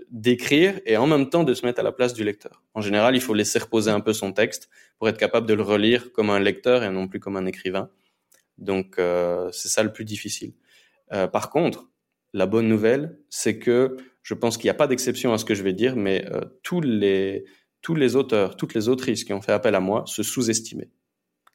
d'écrire 0.10 0.80
et 0.86 0.96
en 0.96 1.08
même 1.08 1.30
temps 1.30 1.44
de 1.44 1.54
se 1.54 1.66
mettre 1.66 1.82
à 1.82 1.84
la 1.84 1.92
place 1.92 2.14
du 2.14 2.24
lecteur. 2.24 2.64
En 2.74 2.80
général, 2.80 3.16
il 3.16 3.22
faut 3.22 3.34
laisser 3.34 3.60
reposer 3.60 3.92
un 3.92 4.00
peu 4.00 4.14
son 4.14 4.32
texte 4.32 4.70
pour 4.98 5.10
être 5.10 5.18
capable 5.18 5.46
de 5.46 5.54
le 5.54 5.62
relire 5.62 6.14
comme 6.14 6.30
un 6.30 6.40
lecteur 6.40 6.84
et 6.84 6.90
non 6.90 7.10
plus 7.10 7.20
comme 7.20 7.36
un 7.36 7.46
écrivain. 7.46 7.90
Donc 8.58 8.98
euh, 8.98 9.50
c'est 9.52 9.68
ça 9.68 9.84
le 9.84 9.92
plus 9.92 10.06
difficile. 10.06 10.54
Euh, 11.14 11.28
par 11.28 11.50
contre, 11.50 11.90
la 12.34 12.46
bonne 12.46 12.68
nouvelle, 12.68 13.18
c'est 13.30 13.58
que 13.60 13.98
je 14.22 14.34
pense 14.34 14.58
qu'il 14.58 14.66
n'y 14.66 14.72
a 14.72 14.76
pas 14.76 14.88
d'exception 14.88 15.34
à 15.34 15.38
ce 15.38 15.46
que 15.46 15.56
je 15.56 15.64
vais 15.64 15.74
dire, 15.74 15.96
mais 15.96 16.26
euh, 16.32 16.42
tous 16.64 16.82
les 16.82 17.46
tous 17.82 17.96
les 17.96 18.16
auteurs, 18.16 18.58
toutes 18.58 18.74
les 18.74 18.90
autrices 18.90 19.24
qui 19.24 19.34
ont 19.34 19.42
fait 19.42 19.54
appel 19.54 19.76
à 19.76 19.80
moi 19.80 20.04
se 20.08 20.24
sous-estimaient. 20.24 20.90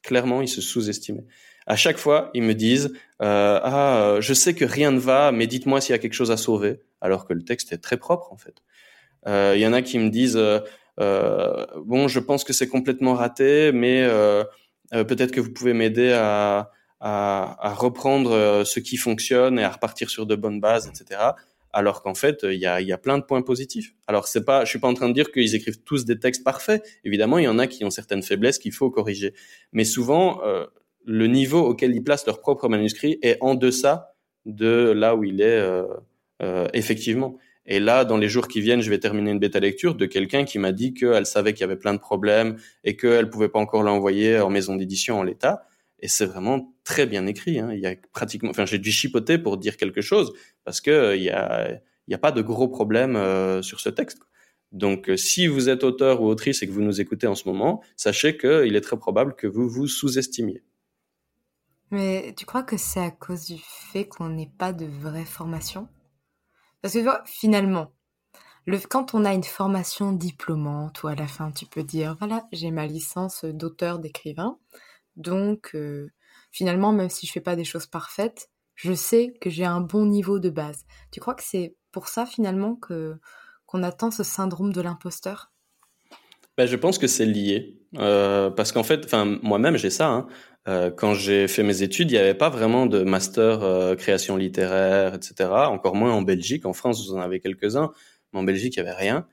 Clairement, 0.01 0.41
ils 0.41 0.47
se 0.47 0.61
sous-estimaient. 0.61 1.25
À 1.67 1.75
chaque 1.75 1.97
fois, 1.97 2.31
ils 2.33 2.41
me 2.41 2.53
disent 2.53 2.93
euh, 3.21 3.59
ah, 3.61 4.17
je 4.19 4.33
sais 4.33 4.53
que 4.53 4.65
rien 4.65 4.91
ne 4.91 4.99
va, 4.99 5.31
mais 5.31 5.47
dites-moi 5.47 5.81
s'il 5.81 5.93
y 5.93 5.95
a 5.95 5.99
quelque 5.99 6.13
chose 6.13 6.31
à 6.31 6.37
sauver, 6.37 6.81
alors 7.01 7.25
que 7.25 7.33
le 7.33 7.43
texte 7.43 7.71
est 7.71 7.77
très 7.77 7.97
propre 7.97 8.33
en 8.33 8.37
fait. 8.37 8.55
Il 9.25 9.59
y 9.59 9.67
en 9.67 9.71
a 9.73 9.81
qui 9.81 9.99
me 9.99 10.09
disent 10.09 10.39
bon, 10.97 12.07
je 12.07 12.19
pense 12.19 12.43
que 12.43 12.51
c'est 12.53 12.67
complètement 12.67 13.13
raté, 13.13 13.71
mais 13.71 14.05
peut-être 14.91 15.31
que 15.31 15.39
vous 15.39 15.53
pouvez 15.53 15.73
m'aider 15.73 16.11
à 16.11 16.71
à, 17.05 17.57
à, 17.59 17.73
reprendre 17.73 18.31
euh, 18.31 18.63
ce 18.63 18.79
qui 18.79 18.95
fonctionne 18.95 19.59
et 19.59 19.63
à 19.63 19.69
repartir 19.69 20.09
sur 20.09 20.25
de 20.25 20.35
bonnes 20.35 20.61
bases, 20.61 20.87
etc. 20.87 21.19
Alors 21.73 22.01
qu'en 22.01 22.13
fait, 22.13 22.39
il 22.43 22.59
y 22.59 22.65
a, 22.65 22.79
y 22.79 22.93
a 22.93 22.97
plein 22.97 23.17
de 23.17 23.23
points 23.23 23.41
positifs. 23.41 23.93
Alors 24.07 24.27
c'est 24.27 24.45
pas, 24.45 24.63
je 24.63 24.69
suis 24.69 24.79
pas 24.79 24.87
en 24.87 24.93
train 24.93 25.09
de 25.09 25.13
dire 25.13 25.31
qu'ils 25.31 25.53
écrivent 25.53 25.81
tous 25.83 26.05
des 26.05 26.17
textes 26.17 26.43
parfaits. 26.43 26.81
Évidemment, 27.03 27.39
il 27.39 27.43
y 27.43 27.47
en 27.47 27.59
a 27.59 27.67
qui 27.67 27.83
ont 27.83 27.89
certaines 27.89 28.23
faiblesses 28.23 28.57
qu'il 28.57 28.71
faut 28.71 28.89
corriger. 28.89 29.33
Mais 29.73 29.83
souvent, 29.83 30.41
euh, 30.45 30.65
le 31.05 31.27
niveau 31.27 31.59
auquel 31.59 31.93
ils 31.93 32.03
placent 32.03 32.25
leur 32.25 32.39
propre 32.39 32.69
manuscrit 32.69 33.19
est 33.21 33.37
en 33.41 33.55
deçà 33.55 34.15
de 34.45 34.91
là 34.91 35.15
où 35.15 35.23
il 35.23 35.41
est 35.41 35.59
euh, 35.59 35.83
euh, 36.41 36.67
effectivement. 36.73 37.37
Et 37.65 37.79
là, 37.79 38.05
dans 38.05 38.17
les 38.17 38.29
jours 38.29 38.47
qui 38.47 38.61
viennent, 38.61 38.81
je 38.81 38.89
vais 38.89 38.99
terminer 38.99 39.31
une 39.31 39.39
bêta 39.39 39.59
lecture 39.59 39.95
de 39.95 40.05
quelqu'un 40.05 40.43
qui 40.43 40.59
m'a 40.59 40.73
dit 40.73 40.93
qu'elle 40.93 41.25
savait 41.25 41.53
qu'il 41.53 41.61
y 41.61 41.63
avait 41.63 41.77
plein 41.77 41.93
de 41.93 41.99
problèmes 41.99 42.57
et 42.83 42.95
qu'elle 42.95 43.29
pouvait 43.29 43.49
pas 43.49 43.59
encore 43.59 43.83
l'envoyer 43.83 44.39
en 44.39 44.49
maison 44.49 44.75
d'édition 44.75 45.19
en 45.19 45.23
l'état. 45.23 45.63
Et 46.03 46.09
c'est 46.09 46.25
vraiment 46.25 46.75
très 46.83 47.05
bien 47.05 47.25
écrit. 47.27 47.59
Hein. 47.59 47.71
Il 47.71 47.79
y 47.79 47.87
a 47.87 47.95
pratiquement, 48.11 48.49
enfin, 48.49 48.65
j'ai 48.65 48.77
dû 48.77 48.91
chipoter 48.91 49.37
pour 49.37 49.55
dire 49.55 49.77
quelque 49.77 50.01
chose 50.01 50.33
parce 50.65 50.81
que 50.81 50.91
euh, 50.91 51.15
y 51.15 51.29
a, 51.29 51.79
y 52.09 52.13
a 52.13 52.17
pas 52.17 52.33
de 52.33 52.41
gros 52.41 52.67
problèmes 52.67 53.15
euh, 53.15 53.61
sur 53.61 53.79
ce 53.79 53.87
texte. 53.87 54.19
Donc, 54.73 55.09
euh, 55.09 55.15
si 55.15 55.47
vous 55.47 55.69
êtes 55.69 55.85
auteur 55.85 56.21
ou 56.21 56.25
autrice 56.25 56.61
et 56.61 56.67
que 56.67 56.73
vous 56.73 56.81
nous 56.81 56.99
écoutez 56.99 57.25
en 57.25 57.35
ce 57.35 57.47
moment, 57.47 57.81
sachez 57.95 58.35
qu'il 58.35 58.75
est 58.75 58.81
très 58.81 58.97
probable 58.97 59.33
que 59.33 59.47
vous 59.47 59.69
vous 59.69 59.87
sous-estimiez. 59.87 60.61
Mais 61.89 62.33
tu 62.35 62.45
crois 62.45 62.63
que 62.63 62.75
c'est 62.75 62.99
à 62.99 63.11
cause 63.11 63.45
du 63.45 63.61
fait 63.63 64.03
qu'on 64.03 64.27
n'ait 64.27 64.51
pas 64.57 64.73
de 64.73 64.85
vraie 64.85 65.23
formation? 65.23 65.87
Parce 66.81 66.95
que 66.95 66.99
finalement, 67.23 67.93
le, 68.65 68.77
quand 68.77 69.13
on 69.13 69.23
a 69.23 69.33
une 69.33 69.45
formation 69.45 70.11
diplômante 70.11 71.01
ou 71.03 71.07
à 71.07 71.15
la 71.15 71.27
fin 71.27 71.51
tu 71.51 71.65
peux 71.65 71.83
dire 71.83 72.15
voilà 72.19 72.47
j'ai 72.53 72.71
ma 72.71 72.87
licence 72.87 73.45
d'auteur 73.45 73.99
d'écrivain, 73.99 74.57
donc, 75.15 75.71
euh, 75.75 76.09
finalement, 76.51 76.91
même 76.91 77.09
si 77.09 77.25
je 77.25 77.31
fais 77.31 77.41
pas 77.41 77.55
des 77.55 77.63
choses 77.63 77.87
parfaites, 77.87 78.49
je 78.75 78.93
sais 78.93 79.33
que 79.39 79.49
j'ai 79.49 79.65
un 79.65 79.81
bon 79.81 80.05
niveau 80.05 80.39
de 80.39 80.49
base. 80.49 80.85
Tu 81.11 81.19
crois 81.19 81.35
que 81.35 81.43
c'est 81.43 81.75
pour 81.91 82.07
ça 82.07 82.25
finalement 82.25 82.75
que 82.75 83.15
qu'on 83.65 83.83
attend 83.83 84.11
ce 84.11 84.23
syndrome 84.23 84.73
de 84.73 84.81
l'imposteur? 84.81 85.51
Ben, 86.57 86.67
je 86.67 86.75
pense 86.75 86.97
que 86.99 87.07
c'est 87.07 87.25
lié 87.25 87.79
euh, 87.97 88.49
parce 88.51 88.71
qu'en 88.71 88.83
fait, 88.83 89.11
moi-même 89.41 89.77
j'ai 89.77 89.89
ça. 89.89 90.09
Hein. 90.09 90.27
Euh, 90.67 90.91
quand 90.91 91.13
j'ai 91.13 91.47
fait 91.47 91.63
mes 91.63 91.81
études, 91.81 92.11
il 92.11 92.13
n'y 92.13 92.19
avait 92.19 92.35
pas 92.35 92.49
vraiment 92.49 92.85
de 92.85 93.03
master 93.03 93.95
création 93.97 94.37
littéraire, 94.37 95.15
etc. 95.15 95.49
Encore 95.67 95.95
moins 95.95 96.11
en 96.11 96.21
Belgique. 96.21 96.65
En 96.65 96.73
France, 96.73 97.07
vous 97.07 97.15
en 97.15 97.21
avez 97.21 97.39
quelques-uns, 97.39 97.91
mais 98.31 98.39
en 98.39 98.43
Belgique, 98.43 98.75
il 98.75 98.83
n'y 98.83 98.89
avait 98.89 98.97
rien. 98.97 99.27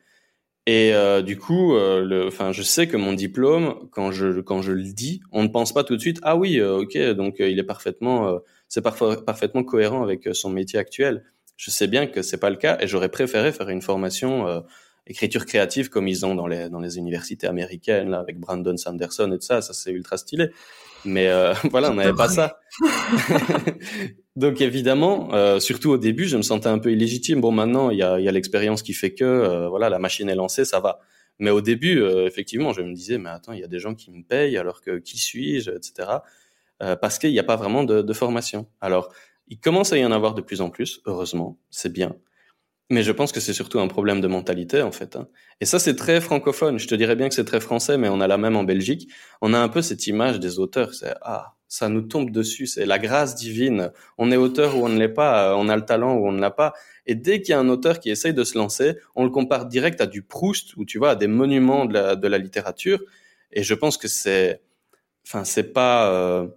Et 0.66 0.92
euh, 0.94 1.22
du 1.22 1.38
coup, 1.38 1.74
euh, 1.74 2.28
enfin, 2.28 2.52
je 2.52 2.62
sais 2.62 2.86
que 2.86 2.96
mon 2.96 3.12
diplôme, 3.14 3.88
quand 3.90 4.12
je 4.12 4.40
quand 4.40 4.62
je 4.62 4.72
le 4.72 4.92
dis, 4.92 5.22
on 5.32 5.42
ne 5.42 5.48
pense 5.48 5.72
pas 5.72 5.84
tout 5.84 5.96
de 5.96 6.00
suite 6.00 6.20
ah 6.22 6.36
oui, 6.36 6.58
euh, 6.60 6.80
ok, 6.80 6.98
donc 7.16 7.36
il 7.38 7.58
est 7.58 7.64
parfaitement, 7.64 8.38
c'est 8.68 8.82
parfois 8.82 9.24
parfaitement 9.24 9.64
cohérent 9.64 10.02
avec 10.02 10.28
son 10.32 10.50
métier 10.50 10.78
actuel. 10.78 11.24
Je 11.56 11.70
sais 11.70 11.86
bien 11.86 12.06
que 12.06 12.22
c'est 12.22 12.38
pas 12.38 12.50
le 12.50 12.56
cas 12.56 12.78
et 12.80 12.86
j'aurais 12.86 13.08
préféré 13.08 13.52
faire 13.52 13.68
une 13.68 13.82
formation 13.82 14.62
écriture 15.06 15.46
créative 15.46 15.88
comme 15.88 16.08
ils 16.08 16.24
ont 16.26 16.34
dans 16.34 16.46
les 16.46 16.68
dans 16.68 16.80
les 16.80 16.98
universités 16.98 17.46
américaines 17.46 18.10
là 18.10 18.20
avec 18.20 18.38
Brandon 18.38 18.76
Sanderson 18.76 19.32
et 19.32 19.38
tout 19.38 19.46
ça, 19.46 19.62
ça 19.62 19.72
c'est 19.72 19.90
ultra 19.90 20.18
stylé. 20.18 20.50
Mais 21.04 21.28
euh, 21.28 21.52
voilà, 21.70 21.90
on 21.90 21.94
n'avait 21.94 22.14
pas 22.14 22.28
ça. 22.28 22.58
Donc 24.36 24.60
évidemment, 24.60 25.34
euh, 25.34 25.60
surtout 25.60 25.90
au 25.90 25.98
début, 25.98 26.26
je 26.26 26.36
me 26.36 26.42
sentais 26.42 26.68
un 26.68 26.78
peu 26.78 26.92
illégitime. 26.92 27.40
Bon, 27.40 27.50
maintenant, 27.50 27.90
il 27.90 27.98
y 27.98 28.02
a, 28.02 28.18
y 28.20 28.28
a 28.28 28.32
l'expérience 28.32 28.82
qui 28.82 28.92
fait 28.92 29.12
que 29.12 29.24
euh, 29.24 29.68
voilà, 29.68 29.88
la 29.90 29.98
machine 29.98 30.28
est 30.28 30.34
lancée, 30.34 30.64
ça 30.64 30.80
va. 30.80 31.00
Mais 31.40 31.50
au 31.50 31.62
début, 31.62 32.00
euh, 32.02 32.26
effectivement, 32.26 32.72
je 32.72 32.82
me 32.82 32.92
disais, 32.92 33.16
mais 33.18 33.30
attends, 33.30 33.54
il 33.54 33.60
y 33.60 33.64
a 33.64 33.66
des 33.66 33.78
gens 33.78 33.94
qui 33.94 34.12
me 34.12 34.22
payent, 34.22 34.58
alors 34.58 34.82
que 34.82 34.98
qui 34.98 35.18
suis-je, 35.18 35.70
etc. 35.70 36.18
Euh, 36.82 36.96
parce 36.96 37.18
qu'il 37.18 37.30
n'y 37.30 37.38
a 37.38 37.44
pas 37.44 37.56
vraiment 37.56 37.82
de, 37.82 38.02
de, 38.02 38.12
formation. 38.12 38.66
Alors, 38.80 39.12
il 39.48 39.58
commence 39.58 39.92
à 39.92 39.98
y 39.98 40.04
en 40.04 40.12
avoir 40.12 40.34
de 40.34 40.42
plus 40.42 40.60
en 40.60 40.68
plus, 40.68 41.00
heureusement, 41.06 41.58
c'est 41.70 41.92
bien. 41.92 42.14
Mais 42.92 43.04
je 43.04 43.12
pense 43.12 43.30
que 43.30 43.38
c'est 43.38 43.52
surtout 43.52 43.78
un 43.78 43.86
problème 43.86 44.20
de 44.20 44.26
mentalité, 44.26 44.82
en 44.82 44.90
fait. 44.90 45.14
Hein. 45.14 45.28
Et 45.60 45.64
ça, 45.64 45.78
c'est 45.78 45.94
très 45.94 46.20
francophone. 46.20 46.80
Je 46.80 46.88
te 46.88 46.96
dirais 46.96 47.14
bien 47.14 47.28
que 47.28 47.34
c'est 47.36 47.44
très 47.44 47.60
français, 47.60 47.96
mais 47.96 48.08
on 48.08 48.20
a 48.20 48.26
la 48.26 48.36
même 48.36 48.56
en 48.56 48.64
Belgique. 48.64 49.08
On 49.40 49.54
a 49.54 49.58
un 49.60 49.68
peu 49.68 49.80
cette 49.80 50.08
image 50.08 50.40
des 50.40 50.58
auteurs. 50.58 50.92
C'est, 50.92 51.14
ah, 51.22 51.54
ça 51.68 51.88
nous 51.88 52.02
tombe 52.02 52.32
dessus. 52.32 52.66
C'est 52.66 52.86
la 52.86 52.98
grâce 52.98 53.36
divine. 53.36 53.92
On 54.18 54.32
est 54.32 54.36
auteur 54.36 54.76
ou 54.76 54.84
on 54.84 54.88
ne 54.88 54.98
l'est 54.98 55.08
pas. 55.08 55.56
On 55.56 55.68
a 55.68 55.76
le 55.76 55.84
talent 55.84 56.16
ou 56.16 56.26
on 56.26 56.32
ne 56.32 56.40
l'a 56.40 56.50
pas. 56.50 56.72
Et 57.06 57.14
dès 57.14 57.40
qu'il 57.40 57.52
y 57.52 57.54
a 57.54 57.60
un 57.60 57.68
auteur 57.68 58.00
qui 58.00 58.10
essaye 58.10 58.34
de 58.34 58.42
se 58.42 58.58
lancer, 58.58 58.96
on 59.14 59.22
le 59.22 59.30
compare 59.30 59.66
direct 59.66 60.00
à 60.00 60.06
du 60.06 60.22
Proust 60.22 60.76
ou 60.76 60.84
tu 60.84 60.98
vois, 60.98 61.10
à 61.10 61.16
des 61.16 61.28
monuments 61.28 61.84
de 61.84 62.26
la, 62.26 62.38
littérature. 62.38 63.00
Et 63.52 63.62
je 63.62 63.74
pense 63.74 63.98
que 63.98 64.08
c'est, 64.08 64.62
enfin, 65.24 65.44
c'est 65.44 65.72
pas, 65.72 66.10
euh, 66.12 66.48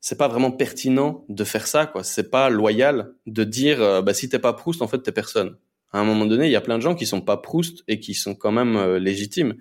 c'est 0.00 0.18
pas 0.18 0.28
vraiment 0.28 0.50
pertinent 0.50 1.24
de 1.30 1.44
faire 1.44 1.66
ça, 1.66 1.86
quoi. 1.86 2.04
C'est 2.04 2.30
pas 2.30 2.50
loyal 2.50 3.14
de 3.26 3.44
dire, 3.44 3.82
euh, 3.82 4.02
bah, 4.02 4.12
si 4.12 4.28
t'es 4.28 4.38
pas 4.38 4.52
Proust, 4.52 4.82
en 4.82 4.88
fait, 4.88 4.98
t'es 4.98 5.12
personne 5.12 5.56
à 5.92 5.98
un 5.98 6.04
moment 6.04 6.26
donné, 6.26 6.46
il 6.46 6.52
y 6.52 6.56
a 6.56 6.60
plein 6.60 6.76
de 6.76 6.82
gens 6.82 6.94
qui 6.94 7.06
sont 7.06 7.20
pas 7.20 7.36
Proust 7.36 7.82
et 7.88 8.00
qui 8.00 8.14
sont 8.14 8.34
quand 8.34 8.52
même 8.52 8.76
euh, 8.76 8.98
légitimes. 8.98 9.56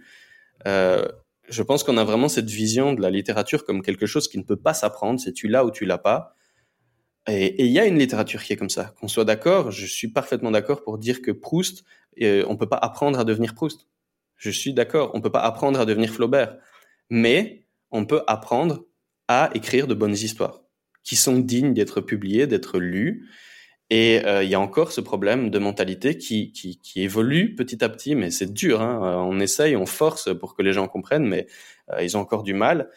Euh, 0.67 1.07
je 1.49 1.63
pense 1.63 1.84
qu'on 1.84 1.97
a 1.97 2.03
vraiment 2.03 2.30
cette 2.30 2.49
vision 2.49 2.93
de 2.93 3.01
la 3.01 3.09
littérature 3.09 3.65
comme 3.65 3.82
quelque 3.82 4.05
chose 4.05 4.27
qui 4.27 4.38
ne 4.38 4.43
peut 4.43 4.55
pas 4.55 4.73
s'apprendre, 4.73 5.19
c'est 5.19 5.34
tu 5.34 5.47
l'as 5.47 5.65
ou 5.65 5.71
tu 5.71 5.86
l'as 5.86 5.97
pas. 5.97 6.36
Et 7.27 7.65
il 7.65 7.71
y 7.71 7.80
a 7.80 7.86
une 7.86 7.97
littérature 7.97 8.43
qui 8.43 8.53
est 8.53 8.55
comme 8.55 8.69
ça. 8.69 8.93
Qu'on 8.99 9.07
soit 9.07 9.25
d'accord, 9.25 9.71
je 9.71 9.86
suis 9.86 10.07
parfaitement 10.07 10.51
d'accord 10.51 10.84
pour 10.84 10.97
dire 10.97 11.21
que 11.21 11.32
Proust, 11.32 11.84
euh, 12.21 12.45
on 12.47 12.57
peut 12.57 12.69
pas 12.69 12.77
apprendre 12.77 13.19
à 13.19 13.23
devenir 13.23 13.55
Proust. 13.55 13.88
Je 14.38 14.51
suis 14.51 14.73
d'accord, 14.73 15.11
on 15.13 15.21
peut 15.21 15.32
pas 15.32 15.41
apprendre 15.41 15.80
à 15.80 15.86
devenir 15.86 16.11
Flaubert, 16.11 16.57
mais 17.09 17.65
on 17.91 18.05
peut 18.05 18.21
apprendre 18.27 18.86
à 19.27 19.49
écrire 19.53 19.88
de 19.88 19.93
bonnes 19.93 20.13
histoires 20.13 20.61
qui 21.03 21.15
sont 21.15 21.39
dignes 21.39 21.73
d'être 21.73 22.01
publiées, 22.01 22.47
d'être 22.47 22.80
lues 22.80 23.27
et 23.89 24.23
euh, 24.25 24.43
il 24.43 24.49
y 24.49 24.55
a 24.55 24.59
encore 24.59 24.91
ce 24.91 25.01
problème 25.01 25.49
de 25.49 25.57
mentalité 25.57 26.17
qui, 26.17 26.51
qui, 26.51 26.77
qui 26.77 27.01
évolue 27.01 27.55
petit 27.55 27.83
à 27.83 27.89
petit, 27.89 28.13
mais 28.15 28.29
c'est 28.29 28.53
dur. 28.53 28.81
Hein. 28.81 28.99
Euh, 29.03 29.15
on 29.15 29.39
essaye, 29.39 29.75
on 29.75 29.87
force 29.87 30.33
pour 30.37 30.55
que 30.55 30.61
les 30.61 30.73
gens 30.73 30.87
comprennent, 30.87 31.25
mais 31.25 31.47
euh, 31.91 32.03
ils 32.03 32.15
ont 32.15 32.19
encore 32.19 32.43
du 32.43 32.53
mal. 32.53 32.89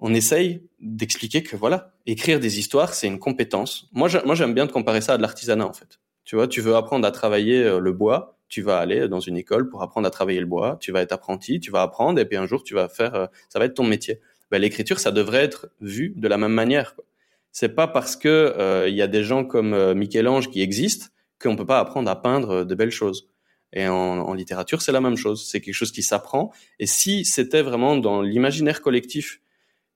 On 0.00 0.12
essaye 0.12 0.68
d'expliquer 0.80 1.42
que 1.42 1.56
voilà, 1.56 1.94
écrire 2.06 2.40
des 2.40 2.58
histoires, 2.58 2.92
c'est 2.92 3.06
une 3.06 3.18
compétence. 3.18 3.88
Moi, 3.92 4.08
moi, 4.26 4.34
j'aime 4.34 4.52
bien 4.52 4.66
de 4.66 4.72
comparer 4.72 5.00
ça 5.00 5.14
à 5.14 5.16
de 5.16 5.22
l'artisanat, 5.22 5.66
en 5.66 5.72
fait. 5.72 6.00
Tu 6.24 6.36
vois, 6.36 6.46
tu 6.46 6.60
veux 6.60 6.76
apprendre 6.76 7.06
à 7.06 7.10
travailler 7.10 7.78
le 7.80 7.92
bois, 7.92 8.38
tu 8.48 8.62
vas 8.62 8.78
aller 8.78 9.08
dans 9.08 9.20
une 9.20 9.36
école 9.36 9.68
pour 9.68 9.82
apprendre 9.82 10.06
à 10.06 10.10
travailler 10.10 10.40
le 10.40 10.46
bois, 10.46 10.76
tu 10.80 10.92
vas 10.92 11.00
être 11.02 11.12
apprenti, 11.12 11.58
tu 11.58 11.70
vas 11.70 11.82
apprendre, 11.82 12.20
et 12.20 12.24
puis 12.24 12.36
un 12.36 12.46
jour, 12.46 12.64
tu 12.64 12.74
vas 12.74 12.88
faire, 12.88 13.28
ça 13.48 13.58
va 13.58 13.64
être 13.64 13.74
ton 13.74 13.84
métier. 13.84 14.20
Ben, 14.50 14.60
l'écriture, 14.60 15.00
ça 15.00 15.10
devrait 15.10 15.42
être 15.42 15.68
vu 15.80 16.12
de 16.16 16.28
la 16.28 16.36
même 16.36 16.52
manière. 16.52 16.94
Quoi 16.94 17.04
c'est 17.52 17.70
pas 17.70 17.86
parce 17.86 18.16
que 18.16 18.28
euh, 18.28 18.88
il 18.88 18.94
y 18.94 19.02
a 19.02 19.06
des 19.06 19.22
gens 19.22 19.44
comme 19.44 19.74
euh, 19.74 19.94
Michel-Ange 19.94 20.50
qui 20.50 20.62
existent 20.62 21.06
qu'on 21.40 21.56
peut 21.56 21.66
pas 21.66 21.78
apprendre 21.78 22.10
à 22.10 22.20
peindre 22.20 22.64
de 22.64 22.74
belles 22.74 22.90
choses. 22.90 23.28
Et 23.72 23.88
en, 23.88 23.94
en 23.94 24.34
littérature, 24.34 24.82
c'est 24.82 24.92
la 24.92 25.00
même 25.00 25.16
chose. 25.16 25.48
C'est 25.48 25.60
quelque 25.60 25.74
chose 25.74 25.92
qui 25.92 26.02
s'apprend. 26.02 26.52
Et 26.78 26.86
si 26.86 27.24
c'était 27.24 27.62
vraiment 27.62 27.96
dans 27.96 28.22
l'imaginaire 28.22 28.82
collectif 28.82 29.40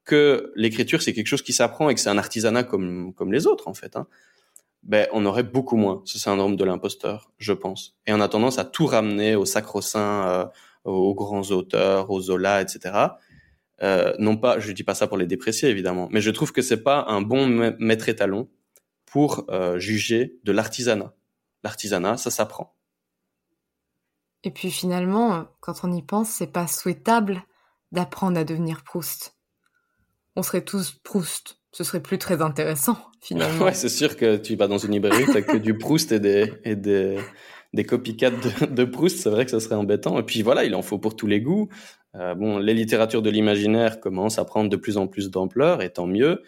que 0.07 0.53
l'écriture 0.55 1.03
c'est 1.03 1.13
quelque 1.13 1.27
chose 1.27 1.43
qui 1.43 1.53
s'apprend 1.53 1.91
et 1.91 1.95
que 1.95 2.01
c'est 2.01 2.09
un 2.09 2.17
artisanat 2.17 2.63
comme 2.63 3.13
comme 3.13 3.33
les 3.33 3.47
autres 3.47 3.69
en 3.69 3.75
fait, 3.75 3.97
hein, 3.97 4.07
ben 4.85 5.09
on 5.13 5.27
aurait 5.27 5.43
beaucoup 5.43 5.77
moins 5.77 6.01
ce 6.05 6.19
syndrome 6.19 6.57
de 6.57 6.65
l'imposteur, 6.65 7.33
je 7.39 7.53
pense. 7.53 7.97
Et 8.07 8.13
on 8.13 8.21
a 8.21 8.29
tendance 8.29 8.59
à 8.59 8.65
tout 8.65 8.87
ramener 8.87 9.35
au 9.35 9.45
sacro-saint, 9.45 10.29
euh, 10.29 10.47
aux 10.85 11.15
grands 11.15 11.51
auteurs, 11.51 12.11
aux 12.11 12.21
Zola, 12.21 12.63
etc. 12.63 12.95
Euh, 13.83 14.15
non 14.19 14.37
pas, 14.37 14.59
je 14.59 14.73
dis 14.73 14.85
pas 14.85 14.95
ça 14.95 15.07
pour 15.07 15.19
les 15.19 15.27
déprécier 15.27 15.69
évidemment, 15.69 16.09
mais 16.11 16.21
je 16.21 16.31
trouve 16.31 16.53
que 16.53 16.63
c'est 16.63 16.83
pas 16.83 17.05
un 17.09 17.21
bon 17.21 17.47
maître 17.79 18.09
étalon 18.09 18.49
pour 19.05 19.45
euh, 19.51 19.79
juger 19.79 20.39
de 20.45 20.53
l'artisanat. 20.53 21.15
L'artisanat, 21.63 22.17
ça 22.17 22.31
s'apprend. 22.31 22.75
Et 24.45 24.51
puis 24.51 24.71
finalement, 24.71 25.47
quand 25.61 25.81
on 25.83 25.93
y 25.93 26.03
pense, 26.03 26.31
c'est 26.31 26.47
pas 26.53 26.67
souhaitable 26.67 27.43
d'apprendre 27.93 28.39
à 28.39 28.45
devenir 28.45 28.83
Proust. 28.83 29.37
On 30.37 30.43
serait 30.43 30.65
tous 30.65 30.93
Proust. 31.03 31.59
Ce 31.73 31.85
serait 31.85 32.01
plus 32.01 32.19
très 32.19 32.41
intéressant, 32.41 32.97
finalement. 33.21 33.67
ouais, 33.67 33.75
c'est 33.75 33.91
sûr 33.91 34.17
que 34.17 34.37
tu 34.37 34.57
vas 34.57 34.69
dans 34.69 34.79
une 34.79 34.93
librairie, 34.93 35.27
t'as 35.27 35.43
que 35.43 35.59
du 35.59 35.77
Proust 35.77 36.13
et 36.13 36.21
des, 36.21 36.53
et 36.65 36.77
des, 36.77 37.19
des 37.73 37.85
copycats 37.85 38.31
de, 38.31 38.67
de 38.67 38.85
Proust, 38.85 39.19
c'est 39.19 39.31
vrai 39.31 39.45
que 39.45 39.51
ça 39.51 39.61
serait 39.61 39.75
embêtant. 39.75 40.19
Et 40.19 40.23
puis 40.23 40.43
voilà, 40.43 40.65
il 40.65 40.75
en 40.75 40.83
faut 40.83 40.99
pour 40.99 41.17
tous 41.17 41.27
les 41.27 41.41
goûts. 41.41 41.69
Euh, 42.19 42.35
bon, 42.35 42.59
les 42.59 42.75
littératures 42.75 43.23
de 43.23 43.31
l'imaginaire 43.31 44.01
commencent 44.01 44.39
à 44.39 44.45
prendre 44.45 44.71
de 44.71 44.77
plus 44.77 44.97
en 44.97 45.07
plus 45.07 45.31
d'ampleur, 45.31 45.83
et 45.83 45.91
tant 45.91 46.07
mieux, 46.07 46.43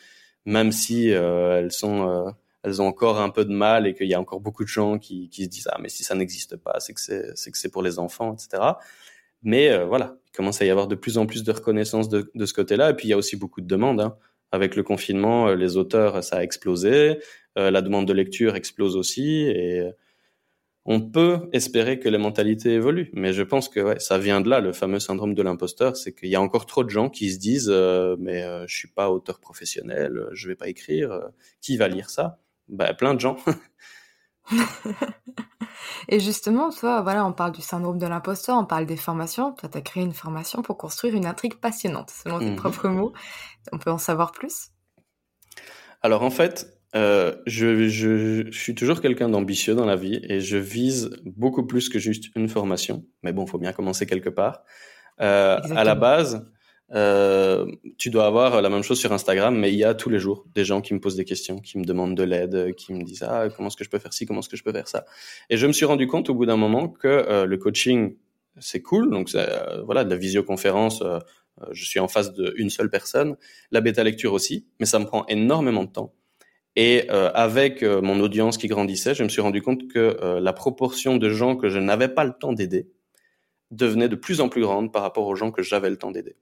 même 0.47 0.73
si 0.73 1.13
euh, 1.13 1.69
euh, 1.85 2.31
elles 2.63 2.83
ont 2.83 2.87
encore 2.87 3.21
un 3.21 3.29
peu 3.31 3.45
de 3.45 3.53
mal 3.53 3.87
et 3.87 3.95
qu'il 3.95 4.09
y 4.09 4.15
a 4.15 4.21
encore 4.21 4.41
beaucoup 4.41 4.65
de 4.65 4.69
gens 4.69 4.99
qui, 4.99 5.29
se 5.31 5.43
disent 5.49 5.69
ah 5.71 5.79
mais 5.81 5.89
si 5.89 6.05
ça 6.05 6.15
n'existe 6.15 6.57
pas, 6.57 6.81
c'est 6.81 6.95
que 6.95 7.01
c'est, 7.01 7.51
que 7.51 7.59
c'est 7.59 7.71
pour 7.71 7.83
les 7.83 7.99
enfants, 7.99 8.35
etc. 8.35 8.63
Mais 9.43 9.85
voilà, 9.85 10.17
il 10.27 10.33
commence 10.33 10.61
à 10.63 10.65
y 10.65 10.71
avoir 10.71 10.89
de 10.89 10.95
plus 10.97 11.19
en 11.19 11.27
plus 11.27 11.45
de 11.45 11.53
reconnaissance 11.53 12.09
de, 12.09 12.31
de 12.35 12.47
ce 12.47 12.55
côté-là, 12.55 12.91
et 12.91 12.95
puis 12.95 13.09
il 13.09 13.11
y 13.11 13.15
a 13.15 13.17
aussi 13.17 13.37
beaucoup 13.37 13.61
de 13.61 13.67
demandes. 13.67 14.01
Hein. 14.01 14.17
Avec 14.51 14.77
le 14.77 14.83
confinement, 14.83 15.53
les 15.55 15.77
auteurs, 15.77 16.25
ça 16.25 16.39
a 16.39 16.43
explosé, 16.43 17.19
la 17.55 17.83
demande 17.83 18.09
de 18.09 18.15
lecture 18.15 18.57
explose 18.57 18.97
aussi, 18.97 19.43
et 19.43 19.83
on 20.91 21.03
peut 21.03 21.51
espérer 21.53 22.01
que 22.01 22.09
les 22.09 22.17
mentalités 22.17 22.73
évoluent, 22.73 23.11
mais 23.13 23.35
je 23.35 23.43
pense 23.43 23.69
que 23.69 23.79
ouais, 23.79 24.01
ça 24.01 24.17
vient 24.17 24.41
de 24.41 24.49
là, 24.49 24.61
le 24.61 24.73
fameux 24.73 25.01
syndrome 25.01 25.35
de 25.35 25.43
l'imposteur, 25.43 25.99
c'est 25.99 26.15
qu'il 26.15 26.31
y 26.31 26.35
a 26.35 26.41
encore 26.41 26.65
trop 26.65 26.83
de 26.83 26.89
gens 26.89 27.11
qui 27.11 27.31
se 27.31 27.39
disent 27.39 27.69
euh, 27.69 28.17
mais 28.19 28.43
euh, 28.43 28.67
je 28.67 28.75
suis 28.75 28.89
pas 28.89 29.11
auteur 29.11 29.39
professionnel, 29.39 30.27
je 30.33 30.49
vais 30.49 30.57
pas 30.57 30.69
écrire, 30.69 31.13
euh, 31.13 31.29
qui 31.61 31.77
va 31.77 31.89
lire 31.89 32.09
ça? 32.09 32.39
Ben 32.69 32.95
plein 32.95 33.13
de 33.13 33.21
gens. 33.21 33.37
Et 36.09 36.21
justement, 36.21 36.71
toi, 36.71 37.03
voilà, 37.03 37.27
on 37.27 37.35
parle 37.35 37.53
du 37.53 37.61
syndrome 37.61 37.99
de 37.99 38.07
l'imposteur, 38.07 38.57
on 38.57 38.65
parle 38.65 38.87
des 38.87 38.97
formations. 38.97 39.53
Toi, 39.53 39.69
tu 39.69 39.77
as 39.77 39.83
créé 39.83 40.03
une 40.03 40.15
formation 40.15 40.63
pour 40.63 40.79
construire 40.79 41.15
une 41.15 41.27
intrigue 41.27 41.57
passionnante, 41.57 42.09
selon 42.09 42.39
tes 42.39 42.51
mmh 42.51 42.57
propres 42.57 42.89
mots. 42.89 43.13
On 43.73 43.79
peut 43.79 43.91
en 43.91 43.99
savoir 43.99 44.33
plus? 44.33 44.71
Alors 46.01 46.23
en 46.23 46.31
fait, 46.31 46.78
euh, 46.95 47.37
je, 47.47 47.89
je, 47.89 48.51
je, 48.51 48.59
suis 48.59 48.75
toujours 48.75 49.01
quelqu'un 49.01 49.29
d'ambitieux 49.29 49.75
dans 49.75 49.85
la 49.85 49.97
vie 49.97 50.21
et 50.23 50.41
je 50.41 50.57
vise 50.57 51.11
beaucoup 51.25 51.67
plus 51.67 51.89
que 51.89 51.99
juste 51.99 52.35
une 52.35 52.49
formation. 52.49 53.05
Mais 53.23 53.33
bon, 53.33 53.45
il 53.45 53.51
faut 53.51 53.59
bien 53.59 53.73
commencer 53.73 54.07
quelque 54.07 54.31
part. 54.31 54.65
Euh, 55.21 55.59
à 55.75 55.85
la 55.85 55.95
base, 55.95 56.47
euh, 56.95 57.67
tu 57.99 58.09
dois 58.09 58.27
avoir 58.27 58.63
la 58.63 58.71
même 58.71 58.83
chose 58.83 58.99
sur 58.99 59.13
Instagram, 59.13 59.57
mais 59.57 59.71
il 59.73 59.79
y 59.79 59.85
a 59.85 59.95
tous 59.95 60.09
les 60.09 60.19
jours 60.19 60.47
des 60.55 60.65
gens 60.65 60.81
qui 60.81 60.95
me 60.95 61.01
posent 61.01 61.17
des 61.17 61.25
questions, 61.25 61.59
qui 61.59 61.79
me 61.79 61.85
demandent 61.85 62.17
de 62.17 62.23
l'aide, 62.23 62.75
qui 62.77 62.95
me 62.95 63.05
disent 63.05 63.25
ah 63.25 63.49
comment 63.55 63.69
est-ce 63.69 63.77
que 63.77 63.85
je 63.85 63.91
peux 63.91 63.99
faire 63.99 64.13
ci, 64.13 64.25
comment 64.25 64.41
est-ce 64.41 64.49
que 64.49 64.57
je 64.57 64.65
peux 64.65 64.73
faire 64.73 64.89
ça? 64.89 65.05
Et 65.51 65.59
je 65.59 65.67
me 65.67 65.73
suis 65.73 65.85
rendu 65.85 66.07
compte 66.07 66.31
au 66.31 66.35
bout 66.35 66.47
d'un 66.47 66.57
moment 66.57 66.89
que 66.89 67.09
euh, 67.09 67.45
le 67.45 67.57
coaching 67.59 68.17
c'est 68.59 68.81
cool, 68.81 69.11
donc 69.11 69.31
euh, 69.35 69.83
voilà 69.85 70.05
de 70.05 70.11
la 70.11 70.17
visioconférence. 70.17 71.03
Je 71.73 71.85
suis 71.85 71.99
en 71.99 72.07
face 72.07 72.33
d'une 72.33 72.71
seule 72.71 72.89
personne, 72.89 73.37
la 73.73 73.81
bêta 73.81 74.05
lecture 74.05 74.33
aussi, 74.33 74.67
mais 74.79 74.87
ça 74.87 75.01
me 75.01 75.05
prend 75.05 75.27
énormément 75.27 75.83
de 75.83 75.91
temps 75.91 76.15
et 76.79 77.11
euh, 77.11 77.29
avec 77.35 77.83
euh, 77.83 78.01
mon 78.01 78.21
audience 78.21 78.57
qui 78.57 78.69
grandissait, 78.69 79.13
je 79.13 79.25
me 79.25 79.29
suis 79.29 79.41
rendu 79.41 79.63
compte 79.63 79.89
que 79.89 80.17
euh, 80.23 80.39
la 80.39 80.53
proportion 80.53 81.17
de 81.17 81.29
gens 81.29 81.57
que 81.57 81.69
je 81.69 81.81
n'avais 81.81 82.07
pas 82.07 82.23
le 82.23 82.33
temps 82.33 82.53
d'aider 82.53 82.89
devenait 83.73 84.09
de 84.09 84.15
plus 84.15 84.41
en 84.41 84.49
plus 84.49 84.61
grande 84.63 84.93
par 84.93 85.03
rapport 85.03 85.27
aux 85.27 85.35
gens 85.35 85.51
que 85.51 85.61
j'avais 85.61 85.91
le 85.91 85.97
temps 85.97 86.13
d'aider. 86.13 86.37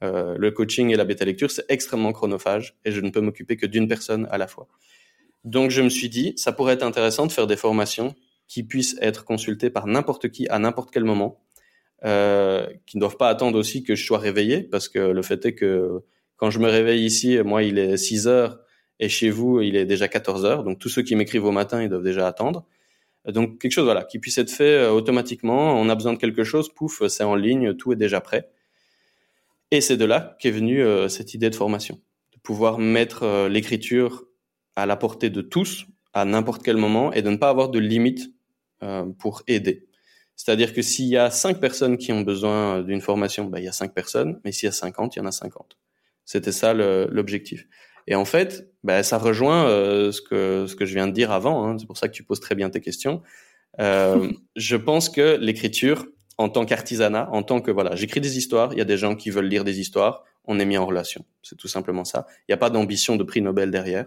le 0.00 0.50
coaching 0.50 0.90
et 0.90 0.96
la 0.96 1.04
bêta 1.04 1.24
lecture, 1.24 1.50
c'est 1.50 1.64
extrêmement 1.68 2.12
chronophage 2.12 2.78
et 2.84 2.92
je 2.92 3.00
ne 3.00 3.10
peux 3.10 3.20
m'occuper 3.20 3.56
que 3.56 3.66
d'une 3.66 3.88
personne 3.88 4.28
à 4.30 4.38
la 4.38 4.46
fois. 4.46 4.68
Donc 5.42 5.70
je 5.72 5.82
me 5.82 5.88
suis 5.88 6.08
dit, 6.08 6.34
ça 6.36 6.52
pourrait 6.52 6.74
être 6.74 6.84
intéressant 6.84 7.26
de 7.26 7.32
faire 7.32 7.48
des 7.48 7.56
formations 7.56 8.14
qui 8.46 8.62
puissent 8.62 8.96
être 9.00 9.24
consultées 9.24 9.70
par 9.70 9.88
n'importe 9.88 10.28
qui 10.30 10.48
à 10.48 10.60
n'importe 10.60 10.90
quel 10.92 11.04
moment, 11.04 11.42
qui 12.02 12.96
ne 12.96 13.00
doivent 13.00 13.18
pas 13.18 13.28
attendre 13.28 13.58
aussi 13.58 13.82
que 13.82 13.96
je 13.96 14.06
sois 14.06 14.18
réveillé, 14.18 14.62
parce 14.62 14.88
que 14.88 15.00
le 15.00 15.22
fait 15.22 15.44
est 15.44 15.54
que 15.56 16.04
quand 16.36 16.50
je 16.50 16.60
me 16.60 16.68
réveille 16.68 17.04
ici, 17.04 17.38
moi 17.44 17.64
il 17.64 17.76
est 17.76 17.96
6 17.96 18.28
heures, 18.28 18.60
et 19.00 19.08
chez 19.08 19.30
vous, 19.30 19.62
il 19.62 19.76
est 19.76 19.86
déjà 19.86 20.06
14 20.06 20.44
heures. 20.44 20.62
Donc 20.62 20.78
tous 20.78 20.90
ceux 20.90 21.02
qui 21.02 21.16
m'écrivent 21.16 21.46
au 21.46 21.52
matin, 21.52 21.82
ils 21.82 21.88
doivent 21.88 22.04
déjà 22.04 22.28
attendre. 22.28 22.66
Donc 23.26 23.58
quelque 23.58 23.72
chose 23.72 23.84
voilà 23.84 24.04
qui 24.04 24.18
puisse 24.18 24.38
être 24.38 24.50
fait 24.50 24.76
euh, 24.76 24.92
automatiquement. 24.92 25.74
On 25.80 25.88
a 25.88 25.94
besoin 25.94 26.12
de 26.12 26.18
quelque 26.18 26.44
chose, 26.44 26.72
pouf, 26.72 27.06
c'est 27.08 27.24
en 27.24 27.34
ligne, 27.34 27.74
tout 27.74 27.92
est 27.92 27.96
déjà 27.96 28.20
prêt. 28.20 28.50
Et 29.70 29.80
c'est 29.80 29.96
de 29.96 30.04
là 30.04 30.36
qu'est 30.38 30.50
venue 30.50 30.82
euh, 30.82 31.08
cette 31.08 31.32
idée 31.32 31.48
de 31.48 31.54
formation, 31.54 31.98
de 32.34 32.38
pouvoir 32.40 32.78
mettre 32.78 33.22
euh, 33.22 33.48
l'écriture 33.48 34.26
à 34.76 34.84
la 34.84 34.96
portée 34.96 35.30
de 35.30 35.40
tous 35.40 35.86
à 36.12 36.24
n'importe 36.24 36.62
quel 36.62 36.76
moment 36.76 37.12
et 37.12 37.22
de 37.22 37.30
ne 37.30 37.36
pas 37.36 37.48
avoir 37.48 37.70
de 37.70 37.78
limite 37.78 38.32
pour 39.18 39.42
aider. 39.46 39.86
C'est-à-dire 40.36 40.72
que 40.72 40.80
s'il 40.80 41.04
y 41.04 41.18
a 41.18 41.30
cinq 41.30 41.60
personnes 41.60 41.98
qui 41.98 42.12
ont 42.12 42.22
besoin 42.22 42.80
d'une 42.80 43.02
formation, 43.02 43.44
bah, 43.44 43.60
il 43.60 43.64
y 43.64 43.68
a 43.68 43.72
cinq 43.72 43.92
personnes, 43.92 44.40
mais 44.42 44.52
s'il 44.52 44.66
y 44.66 44.70
a 44.70 44.72
50, 44.72 45.14
il 45.14 45.18
y 45.18 45.22
en 45.22 45.26
a 45.26 45.32
50. 45.32 45.76
C'était 46.24 46.50
ça 46.50 46.72
l'objectif. 46.72 47.66
Et 48.06 48.14
en 48.14 48.24
fait, 48.24 48.70
bah, 48.84 49.02
ça 49.02 49.18
rejoint 49.18 49.66
euh, 49.66 50.12
ce 50.12 50.20
que 50.20 50.66
ce 50.66 50.74
que 50.74 50.84
je 50.84 50.94
viens 50.94 51.06
de 51.06 51.12
dire 51.12 51.30
avant. 51.30 51.66
Hein, 51.66 51.76
c'est 51.78 51.86
pour 51.86 51.96
ça 51.96 52.08
que 52.08 52.14
tu 52.14 52.22
poses 52.22 52.40
très 52.40 52.54
bien 52.54 52.70
tes 52.70 52.80
questions. 52.80 53.22
Euh, 53.78 54.30
je 54.56 54.76
pense 54.76 55.08
que 55.08 55.36
l'écriture, 55.36 56.06
en 56.38 56.48
tant 56.48 56.64
qu'artisanat, 56.64 57.28
en 57.32 57.42
tant 57.42 57.60
que 57.60 57.70
voilà, 57.70 57.94
j'écris 57.96 58.20
des 58.20 58.38
histoires, 58.38 58.72
il 58.72 58.78
y 58.78 58.82
a 58.82 58.86
des 58.86 58.96
gens 58.96 59.14
qui 59.14 59.30
veulent 59.30 59.48
lire 59.48 59.64
des 59.64 59.80
histoires, 59.80 60.24
on 60.44 60.58
est 60.58 60.64
mis 60.64 60.78
en 60.78 60.86
relation. 60.86 61.24
C'est 61.42 61.56
tout 61.56 61.68
simplement 61.68 62.04
ça. 62.04 62.26
Il 62.40 62.50
n'y 62.50 62.54
a 62.54 62.58
pas 62.58 62.70
d'ambition 62.70 63.16
de 63.16 63.22
prix 63.22 63.42
Nobel 63.42 63.70
derrière. 63.70 64.06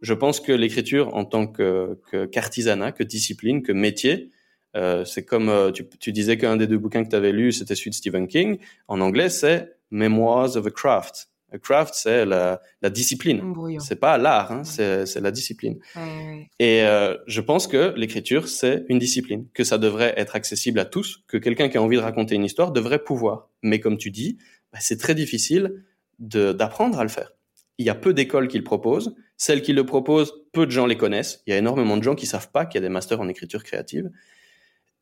Je 0.00 0.14
pense 0.14 0.40
que 0.40 0.52
l'écriture 0.52 1.14
en 1.14 1.24
tant 1.24 1.46
que 1.46 1.98
qu'artisanat, 2.32 2.92
que, 2.92 3.02
discipline, 3.02 3.62
que 3.62 3.72
métier, 3.72 4.30
euh, 4.76 5.04
c'est 5.04 5.24
comme 5.24 5.48
euh, 5.48 5.70
tu, 5.72 5.88
tu, 5.88 6.12
disais 6.12 6.36
qu'un 6.36 6.56
des 6.56 6.66
deux 6.66 6.76
bouquins 6.76 7.02
que 7.02 7.08
tu 7.08 7.16
avais 7.16 7.32
lu, 7.32 7.50
c'était 7.52 7.74
celui 7.74 7.90
de 7.90 7.94
Stephen 7.94 8.28
King. 8.28 8.58
En 8.88 9.00
anglais, 9.00 9.30
c'est 9.30 9.74
Memoirs 9.90 10.56
of 10.56 10.66
a 10.66 10.70
Craft. 10.70 11.30
A 11.52 11.58
craft, 11.58 11.94
c'est 11.94 12.26
la, 12.26 12.60
la, 12.82 12.90
discipline. 12.90 13.54
C'est 13.78 14.00
pas 14.00 14.18
l'art, 14.18 14.50
hein, 14.50 14.64
c'est 14.64 15.20
la 15.20 15.30
discipline. 15.30 15.78
Ouais, 15.94 16.50
Et 16.58 16.82
euh, 16.82 17.16
je 17.28 17.40
pense 17.40 17.68
que 17.68 17.94
l'écriture, 17.96 18.48
c'est 18.48 18.84
une 18.88 18.98
discipline, 18.98 19.46
que 19.54 19.62
ça 19.62 19.78
devrait 19.78 20.12
être 20.16 20.34
accessible 20.34 20.80
à 20.80 20.84
tous, 20.84 21.22
que 21.28 21.36
quelqu'un 21.36 21.68
qui 21.68 21.78
a 21.78 21.82
envie 21.82 21.96
de 21.96 22.02
raconter 22.02 22.34
une 22.34 22.44
histoire 22.44 22.72
devrait 22.72 22.98
pouvoir. 22.98 23.48
Mais 23.62 23.78
comme 23.78 23.96
tu 23.96 24.10
dis, 24.10 24.38
bah, 24.72 24.78
c'est 24.80 24.98
très 24.98 25.14
difficile 25.14 25.84
d'apprendre 26.18 26.98
à 26.98 27.04
le 27.04 27.10
faire. 27.10 27.32
Il 27.78 27.86
y 27.86 27.90
a 27.90 27.94
peu 27.94 28.12
d'écoles 28.12 28.48
qui 28.48 28.58
le 28.58 28.64
proposent. 28.64 29.14
Celles 29.36 29.62
qui 29.62 29.72
le 29.72 29.84
proposent, 29.84 30.32
peu 30.52 30.66
de 30.66 30.70
gens 30.70 30.86
les 30.86 30.96
connaissent. 30.96 31.42
Il 31.46 31.50
y 31.50 31.52
a 31.52 31.58
énormément 31.58 31.96
de 31.96 32.02
gens 32.02 32.14
qui 32.14 32.26
savent 32.26 32.50
pas 32.50 32.64
qu'il 32.64 32.80
y 32.80 32.84
a 32.84 32.88
des 32.88 32.92
masters 32.92 33.20
en 33.20 33.28
écriture 33.28 33.62
créative. 33.62 34.10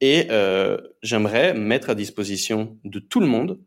Et 0.00 0.26
euh, 0.30 0.76
j'aimerais 1.02 1.54
mettre 1.54 1.90
à 1.90 1.94
disposition 1.94 2.76
de 2.84 2.98
tout 2.98 3.20
le 3.20 3.26
monde 3.26 3.60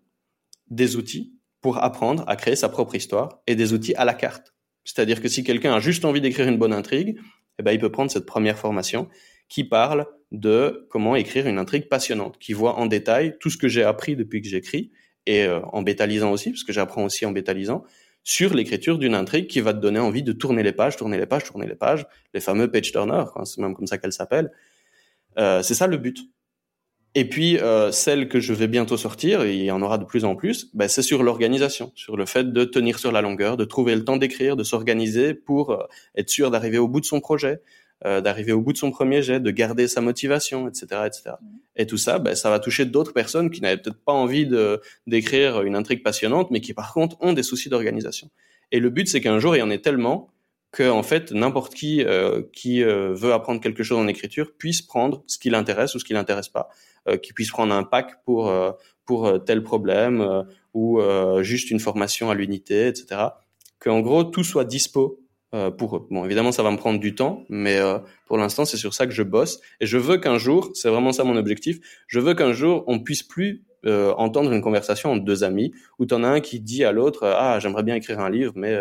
des 0.69 0.97
outils 0.97 1.36
pour 1.61 1.83
apprendre 1.83 2.23
à 2.27 2.35
créer 2.35 2.55
sa 2.55 2.69
propre 2.69 2.95
histoire 2.95 3.41
et 3.47 3.55
des 3.55 3.73
outils 3.73 3.95
à 3.95 4.05
la 4.05 4.13
carte. 4.13 4.53
C'est-à-dire 4.83 5.21
que 5.21 5.27
si 5.27 5.43
quelqu'un 5.43 5.73
a 5.73 5.79
juste 5.79 6.05
envie 6.05 6.21
d'écrire 6.21 6.47
une 6.47 6.57
bonne 6.57 6.73
intrigue, 6.73 7.19
eh 7.59 7.63
ben, 7.63 7.71
il 7.71 7.79
peut 7.79 7.91
prendre 7.91 8.11
cette 8.11 8.25
première 8.25 8.57
formation 8.57 9.09
qui 9.49 9.63
parle 9.63 10.05
de 10.31 10.87
comment 10.89 11.15
écrire 11.15 11.47
une 11.47 11.57
intrigue 11.57 11.87
passionnante, 11.87 12.37
qui 12.37 12.53
voit 12.53 12.75
en 12.75 12.85
détail 12.85 13.37
tout 13.39 13.49
ce 13.49 13.57
que 13.57 13.67
j'ai 13.67 13.83
appris 13.83 14.15
depuis 14.15 14.41
que 14.41 14.47
j'écris 14.47 14.91
et 15.25 15.43
euh, 15.43 15.59
en 15.73 15.81
bétalisant 15.81 16.31
aussi, 16.31 16.51
parce 16.51 16.63
que 16.63 16.73
j'apprends 16.73 17.03
aussi 17.03 17.25
en 17.25 17.31
bétalisant, 17.31 17.83
sur 18.23 18.53
l'écriture 18.53 18.97
d'une 18.97 19.15
intrigue 19.15 19.47
qui 19.47 19.61
va 19.61 19.73
te 19.73 19.79
donner 19.79 19.99
envie 19.99 20.23
de 20.23 20.33
tourner 20.33 20.63
les 20.63 20.73
pages, 20.73 20.97
tourner 20.97 21.17
les 21.17 21.25
pages, 21.25 21.45
tourner 21.45 21.65
les 21.67 21.75
pages, 21.75 22.05
les 22.33 22.41
fameux 22.41 22.69
page 22.69 22.91
turner, 22.91 23.23
c'est 23.45 23.59
même 23.59 23.73
comme 23.73 23.87
ça 23.87 23.97
qu'elle 23.97 24.11
s'appelle. 24.11 24.51
Euh, 25.37 25.61
c'est 25.63 25.75
ça 25.75 25.87
le 25.87 25.97
but. 25.97 26.19
Et 27.15 27.27
puis 27.27 27.57
euh, 27.57 27.91
celle 27.91 28.27
que 28.29 28.39
je 28.39 28.53
vais 28.53 28.67
bientôt 28.67 28.97
sortir, 28.97 29.41
et 29.41 29.55
il 29.55 29.63
y 29.63 29.71
en 29.71 29.81
aura 29.81 29.97
de 29.97 30.05
plus 30.05 30.25
en 30.25 30.35
plus, 30.35 30.69
ben, 30.73 30.87
c'est 30.87 31.01
sur 31.01 31.23
l'organisation, 31.23 31.91
sur 31.95 32.15
le 32.15 32.25
fait 32.25 32.51
de 32.51 32.63
tenir 32.63 32.99
sur 32.99 33.11
la 33.11 33.21
longueur, 33.21 33.57
de 33.57 33.65
trouver 33.65 33.95
le 33.95 34.03
temps 34.03 34.17
d'écrire, 34.17 34.55
de 34.55 34.63
s'organiser 34.63 35.33
pour 35.33 35.71
euh, 35.71 35.83
être 36.15 36.29
sûr 36.29 36.51
d'arriver 36.51 36.77
au 36.77 36.87
bout 36.87 37.01
de 37.01 37.05
son 37.05 37.19
projet, 37.19 37.61
euh, 38.05 38.21
d'arriver 38.21 38.51
au 38.51 38.61
bout 38.61 38.73
de 38.73 38.77
son 38.77 38.91
premier 38.91 39.23
jet, 39.23 39.39
de 39.39 39.49
garder 39.49 39.87
sa 39.87 40.01
motivation, 40.01 40.67
etc., 40.67 41.01
etc. 41.07 41.35
Et 41.75 41.87
tout 41.87 41.97
ça, 41.97 42.19
ben, 42.19 42.35
ça 42.35 42.51
va 42.51 42.59
toucher 42.59 42.85
d'autres 42.85 43.13
personnes 43.13 43.49
qui 43.49 43.61
n'avaient 43.61 43.81
peut-être 43.81 44.03
pas 44.03 44.13
envie 44.13 44.45
de 44.45 44.81
d'écrire 45.07 45.61
une 45.63 45.75
intrigue 45.75 46.03
passionnante, 46.03 46.51
mais 46.51 46.61
qui 46.61 46.75
par 46.75 46.93
contre 46.93 47.17
ont 47.21 47.33
des 47.33 47.43
soucis 47.43 47.69
d'organisation. 47.69 48.29
Et 48.71 48.79
le 48.79 48.89
but, 48.91 49.07
c'est 49.07 49.21
qu'un 49.21 49.39
jour, 49.39 49.55
il 49.55 49.59
y 49.59 49.63
en 49.63 49.71
ait 49.71 49.79
tellement 49.79 50.29
que 50.71 50.89
en 50.89 51.03
fait 51.03 51.31
n'importe 51.31 51.73
qui 51.73 52.03
euh, 52.03 52.43
qui 52.53 52.83
euh, 52.83 53.13
veut 53.13 53.33
apprendre 53.33 53.61
quelque 53.61 53.83
chose 53.83 53.97
en 53.97 54.07
écriture 54.07 54.51
puisse 54.57 54.81
prendre 54.81 55.23
ce 55.25 55.37
qui 55.37 55.49
l'intéresse 55.49 55.95
ou 55.95 55.99
ce 55.99 56.05
qui 56.05 56.13
l'intéresse 56.13 56.49
pas, 56.49 56.69
qui 57.21 57.33
puisse 57.33 57.51
prendre 57.51 57.73
un 57.73 57.83
pack 57.83 58.23
pour 58.23 58.51
pour 59.05 59.43
tel 59.45 59.63
problème 59.63 60.45
ou 60.73 61.01
juste 61.41 61.71
une 61.71 61.79
formation 61.79 62.29
à 62.29 62.35
l'unité, 62.35 62.87
etc. 62.87 63.21
Que 63.79 63.89
en 63.89 64.01
gros 64.01 64.23
tout 64.23 64.43
soit 64.43 64.65
dispo 64.65 65.19
pour 65.77 65.97
eux. 65.97 66.07
Bon, 66.11 66.25
évidemment, 66.25 66.51
ça 66.51 66.61
va 66.61 66.71
me 66.71 66.77
prendre 66.77 66.99
du 66.99 67.15
temps, 67.15 67.45
mais 67.49 67.79
pour 68.25 68.37
l'instant, 68.37 68.65
c'est 68.65 68.77
sur 68.77 68.93
ça 68.93 69.07
que 69.07 69.13
je 69.13 69.23
bosse. 69.23 69.61
Et 69.79 69.85
je 69.85 69.97
veux 69.97 70.17
qu'un 70.17 70.37
jour, 70.37 70.71
c'est 70.73 70.89
vraiment 70.89 71.13
ça 71.13 71.23
mon 71.23 71.37
objectif, 71.37 71.79
je 72.07 72.19
veux 72.19 72.33
qu'un 72.33 72.51
jour, 72.51 72.83
on 72.87 72.99
puisse 72.99 73.23
plus 73.23 73.63
entendre 73.85 74.51
une 74.51 74.61
conversation 74.61 75.11
entre 75.13 75.23
deux 75.23 75.43
amis 75.45 75.71
où 75.99 76.05
tu 76.05 76.13
en 76.13 76.23
as 76.23 76.27
un 76.27 76.39
qui 76.41 76.59
dit 76.59 76.83
à 76.83 76.91
l'autre, 76.91 77.25
ah, 77.25 77.59
j'aimerais 77.59 77.83
bien 77.83 77.95
écrire 77.95 78.19
un 78.19 78.29
livre, 78.29 78.51
mais 78.55 78.77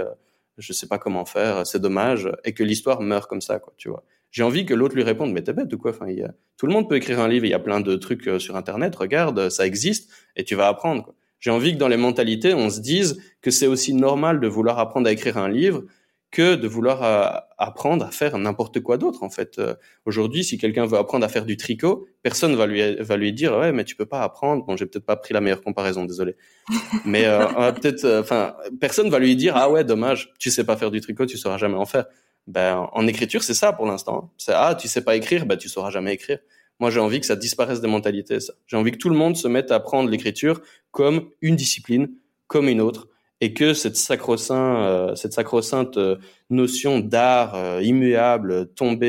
je 0.59 0.73
sais 0.73 0.89
pas 0.89 0.99
comment 0.99 1.25
faire, 1.25 1.67
c'est 1.67 1.81
dommage, 1.81 2.29
et 2.45 2.53
que 2.53 2.65
l'histoire 2.65 3.01
meurt 3.01 3.29
comme 3.29 3.43
ça, 3.43 3.59
quoi, 3.61 3.73
tu 3.77 3.89
vois. 3.89 4.03
J'ai 4.31 4.43
envie 4.43 4.67
que 4.67 4.75
l'autre 4.75 4.95
lui 4.95 5.03
réponde, 5.03 5.33
mais 5.33 5.43
t'es 5.43 5.53
bête 5.53 5.73
ou 5.73 5.79
quoi? 5.79 5.93
Enfin, 5.93 6.09
il 6.09 6.19
y 6.19 6.23
a... 6.23 6.35
tout 6.57 6.67
le 6.67 6.73
monde 6.73 6.89
peut 6.89 6.97
écrire 6.97 7.21
un 7.21 7.29
livre, 7.29 7.45
il 7.45 7.51
y 7.51 7.55
a 7.55 7.59
plein 7.59 7.81
de 7.81 7.97
trucs 7.97 8.27
euh, 8.29 8.39
sur 8.39 8.57
Internet, 8.57 8.95
regarde, 8.97 9.49
ça 9.49 9.67
existe, 9.67 10.11
et 10.37 10.45
tu 10.45 10.55
vas 10.55 10.69
apprendre. 10.69 11.05
Quoi. 11.05 11.15
J'ai 11.41 11.51
envie 11.51 11.73
que 11.73 11.79
dans 11.79 11.89
les 11.89 11.97
mentalités, 11.97 12.55
on 12.55 12.71
se 12.71 12.81
dise 12.81 13.21
que 13.41 13.51
c'est 13.51 13.67
aussi 13.67 13.95
normal 13.95 14.41
de 14.41 14.49
vouloir 14.49 14.79
apprendre 14.79 15.09
à 15.09 15.13
écrire 15.13 15.37
un 15.39 15.49
livre, 15.49 15.85
que 16.31 16.55
de 16.55 16.69
vouloir 16.69 17.03
euh, 17.03 17.41
apprendre 17.57 18.05
à 18.05 18.11
faire 18.11 18.37
n'importe 18.37 18.81
quoi 18.81 18.99
d'autre 18.99 19.23
en 19.23 19.31
fait. 19.31 19.59
Euh, 19.59 19.75
aujourd'hui, 20.05 20.45
si 20.45 20.59
quelqu'un 20.59 20.85
veut 20.85 20.99
apprendre 20.99 21.25
à 21.25 21.29
faire 21.29 21.47
du 21.47 21.57
tricot, 21.57 22.07
personne 22.23 22.55
va 22.57 22.67
lui 22.67 22.97
va 22.97 23.17
lui 23.17 23.33
dire 23.33 23.57
ouais 23.57 23.73
mais 23.73 23.85
tu 23.85 23.97
peux 23.97 24.07
pas 24.07 24.23
apprendre. 24.23 24.65
Bon, 24.65 24.77
j'ai 24.77 24.87
peut-être 24.87 25.07
pas 25.07 25.17
pris 25.17 25.33
la 25.33 25.41
meilleure 25.41 25.63
comparaison, 25.63 26.05
désolé. 26.05 26.37
Mais 27.05 27.25
euh, 27.27 27.73
peut-être, 27.73 28.05
enfin, 28.21 28.55
personne 28.81 29.09
va 29.09 29.19
lui 29.19 29.37
dire 29.37 29.55
ah 29.57 29.71
ouais 29.71 29.85
dommage, 29.85 30.33
tu 30.39 30.51
sais 30.51 30.65
pas 30.65 30.77
faire 30.77 30.91
du 30.91 31.01
tricot, 31.01 31.27
tu 31.27 31.39
sauras 31.39 31.59
jamais 31.59 31.77
en 31.77 31.87
faire. 31.87 32.07
Ben 32.47 32.89
en 32.93 33.07
écriture 33.07 33.43
c'est 33.43 33.55
ça 33.55 33.73
pour 33.73 33.87
l'instant. 33.87 34.33
C'est 34.39 34.53
ah 34.55 34.75
tu 34.75 34.89
sais 34.89 35.03
pas 35.03 35.17
écrire, 35.17 35.47
ben 35.47 35.57
tu 35.57 35.69
sauras 35.69 35.91
jamais 35.91 36.15
écrire. 36.15 36.39
Moi, 36.79 36.91
j'ai 36.91 37.01
envie 37.01 37.21
que 37.21 37.27
ça 37.27 37.37
disparaisse 37.37 37.81
des 37.81 37.89
mentalités. 37.89 38.39
Ça. 38.39 38.53
J'ai 38.67 38.77
envie 38.77 38.93
que 38.93 38.99
tout 38.99 39.09
le 39.09 39.17
monde 39.17 39.35
se 39.37 39.49
mette 39.49 39.71
à 39.71 39.77
apprendre 39.77 40.11
l'écriture 40.11 40.61
comme 40.91 41.31
une 41.41 41.57
discipline, 41.57 42.11
comme 42.49 42.69
une 42.69 42.83
autre 42.83 43.09
et 43.41 43.53
que 43.53 43.75
cette 43.75 43.97
sacro-sainte, 43.97 44.79
euh, 44.79 45.15
cette 45.15 45.33
sacro-sainte 45.33 45.99
euh, 45.99 46.17
notion 46.49 47.01
d'art 47.01 47.55
euh, 47.55 47.83
immuable 47.83 48.73
tombé 48.75 49.07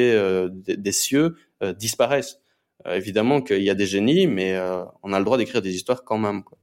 des, 0.52 0.92
cieux 0.92 1.36
disparaisse. 1.78 2.42
évidemment 2.86 3.42
qu'il 3.42 3.64
y 3.64 3.70
a 3.70 3.76
des 3.76 3.86
génies, 3.86 4.28
mais 4.28 4.58
on 5.04 5.14
a 5.14 5.20
le 5.20 5.26
droit 5.26 5.38
d'écrire 5.38 5.62
des 5.62 5.76
histoires 5.76 6.04
quand 6.04 6.18
même. 6.18 6.44
Quoi. 6.44 6.58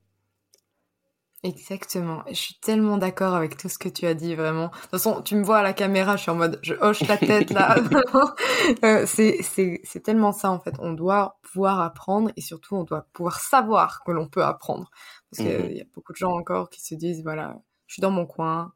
Exactement. 1.44 2.22
Je 2.28 2.32
suis 2.34 2.54
tellement 2.54 2.96
d'accord 2.96 3.34
avec 3.34 3.58
tout 3.58 3.68
ce 3.68 3.78
que 3.78 3.90
tu 3.90 4.06
as 4.06 4.14
dit, 4.14 4.34
vraiment. 4.34 4.68
De 4.68 4.72
toute 4.80 4.90
façon, 4.92 5.20
tu 5.20 5.36
me 5.36 5.44
vois 5.44 5.58
à 5.58 5.62
la 5.62 5.74
caméra, 5.74 6.16
je 6.16 6.22
suis 6.22 6.30
en 6.30 6.36
mode, 6.36 6.58
je 6.62 6.72
hoche 6.80 7.02
la 7.06 7.18
tête 7.18 7.50
là. 7.50 7.76
c'est, 9.06 9.42
c'est, 9.42 9.82
c'est 9.84 10.00
tellement 10.02 10.32
ça, 10.32 10.50
en 10.50 10.58
fait. 10.58 10.74
On 10.78 10.94
doit 10.94 11.38
pouvoir 11.42 11.80
apprendre 11.82 12.30
et 12.36 12.40
surtout, 12.40 12.76
on 12.76 12.84
doit 12.84 13.06
pouvoir 13.12 13.40
savoir 13.40 14.02
que 14.04 14.12
l'on 14.12 14.26
peut 14.26 14.42
apprendre. 14.42 14.90
Parce 15.30 15.42
qu'il 15.46 15.58
mmh 15.58 15.72
y 15.76 15.80
a 15.82 15.84
beaucoup 15.94 16.12
de 16.12 16.16
gens 16.16 16.32
encore 16.32 16.70
qui 16.70 16.80
se 16.82 16.94
disent, 16.94 17.22
voilà, 17.22 17.58
je 17.88 17.94
suis 17.94 18.00
dans 18.00 18.10
mon 18.10 18.24
coin. 18.24 18.72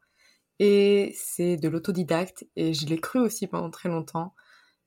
Et 0.59 1.13
c'est 1.17 1.57
de 1.57 1.69
l'autodidacte. 1.69 2.45
Et 2.55 2.73
je 2.73 2.85
l'ai 2.87 2.99
cru 2.99 3.19
aussi 3.19 3.47
pendant 3.47 3.71
très 3.71 3.89
longtemps. 3.89 4.35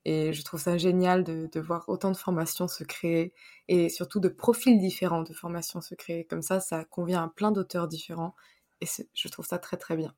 Et 0.04 0.32
je 0.32 0.42
trouve 0.42 0.60
ça 0.60 0.78
génial 0.78 1.22
de, 1.22 1.48
de, 1.52 1.60
voir 1.60 1.84
autant 1.88 2.10
de 2.10 2.16
formations 2.16 2.66
se 2.66 2.82
créer 2.82 3.32
et 3.68 3.88
surtout 3.88 4.18
de 4.18 4.28
profils 4.28 4.78
différents 4.78 5.22
de 5.22 5.32
formations 5.32 5.80
se 5.80 5.94
créer. 5.94 6.24
Comme 6.24 6.42
ça, 6.42 6.58
ça 6.58 6.84
convient 6.84 7.22
à 7.22 7.28
plein 7.28 7.52
d'auteurs 7.52 7.86
différents 7.86 8.34
et 8.80 8.86
je 9.14 9.28
trouve 9.28 9.46
ça 9.46 9.58
très 9.58 9.76
très 9.76 9.96
bien. 9.96 10.12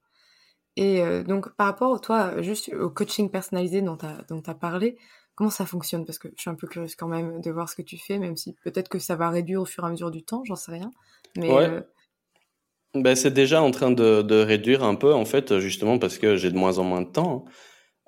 Et 0.77 1.03
euh, 1.03 1.23
donc 1.23 1.55
par 1.57 1.67
rapport, 1.67 2.01
toi, 2.01 2.41
juste 2.43 2.73
au 2.73 2.91
coaching 2.91 3.31
personnalisé 3.31 3.83
dont 3.83 3.97
tu 3.97 4.07
as, 4.07 4.51
as, 4.51 4.55
parlé, 4.55 4.97
comment 5.35 5.51
ça 5.51 5.67
fonctionne? 5.67 6.05
Parce 6.05 6.19
que 6.19 6.29
je 6.37 6.41
suis 6.41 6.51
un 6.51 6.55
peu 6.55 6.67
curieuse 6.67 6.97
quand 6.97 7.09
même 7.09 7.41
de 7.41 7.51
voir 7.51 7.69
ce 7.69 7.77
que 7.77 7.83
tu 7.83 7.99
fais, 7.99 8.19
même 8.19 8.37
si 8.37 8.55
peut-être 8.65 8.89
que 8.89 8.99
ça 8.99 9.17
va 9.17 9.31
réduire 9.31 9.61
au 9.61 9.67
fur 9.67 9.85
et 9.85 9.87
à 9.87 9.91
mesure 9.91 10.11
du 10.11 10.25
temps, 10.25 10.43
j'en 10.45 10.57
sais 10.57 10.73
rien. 10.73 10.91
Mais 11.37 11.53
ouais. 11.53 11.69
Euh, 11.69 11.81
ben, 12.95 13.17
c'est 13.17 13.33
déjà 13.33 13.61
en 13.61 13.71
train 13.73 13.91
de, 13.91 14.23
de, 14.23 14.37
réduire 14.37 14.85
un 14.85 14.95
peu, 14.95 15.13
en 15.13 15.25
fait, 15.25 15.59
justement 15.59 15.99
parce 15.99 16.17
que 16.17 16.37
j'ai 16.37 16.51
de 16.51 16.57
moins 16.57 16.79
en 16.79 16.85
moins 16.85 17.03
de 17.03 17.11
temps. 17.11 17.45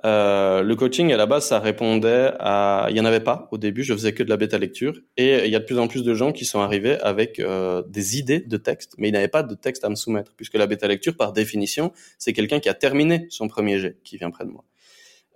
Euh, 0.05 0.62
le 0.62 0.76
coaching, 0.76 1.12
à 1.12 1.16
la 1.16 1.26
base, 1.26 1.47
ça 1.47 1.59
répondait 1.59 2.30
à... 2.38 2.86
Il 2.90 2.94
n'y 2.94 3.01
en 3.01 3.05
avait 3.05 3.20
pas 3.20 3.49
au 3.51 3.59
début, 3.59 3.82
je 3.82 3.94
faisais 3.94 4.12
que 4.12 4.22
de 4.22 4.28
la 4.28 4.36
bêta 4.36 4.59
lecture. 4.59 4.94
Et 5.16 5.44
il 5.47 5.51
y 5.51 5.57
a 5.57 5.59
de 5.59 5.64
plus 5.64 5.78
en 5.78 5.88
plus 5.88 6.03
de 6.03 6.14
gens 6.14 6.32
qui 6.32 6.44
sont 6.44 6.61
arrivés 6.61 6.99
avec 7.01 7.40
euh, 7.40 7.82
des 7.88 8.18
idées 8.18 8.40
de 8.40 8.57
texte, 8.57 8.94
mais 8.99 9.09
ils 9.09 9.12
n'avaient 9.12 9.28
pas 9.28 9.42
de 9.42 9.55
texte 9.55 9.84
à 9.84 9.88
me 9.88 9.94
soumettre, 9.94 10.32
puisque 10.36 10.55
la 10.55 10.66
bêta 10.66 10.86
lecture, 10.86 11.16
par 11.16 11.32
définition, 11.32 11.92
c'est 12.18 12.32
quelqu'un 12.32 12.61
qui 12.61 12.68
a 12.68 12.74
terminé 12.74 13.26
son 13.30 13.49
premier 13.49 13.78
jet, 13.78 13.99
qui 14.05 14.16
vient 14.18 14.30
près 14.30 14.44
de 14.44 14.51
moi. 14.51 14.64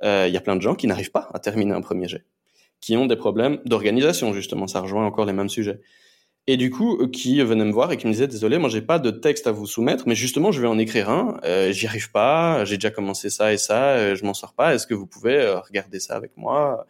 Euh, 0.03 0.27
il 0.29 0.35
y 0.35 0.37
a 0.37 0.41
plein 0.41 0.57
de 0.57 0.63
gens 0.63 0.75
qui 0.75 0.87
n'arrivent 0.87 1.11
pas 1.11 1.29
à 1.33 1.39
terminer 1.39 1.73
un 1.73 1.81
premier 1.81 2.09
jet, 2.09 2.25
qui 2.81 2.97
ont 2.97 3.07
des 3.07 3.17
problèmes 3.17 3.61
d'organisation, 3.65 4.33
justement. 4.33 4.67
Ça 4.67 4.81
rejoint 4.81 5.05
encore 5.05 5.25
les 5.25 5.33
mêmes 5.33 5.49
sujets 5.49 5.81
et 6.47 6.57
du 6.57 6.71
coup 6.71 7.01
euh, 7.01 7.09
qui 7.09 7.41
venait 7.43 7.65
me 7.65 7.73
voir 7.73 7.93
et 7.93 7.97
qui 7.97 8.07
me 8.07 8.13
disait 8.13 8.27
désolé 8.27 8.59
moi 8.59 8.69
j'ai 8.69 8.83
pas 8.83 8.99
de 8.99 9.11
texte 9.11 9.47
à 9.47 9.53
vous 9.53 9.67
soumettre 9.67 10.05
mais 10.07 10.15
justement 10.15 10.53
je 10.53 10.61
vais 10.61 10.67
en 10.67 10.79
écrire 10.79 11.11
un. 11.11 11.39
Euh, 11.45 11.73
j'y 11.73 11.87
arrive 11.87 12.11
pas 12.11 12.65
j'ai 12.65 12.77
déjà 12.77 12.91
commencé 12.91 13.31
ça 13.31 13.53
et 13.53 13.59
ça 13.59 13.95
euh, 13.95 14.15
je 14.15 14.25
m'en 14.25 14.35
sors 14.35 14.55
pas. 14.55 14.75
Est-ce 14.75 14.87
que 14.87 14.95
vous 14.95 15.07
pouvez 15.07 15.37
euh, 15.37 15.61
regarder 15.61 16.01
ça 16.01 16.17
avec 16.17 16.37
moi? 16.37 16.87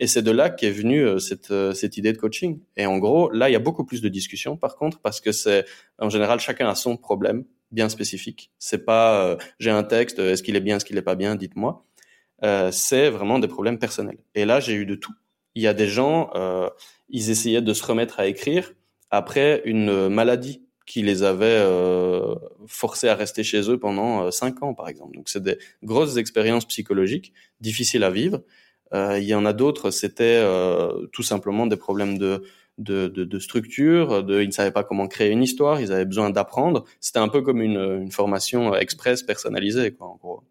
Et 0.00 0.06
c'est 0.08 0.22
de 0.22 0.30
là 0.30 0.50
qu'est 0.50 0.70
venue 0.70 1.20
cette 1.20 1.52
cette 1.74 1.96
idée 1.96 2.12
de 2.12 2.18
coaching. 2.18 2.60
Et 2.76 2.86
en 2.86 2.98
gros 2.98 3.30
là 3.30 3.48
il 3.48 3.52
y 3.52 3.56
a 3.56 3.60
beaucoup 3.60 3.84
plus 3.84 4.00
de 4.02 4.08
discussions 4.08 4.56
par 4.56 4.76
contre 4.76 5.00
parce 5.00 5.20
que 5.20 5.32
c'est 5.32 5.64
en 5.98 6.10
général 6.10 6.40
chacun 6.40 6.68
a 6.68 6.74
son 6.74 6.96
problème 6.96 7.44
bien 7.70 7.88
spécifique. 7.88 8.50
C'est 8.58 8.84
pas 8.84 9.38
j'ai 9.60 9.70
un 9.70 9.84
texte 9.84 10.18
est-ce 10.18 10.42
qu'il 10.42 10.56
est 10.56 10.60
bien 10.60 10.76
est-ce 10.76 10.84
qu'il 10.84 10.98
est 10.98 11.02
pas 11.02 11.14
bien 11.14 11.36
dites-moi. 11.36 11.86
C'est 12.72 13.08
vraiment 13.08 13.38
des 13.38 13.48
problèmes 13.48 13.78
personnels. 13.78 14.18
Et 14.34 14.44
là 14.44 14.58
j'ai 14.58 14.74
eu 14.74 14.86
de 14.86 14.96
tout. 14.96 15.14
Il 15.54 15.62
y 15.62 15.68
a 15.68 15.74
des 15.74 15.86
gens 15.86 16.32
ils 17.08 17.30
essayaient 17.30 17.62
de 17.62 17.72
se 17.72 17.84
remettre 17.84 18.18
à 18.18 18.26
écrire 18.26 18.72
après 19.16 19.62
une 19.64 20.08
maladie 20.08 20.64
qui 20.86 21.02
les 21.02 21.22
avait 21.22 21.46
euh, 21.46 22.34
forcés 22.66 23.08
à 23.08 23.14
rester 23.14 23.42
chez 23.42 23.70
eux 23.70 23.78
pendant 23.78 24.24
euh, 24.24 24.30
cinq 24.30 24.62
ans, 24.62 24.74
par 24.74 24.88
exemple. 24.88 25.16
Donc, 25.16 25.28
c'est 25.28 25.42
des 25.42 25.58
grosses 25.82 26.16
expériences 26.16 26.66
psychologiques 26.66 27.32
difficiles 27.60 28.04
à 28.04 28.10
vivre. 28.10 28.42
Euh, 28.92 29.18
il 29.18 29.24
y 29.24 29.34
en 29.34 29.46
a 29.46 29.52
d'autres, 29.52 29.90
c'était 29.90 30.38
euh, 30.42 31.06
tout 31.12 31.22
simplement 31.22 31.66
des 31.66 31.76
problèmes 31.76 32.18
de 32.18 32.42
de, 32.76 33.38
structure, 33.38 34.24
ils 34.28 34.48
ne 34.48 34.50
savaient 34.50 34.72
pas 34.72 34.82
comment 34.82 35.06
créer 35.06 35.30
une 35.30 35.44
histoire, 35.44 35.80
ils 35.80 35.92
avaient 35.92 36.04
besoin 36.04 36.30
d'apprendre. 36.30 36.84
C'était 36.98 37.20
un 37.20 37.28
peu 37.28 37.40
comme 37.40 37.62
une, 37.62 37.78
une 37.78 38.10
formation 38.10 38.74
express 38.74 39.22
personnalisée, 39.22 39.92
quoi, 39.92 40.08
en 40.08 40.16
gros. 40.16 40.42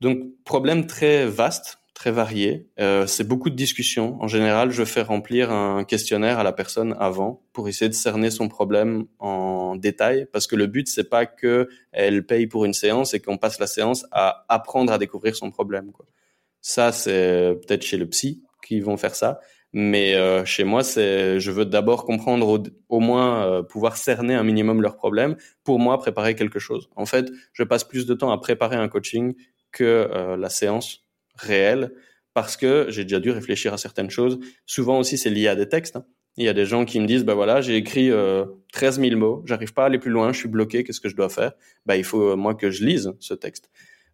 Donc, 0.00 0.18
problème 0.44 0.88
très 0.88 1.24
vaste, 1.24 1.78
très 1.96 2.12
varié. 2.12 2.68
Euh, 2.78 3.06
c'est 3.06 3.26
beaucoup 3.26 3.48
de 3.48 3.56
discussions. 3.56 4.18
En 4.20 4.28
général, 4.28 4.70
je 4.70 4.84
fais 4.84 5.00
remplir 5.00 5.50
un 5.50 5.82
questionnaire 5.82 6.38
à 6.38 6.44
la 6.44 6.52
personne 6.52 6.94
avant 7.00 7.42
pour 7.54 7.70
essayer 7.70 7.88
de 7.88 7.94
cerner 7.94 8.30
son 8.30 8.48
problème 8.48 9.06
en 9.18 9.76
détail, 9.76 10.26
parce 10.30 10.46
que 10.46 10.56
le 10.56 10.66
but 10.66 10.88
c'est 10.88 11.08
pas 11.08 11.24
que 11.24 11.70
elle 11.92 12.26
paye 12.26 12.46
pour 12.46 12.66
une 12.66 12.74
séance 12.74 13.14
et 13.14 13.20
qu'on 13.20 13.38
passe 13.38 13.58
la 13.58 13.66
séance 13.66 14.04
à 14.12 14.44
apprendre 14.50 14.92
à 14.92 14.98
découvrir 14.98 15.34
son 15.36 15.50
problème. 15.50 15.90
Quoi. 15.90 16.04
Ça, 16.60 16.92
c'est 16.92 17.54
peut-être 17.66 17.82
chez 17.82 17.96
le 17.96 18.06
psy 18.06 18.42
qui 18.62 18.80
vont 18.80 18.98
faire 18.98 19.14
ça, 19.14 19.40
mais 19.72 20.14
euh, 20.16 20.44
chez 20.44 20.64
moi, 20.64 20.84
c'est 20.84 21.40
je 21.40 21.50
veux 21.50 21.64
d'abord 21.64 22.04
comprendre 22.04 22.46
au, 22.46 22.62
au 22.90 23.00
moins 23.00 23.46
euh, 23.46 23.62
pouvoir 23.62 23.96
cerner 23.96 24.34
un 24.34 24.44
minimum 24.44 24.82
leurs 24.82 24.96
problèmes 24.96 25.36
pour 25.64 25.78
moi 25.78 25.98
préparer 25.98 26.34
quelque 26.34 26.58
chose. 26.58 26.90
En 26.94 27.06
fait, 27.06 27.30
je 27.54 27.62
passe 27.62 27.84
plus 27.84 28.04
de 28.04 28.12
temps 28.12 28.32
à 28.32 28.38
préparer 28.38 28.76
un 28.76 28.88
coaching 28.88 29.34
que 29.72 29.84
euh, 29.84 30.36
la 30.36 30.50
séance 30.50 31.05
réelle 31.36 31.92
parce 32.34 32.56
que 32.56 32.86
j'ai 32.90 33.04
déjà 33.04 33.20
dû 33.20 33.30
réfléchir 33.30 33.72
à 33.72 33.78
certaines 33.78 34.10
choses. 34.10 34.38
Souvent 34.66 34.98
aussi, 34.98 35.16
c'est 35.16 35.30
lié 35.30 35.48
à 35.48 35.56
des 35.56 35.68
textes. 35.68 35.96
Hein. 35.96 36.04
Il 36.36 36.44
y 36.44 36.48
a 36.48 36.52
des 36.52 36.66
gens 36.66 36.84
qui 36.84 37.00
me 37.00 37.06
disent, 37.06 37.24
bah 37.24 37.34
voilà, 37.34 37.62
j'ai 37.62 37.76
écrit 37.76 38.10
euh, 38.10 38.44
13 38.72 39.00
000 39.00 39.16
mots, 39.16 39.42
j'arrive 39.46 39.72
pas 39.72 39.84
à 39.84 39.86
aller 39.86 39.98
plus 39.98 40.10
loin, 40.10 40.32
je 40.32 40.38
suis 40.38 40.48
bloqué, 40.48 40.84
qu'est-ce 40.84 41.00
que 41.00 41.08
je 41.08 41.16
dois 41.16 41.30
faire? 41.30 41.52
Bah 41.86 41.96
il 41.96 42.04
faut 42.04 42.32
euh, 42.32 42.36
moi 42.36 42.54
que 42.54 42.70
je 42.70 42.84
lise 42.84 43.12
ce 43.20 43.32
texte. 43.32 43.70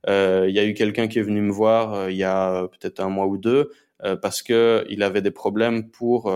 Euh, 0.09 0.47
il 0.49 0.55
y 0.55 0.61
a 0.61 0.65
eu 0.65 0.75
quelqu'un 0.75 1.09
qui 1.09 1.19
est 1.19 1.23
venu 1.23 1.41
me 1.41 1.51
voir 1.51 1.95
euh, 1.95 2.11
il 2.11 2.17
y 2.17 2.25
a 2.25 2.69
peut-être 2.69 3.01
un 3.01 3.09
mois 3.09 3.27
ou 3.27 3.39
deux 3.39 3.71
parce 4.21 4.43
que 4.43 4.85
il 4.91 5.05
avait 5.05 5.23
des 5.23 5.31
problèmes 5.31 5.89
pour, 5.89 6.27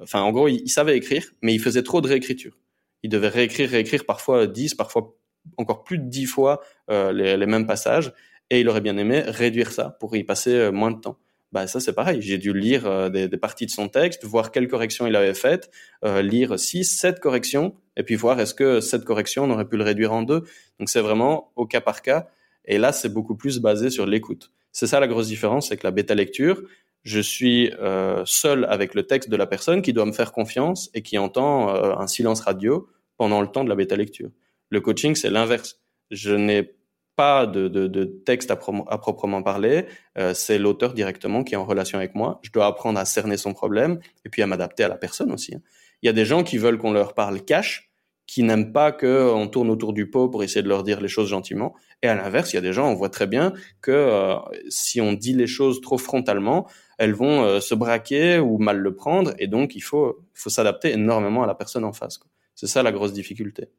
enfin 0.00 0.20
en 0.20 0.32
gros, 0.32 0.48
il, 0.48 0.68
savait 0.68 0.96
écrire, 0.96 1.24
mais 1.42 1.54
il 1.54 1.60
faisait 1.60 1.84
trop 1.84 2.00
de 2.00 2.08
réécriture. 2.08 2.58
Il 3.04 3.10
devait 3.10 3.28
réécrire, 3.28 3.70
réécrire 3.70 4.04
parfois 4.04 4.48
10, 4.48 4.74
parfois 4.74 5.16
encore 5.58 5.84
plus 5.84 5.98
de 5.98 6.08
10 6.08 6.26
fois 6.26 6.60
les 6.88 7.46
mêmes 7.46 7.68
passages 7.68 8.12
et 8.50 8.60
il 8.60 8.68
aurait 8.68 8.80
bien 8.80 8.96
aimé 8.96 9.20
réduire 9.20 9.72
ça 9.72 9.96
pour 10.00 10.16
y 10.16 10.24
passer 10.24 10.54
euh, 10.54 10.70
moins 10.70 10.90
de 10.90 11.00
temps. 11.00 11.18
Bah 11.50 11.66
ça 11.66 11.80
c'est 11.80 11.94
pareil, 11.94 12.20
j'ai 12.20 12.36
dû 12.36 12.52
lire 12.52 12.86
euh, 12.86 13.08
des, 13.08 13.26
des, 13.26 13.36
parties 13.38 13.64
de 13.64 13.70
son 13.70 13.88
texte, 13.88 14.24
voir 14.24 14.52
quelles 14.52 14.68
corrections 14.68 15.06
il 15.06 15.16
avait 15.16 15.32
faites, 15.32 15.70
euh, 16.04 16.20
lire 16.20 16.58
six, 16.58 16.84
sept 16.84 17.20
corrections, 17.20 17.74
et 17.96 18.02
puis 18.02 18.16
voir 18.16 18.38
est-ce 18.38 18.54
que 18.54 18.80
cette 18.80 19.04
correction 19.04 19.44
on 19.44 19.50
aurait 19.50 19.66
pu 19.66 19.78
le 19.78 19.84
réduire 19.84 20.12
en 20.12 20.22
deux. 20.22 20.44
Donc 20.78 20.90
c'est 20.90 21.00
vraiment 21.00 21.50
au 21.56 21.66
cas 21.66 21.80
par 21.80 22.02
cas, 22.02 22.28
et 22.66 22.76
là 22.76 22.92
c'est 22.92 23.08
beaucoup 23.08 23.34
plus 23.34 23.60
basé 23.60 23.88
sur 23.88 24.04
l'écoute. 24.06 24.52
C'est 24.72 24.86
ça 24.86 25.00
la 25.00 25.08
grosse 25.08 25.28
différence, 25.28 25.70
c'est 25.70 25.78
que 25.78 25.86
la 25.86 25.90
bêta 25.90 26.14
lecture, 26.14 26.62
je 27.02 27.20
suis 27.20 27.72
euh, 27.80 28.22
seul 28.26 28.66
avec 28.66 28.94
le 28.94 29.04
texte 29.04 29.30
de 29.30 29.36
la 29.36 29.46
personne 29.46 29.80
qui 29.80 29.94
doit 29.94 30.04
me 30.04 30.12
faire 30.12 30.32
confiance 30.32 30.90
et 30.92 31.02
qui 31.02 31.16
entend 31.16 31.74
euh, 31.74 31.94
un 31.96 32.06
silence 32.06 32.40
radio 32.40 32.88
pendant 33.16 33.40
le 33.40 33.48
temps 33.48 33.64
de 33.64 33.70
la 33.70 33.74
bêta 33.74 33.96
lecture. 33.96 34.30
Le 34.68 34.80
coaching 34.82 35.14
c'est 35.14 35.30
l'inverse. 35.30 35.80
Je 36.10 36.34
n'ai 36.34 36.74
pas 37.18 37.46
de, 37.46 38.04
texte 38.24 38.52
à, 38.52 38.56
pro 38.56 38.84
à, 38.86 38.96
proprement 38.96 39.42
parler, 39.42 39.86
euh, 40.18 40.34
c'est 40.34 40.56
l'auteur 40.56 40.94
directement 40.94 41.42
qui 41.42 41.54
est 41.54 41.56
en 41.56 41.64
relation 41.64 41.98
avec 41.98 42.14
moi. 42.14 42.38
Je 42.42 42.52
dois 42.52 42.66
apprendre 42.66 43.00
à 43.00 43.04
cerner 43.04 43.36
son 43.36 43.54
problème 43.54 43.98
et 44.24 44.28
puis 44.28 44.40
à 44.40 44.46
m'adapter 44.46 44.84
à 44.84 44.88
la 44.88 44.96
personne 44.96 45.32
aussi. 45.32 45.56
Hein. 45.56 45.60
Il 46.02 46.06
y 46.06 46.08
a 46.08 46.12
des 46.12 46.24
gens 46.24 46.44
qui 46.44 46.58
veulent 46.58 46.78
qu'on 46.78 46.92
leur 46.92 47.14
parle 47.14 47.44
cash, 47.44 47.90
qui 48.28 48.44
n'aiment 48.44 48.72
pas 48.72 48.92
qu'on 48.92 49.48
tourne 49.48 49.68
autour 49.68 49.92
du 49.92 50.08
pot 50.08 50.28
pour 50.28 50.44
essayer 50.44 50.62
de 50.62 50.68
leur 50.68 50.84
dire 50.84 51.00
les 51.00 51.08
choses 51.08 51.28
gentiment. 51.28 51.74
Et 52.02 52.06
à 52.06 52.14
l'inverse, 52.14 52.52
il 52.52 52.56
y 52.56 52.58
a 52.60 52.62
des 52.62 52.72
gens, 52.72 52.88
on 52.88 52.94
voit 52.94 53.10
très 53.10 53.26
bien 53.26 53.52
que 53.80 53.90
euh, 53.90 54.36
si 54.68 55.00
on 55.00 55.12
dit 55.12 55.32
les 55.32 55.48
choses 55.48 55.80
trop 55.80 55.98
frontalement, 55.98 56.68
elles 56.98 57.14
vont 57.14 57.42
euh, 57.42 57.58
se 57.58 57.74
braquer 57.74 58.38
ou 58.38 58.58
mal 58.58 58.78
le 58.78 58.94
prendre. 58.94 59.34
Et 59.40 59.48
donc, 59.48 59.74
il 59.74 59.80
faut 59.80 60.24
s'adapter 60.34 60.92
énormément 60.92 61.42
à 61.42 61.48
la 61.48 61.56
personne 61.56 61.84
en 61.84 61.92
face. 61.92 62.20
C'est 62.54 62.68
ça 62.68 62.84
la 62.84 62.92
grosse 62.92 63.12
difficulté. 63.12 63.70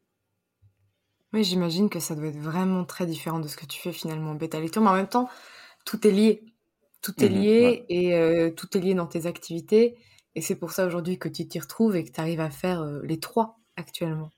Oui, 1.34 1.44
j'imagine 1.44 1.90
que 1.90 2.00
ça 2.00 2.16
doit 2.16 2.28
être 2.28 2.40
vraiment 2.40 2.86
très 2.86 3.06
différent 3.06 3.40
de 3.40 3.48
ce 3.48 3.56
que 3.56 3.66
tu 3.66 3.80
fais 3.80 3.92
finalement 3.92 4.32
en 4.32 4.36
bêta 4.36 4.60
lecture, 4.60 4.82
mais 4.82 4.90
en 4.90 4.96
même 4.96 5.08
temps, 5.08 5.30
tout 5.86 6.06
est 6.08 6.12
lié. 6.12 6.44
Tout 7.02 7.24
est 7.24 7.30
mmh 7.30 7.34
lié 7.34 7.62
ouais. 7.62 7.86
et 7.90 8.14
euh, 8.16 8.52
tout 8.52 8.78
est 8.78 8.82
lié 8.82 8.94
dans 8.94 9.06
tes 9.06 9.26
activités. 9.26 9.98
Et 10.36 10.42
c'est 10.42 10.56
pour 10.56 10.72
ça 10.72 10.86
aujourd'hui 10.86 11.20
que 11.20 11.30
tu 11.30 11.48
t'y 11.48 11.60
retrouves 11.60 11.96
et 11.96 12.04
que 12.04 12.12
tu 12.12 12.20
arrives 12.20 12.42
à 12.42 12.50
faire 12.50 12.82
euh, 12.82 13.02
les 13.04 13.20
trois 13.20 13.60
actuellement. 13.76 14.32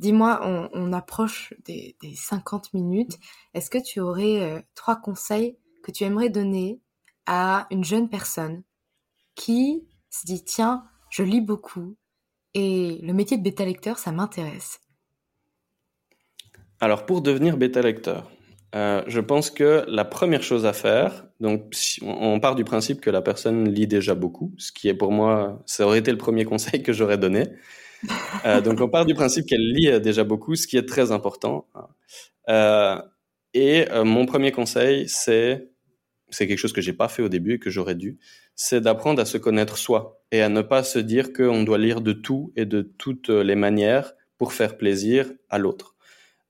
Dis-moi, 0.00 0.40
on, 0.42 0.68
on, 0.72 0.92
approche 0.92 1.54
des, 1.64 1.96
des, 2.02 2.14
50 2.14 2.74
minutes. 2.74 3.18
Est-ce 3.54 3.70
que 3.70 3.78
tu 3.78 4.00
aurais 4.00 4.40
euh, 4.40 4.60
trois 4.74 4.96
conseils 4.96 5.56
que 5.84 5.92
tu 5.92 6.04
aimerais 6.04 6.30
donner 6.30 6.80
à 7.26 7.68
une 7.70 7.84
jeune 7.84 8.08
personne 8.08 8.64
qui 9.34 9.86
se 10.10 10.26
dit, 10.26 10.44
tiens, 10.44 10.84
je 11.10 11.22
lis 11.22 11.40
beaucoup 11.40 11.96
et 12.54 12.98
le 13.02 13.12
métier 13.12 13.38
de 13.38 13.42
bêta 13.42 13.64
lecteur, 13.64 13.98
ça 13.98 14.12
m'intéresse 14.12 14.80
alors 16.82 17.06
pour 17.06 17.22
devenir 17.22 17.56
bêta 17.56 17.80
lecteur, 17.80 18.28
euh, 18.74 19.04
je 19.06 19.20
pense 19.20 19.50
que 19.52 19.84
la 19.86 20.04
première 20.04 20.42
chose 20.42 20.66
à 20.66 20.72
faire, 20.72 21.26
donc 21.38 21.72
on 22.02 22.40
part 22.40 22.56
du 22.56 22.64
principe 22.64 23.00
que 23.00 23.08
la 23.08 23.22
personne 23.22 23.72
lit 23.72 23.86
déjà 23.86 24.16
beaucoup, 24.16 24.52
ce 24.58 24.72
qui 24.72 24.88
est 24.88 24.94
pour 24.94 25.12
moi, 25.12 25.62
ça 25.64 25.86
aurait 25.86 26.00
été 26.00 26.10
le 26.10 26.18
premier 26.18 26.44
conseil 26.52 26.82
que 26.82 26.92
j'aurais 26.92 27.18
donné. 27.18 27.44
Euh, 28.44 28.60
donc 28.60 28.80
on 28.80 28.88
part 28.88 29.06
du 29.06 29.14
principe 29.14 29.46
qu'elle 29.46 29.72
lit 29.72 30.00
déjà 30.00 30.24
beaucoup, 30.24 30.56
ce 30.56 30.66
qui 30.66 30.76
est 30.76 30.88
très 30.88 31.12
important. 31.12 31.68
Euh, 32.48 33.00
et 33.54 33.88
euh, 33.92 34.02
mon 34.02 34.26
premier 34.26 34.50
conseil, 34.50 35.08
c'est 35.08 35.68
c'est 36.30 36.48
quelque 36.48 36.58
chose 36.58 36.72
que 36.72 36.80
j'ai 36.80 36.94
pas 36.94 37.06
fait 37.06 37.22
au 37.22 37.28
début 37.28 37.54
et 37.54 37.58
que 37.60 37.70
j'aurais 37.70 37.94
dû, 37.94 38.18
c'est 38.56 38.80
d'apprendre 38.80 39.22
à 39.22 39.24
se 39.24 39.38
connaître 39.38 39.78
soi 39.78 40.20
et 40.32 40.42
à 40.42 40.48
ne 40.48 40.62
pas 40.62 40.82
se 40.82 40.98
dire 40.98 41.32
qu'on 41.32 41.62
doit 41.62 41.78
lire 41.78 42.00
de 42.00 42.12
tout 42.12 42.52
et 42.56 42.64
de 42.64 42.82
toutes 42.82 43.28
les 43.28 43.54
manières 43.54 44.14
pour 44.36 44.52
faire 44.52 44.76
plaisir 44.76 45.30
à 45.48 45.58
l'autre 45.58 45.91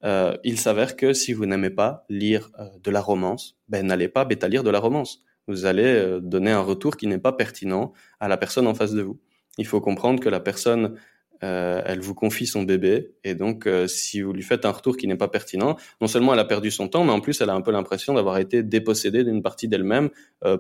euh, 0.05 0.37
il 0.45 0.59
s'avère 0.59 0.97
que 0.97 1.13
si 1.13 1.33
vous 1.33 1.47
n'aimez 1.47 1.71
pas 1.71 2.05
lire 2.09 2.51
euh, 2.59 2.67
de 2.83 2.91
la 2.91 3.01
romance, 3.01 3.59
ben 3.69 3.87
n'allez 3.87 4.09
pas 4.09 4.25
bêta 4.25 4.49
lire 4.49 4.65
de 4.65 4.71
la 4.71 4.81
romance. 4.81 5.23
Vous 5.47 5.65
allez 5.65 5.85
euh, 5.85 6.21
donner 6.21 6.51
un 6.51 6.61
retour 6.61 6.97
qui 6.97 7.07
n'est 7.07 7.19
pas 7.19 7.33
pertinent 7.33 7.93
à 8.21 8.29
la 8.29 8.37
personne 8.37 8.67
en 8.67 8.75
face 8.75 8.93
de 8.93 9.03
vous. 9.03 9.21
Il 9.59 9.67
faut 9.67 9.81
comprendre 9.81 10.21
que 10.21 10.29
la 10.29 10.41
personne, 10.41 10.97
euh, 11.45 11.83
elle 11.85 12.01
vous 12.01 12.15
confie 12.15 12.47
son 12.47 12.63
bébé, 12.63 13.15
et 13.23 13.35
donc 13.35 13.69
si 13.87 14.23
vous 14.23 14.33
lui 14.33 14.43
faites 14.43 14.65
un 14.65 14.71
retour 14.71 14.97
qui 14.97 15.07
n'est 15.07 15.17
pas 15.17 15.29
pertinent, 15.29 15.77
non 16.01 16.07
seulement 16.07 16.33
elle 16.33 16.41
a 16.41 16.45
perdu 16.45 16.71
son 16.71 16.89
temps, 16.89 17.05
mais 17.05 17.13
en 17.13 17.21
plus 17.21 17.41
elle 17.41 17.51
a 17.51 17.55
un 17.55 17.61
peu 17.61 17.71
l'impression 17.71 18.15
d'avoir 18.15 18.39
été 18.39 18.63
dépossédée 18.63 19.25
d'une 19.25 19.43
partie 19.43 19.69
d'elle-même 19.69 20.09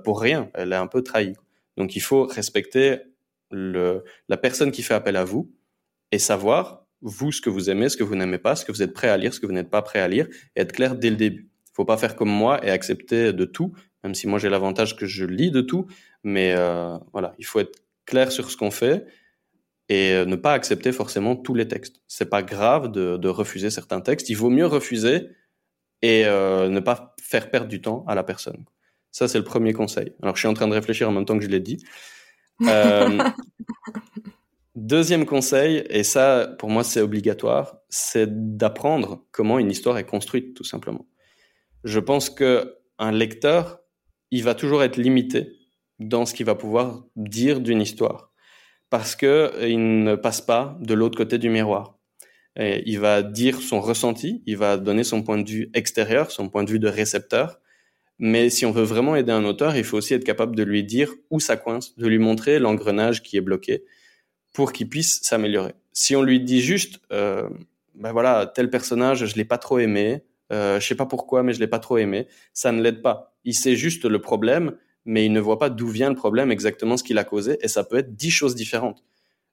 pour 0.04 0.20
rien. 0.20 0.50
Elle 0.54 0.72
est 0.72 0.76
un 0.76 0.88
peu 0.88 1.02
trahie. 1.02 1.34
Donc 1.76 1.96
il 1.96 2.00
faut 2.00 2.24
respecter 2.24 2.98
le, 3.50 4.04
la 4.28 4.36
personne 4.36 4.72
qui 4.72 4.82
fait 4.82 4.94
appel 4.94 5.16
à 5.16 5.24
vous 5.24 5.50
et 6.10 6.18
savoir 6.18 6.81
vous, 7.02 7.32
ce 7.32 7.40
que 7.40 7.50
vous 7.50 7.68
aimez, 7.68 7.88
ce 7.88 7.96
que 7.96 8.04
vous 8.04 8.14
n'aimez 8.14 8.38
pas, 8.38 8.56
ce 8.56 8.64
que 8.64 8.72
vous 8.72 8.82
êtes 8.82 8.94
prêt 8.94 9.08
à 9.08 9.16
lire, 9.16 9.34
ce 9.34 9.40
que 9.40 9.46
vous 9.46 9.52
n'êtes 9.52 9.70
pas 9.70 9.82
prêt 9.82 10.00
à 10.00 10.08
lire, 10.08 10.28
et 10.56 10.60
être 10.60 10.72
clair 10.72 10.96
dès 10.96 11.10
le 11.10 11.16
début. 11.16 11.48
Il 11.66 11.74
faut 11.74 11.84
pas 11.84 11.96
faire 11.96 12.16
comme 12.16 12.30
moi 12.30 12.64
et 12.64 12.70
accepter 12.70 13.32
de 13.32 13.44
tout, 13.44 13.72
même 14.04 14.14
si 14.14 14.26
moi 14.26 14.38
j'ai 14.38 14.48
l'avantage 14.48 14.96
que 14.96 15.06
je 15.06 15.24
lis 15.24 15.50
de 15.50 15.60
tout, 15.60 15.86
mais 16.22 16.54
euh, 16.56 16.96
voilà, 17.12 17.34
il 17.38 17.44
faut 17.44 17.60
être 17.60 17.82
clair 18.06 18.32
sur 18.32 18.50
ce 18.50 18.56
qu'on 18.56 18.70
fait 18.70 19.06
et 19.88 20.12
euh, 20.12 20.24
ne 20.24 20.36
pas 20.36 20.52
accepter 20.52 20.92
forcément 20.92 21.36
tous 21.36 21.54
les 21.54 21.68
textes. 21.68 22.00
C'est 22.06 22.30
pas 22.30 22.42
grave 22.42 22.90
de, 22.92 23.28
refuser 23.28 23.70
certains 23.70 24.00
textes. 24.00 24.28
Il 24.30 24.34
vaut 24.34 24.50
mieux 24.50 24.66
refuser 24.66 25.28
et 26.02 26.24
euh, 26.26 26.68
ne 26.68 26.80
pas 26.80 27.14
faire 27.20 27.50
perdre 27.50 27.68
du 27.68 27.80
temps 27.80 28.04
à 28.06 28.14
la 28.14 28.22
personne. 28.22 28.64
Ça, 29.10 29.28
c'est 29.28 29.38
le 29.38 29.44
premier 29.44 29.72
conseil. 29.72 30.14
Alors, 30.22 30.36
je 30.36 30.40
suis 30.40 30.48
en 30.48 30.54
train 30.54 30.68
de 30.68 30.74
réfléchir 30.74 31.08
en 31.08 31.12
même 31.12 31.24
temps 31.24 31.36
que 31.38 31.44
je 31.44 31.50
l'ai 31.50 31.60
dit. 31.60 31.84
Deuxième 34.74 35.26
conseil, 35.26 35.84
et 35.90 36.02
ça 36.02 36.56
pour 36.58 36.70
moi 36.70 36.82
c'est 36.82 37.02
obligatoire, 37.02 37.76
c'est 37.90 38.56
d'apprendre 38.56 39.26
comment 39.30 39.58
une 39.58 39.70
histoire 39.70 39.98
est 39.98 40.06
construite 40.06 40.54
tout 40.54 40.64
simplement. 40.64 41.06
Je 41.84 42.00
pense 42.00 42.30
que 42.30 42.78
un 42.98 43.12
lecteur, 43.12 43.80
il 44.30 44.42
va 44.44 44.54
toujours 44.54 44.82
être 44.82 44.96
limité 44.96 45.52
dans 45.98 46.24
ce 46.24 46.32
qu'il 46.32 46.46
va 46.46 46.54
pouvoir 46.54 47.04
dire 47.16 47.60
d'une 47.60 47.82
histoire 47.82 48.32
parce 48.88 49.14
que 49.14 49.52
il 49.68 50.04
ne 50.04 50.14
passe 50.14 50.40
pas 50.40 50.78
de 50.80 50.94
l'autre 50.94 51.18
côté 51.18 51.36
du 51.36 51.50
miroir. 51.50 51.98
Et 52.56 52.82
il 52.86 52.98
va 52.98 53.22
dire 53.22 53.60
son 53.60 53.80
ressenti, 53.80 54.42
il 54.46 54.56
va 54.56 54.78
donner 54.78 55.04
son 55.04 55.22
point 55.22 55.36
de 55.38 55.50
vue 55.50 55.70
extérieur, 55.74 56.30
son 56.30 56.48
point 56.48 56.64
de 56.64 56.70
vue 56.70 56.78
de 56.78 56.88
récepteur. 56.88 57.60
Mais 58.18 58.48
si 58.48 58.64
on 58.64 58.72
veut 58.72 58.84
vraiment 58.84 59.16
aider 59.16 59.32
un 59.32 59.44
auteur, 59.44 59.76
il 59.76 59.84
faut 59.84 59.98
aussi 59.98 60.14
être 60.14 60.24
capable 60.24 60.56
de 60.56 60.62
lui 60.62 60.82
dire 60.82 61.12
où 61.30 61.40
ça 61.40 61.58
coince, 61.58 61.94
de 61.98 62.06
lui 62.06 62.18
montrer 62.18 62.58
l'engrenage 62.58 63.22
qui 63.22 63.36
est 63.36 63.42
bloqué 63.42 63.84
pour 64.52 64.72
qu'il 64.72 64.88
puisse 64.88 65.20
s'améliorer. 65.22 65.74
Si 65.92 66.16
on 66.16 66.22
lui 66.22 66.40
dit 66.40 66.60
juste, 66.60 67.00
euh, 67.12 67.48
ben 67.94 68.12
voilà, 68.12 68.46
tel 68.46 68.70
personnage, 68.70 69.26
je 69.26 69.36
l'ai 69.36 69.44
pas 69.44 69.58
trop 69.58 69.78
aimé, 69.78 70.24
euh, 70.52 70.80
je 70.80 70.86
sais 70.86 70.94
pas 70.94 71.06
pourquoi, 71.06 71.42
mais 71.42 71.52
je 71.52 71.60
l'ai 71.60 71.66
pas 71.66 71.78
trop 71.78 71.98
aimé, 71.98 72.26
ça 72.52 72.72
ne 72.72 72.82
l'aide 72.82 73.02
pas. 73.02 73.34
Il 73.44 73.54
sait 73.54 73.76
juste 73.76 74.04
le 74.04 74.20
problème, 74.20 74.76
mais 75.04 75.24
il 75.26 75.32
ne 75.32 75.40
voit 75.40 75.58
pas 75.58 75.70
d'où 75.70 75.88
vient 75.88 76.10
le 76.10 76.14
problème, 76.14 76.50
exactement 76.50 76.96
ce 76.96 77.04
qu'il 77.04 77.18
a 77.18 77.24
causé, 77.24 77.58
et 77.60 77.68
ça 77.68 77.84
peut 77.84 77.96
être 77.96 78.14
dix 78.14 78.30
choses 78.30 78.54
différentes. 78.54 79.02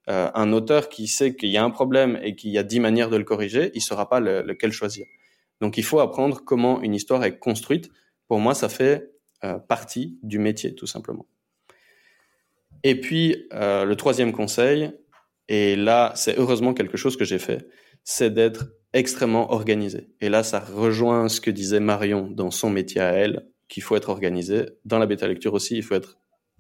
Euh, 0.10 0.30
un 0.34 0.54
auteur 0.54 0.90
qui 0.90 1.08
sait 1.08 1.36
qu'il 1.36 1.50
y 1.50 1.58
a 1.58 1.64
un 1.64 1.70
problème 1.70 2.20
et 2.24 2.36
qu'il 2.36 2.50
y 2.52 2.58
a 2.58 2.64
dix 2.64 2.80
manières 2.80 3.10
de 3.10 3.18
le 3.18 3.24
corriger, 3.24 3.72
il 3.76 3.82
saura 3.82 4.10
pas 4.10 4.20
le, 4.20 4.42
lequel 4.42 4.72
choisir. 4.72 5.06
Donc 5.62 5.78
il 5.78 5.84
faut 5.84 6.00
apprendre 6.00 6.42
comment 6.44 6.82
une 6.82 6.96
histoire 6.96 7.24
est 7.24 7.38
construite. 7.38 7.90
Pour 8.28 8.40
moi, 8.40 8.56
ça 8.56 8.70
fait 8.70 9.12
euh, 9.44 9.60
partie 9.60 10.18
du 10.24 10.40
métier, 10.40 10.74
tout 10.74 10.88
simplement. 10.88 11.28
Et 12.84 13.00
puis, 13.00 13.48
euh, 13.54 13.86
le 13.86 13.96
troisième 13.96 14.32
conseil, 14.32 14.92
et 15.48 15.76
là, 15.76 16.14
c'est 16.16 16.38
heureusement 16.38 16.74
quelque 16.74 16.98
chose 16.98 17.18
que 17.18 17.26
j'ai 17.26 17.40
fait, 17.40 17.68
c'est 18.04 18.34
d'être 18.34 18.68
extrêmement 18.94 19.52
organisé. 19.52 20.10
Et 20.22 20.30
là, 20.30 20.44
ça 20.44 20.60
rejoint 20.60 21.30
ce 21.30 21.42
que 21.42 21.52
disait 21.52 21.80
Marion 21.80 22.28
dans 22.30 22.52
son 22.52 22.70
métier 22.70 23.02
à 23.02 23.12
elle, 23.12 23.48
qu'il 23.68 23.84
faut 23.84 23.96
être 23.96 24.10
organisé. 24.10 24.66
Dans 24.86 25.00
la 25.00 25.06
bêta 25.06 25.28
lecture 25.28 25.54
aussi, 25.54 25.78
il 25.78 25.84
faut 25.84 25.96
être 25.96 26.18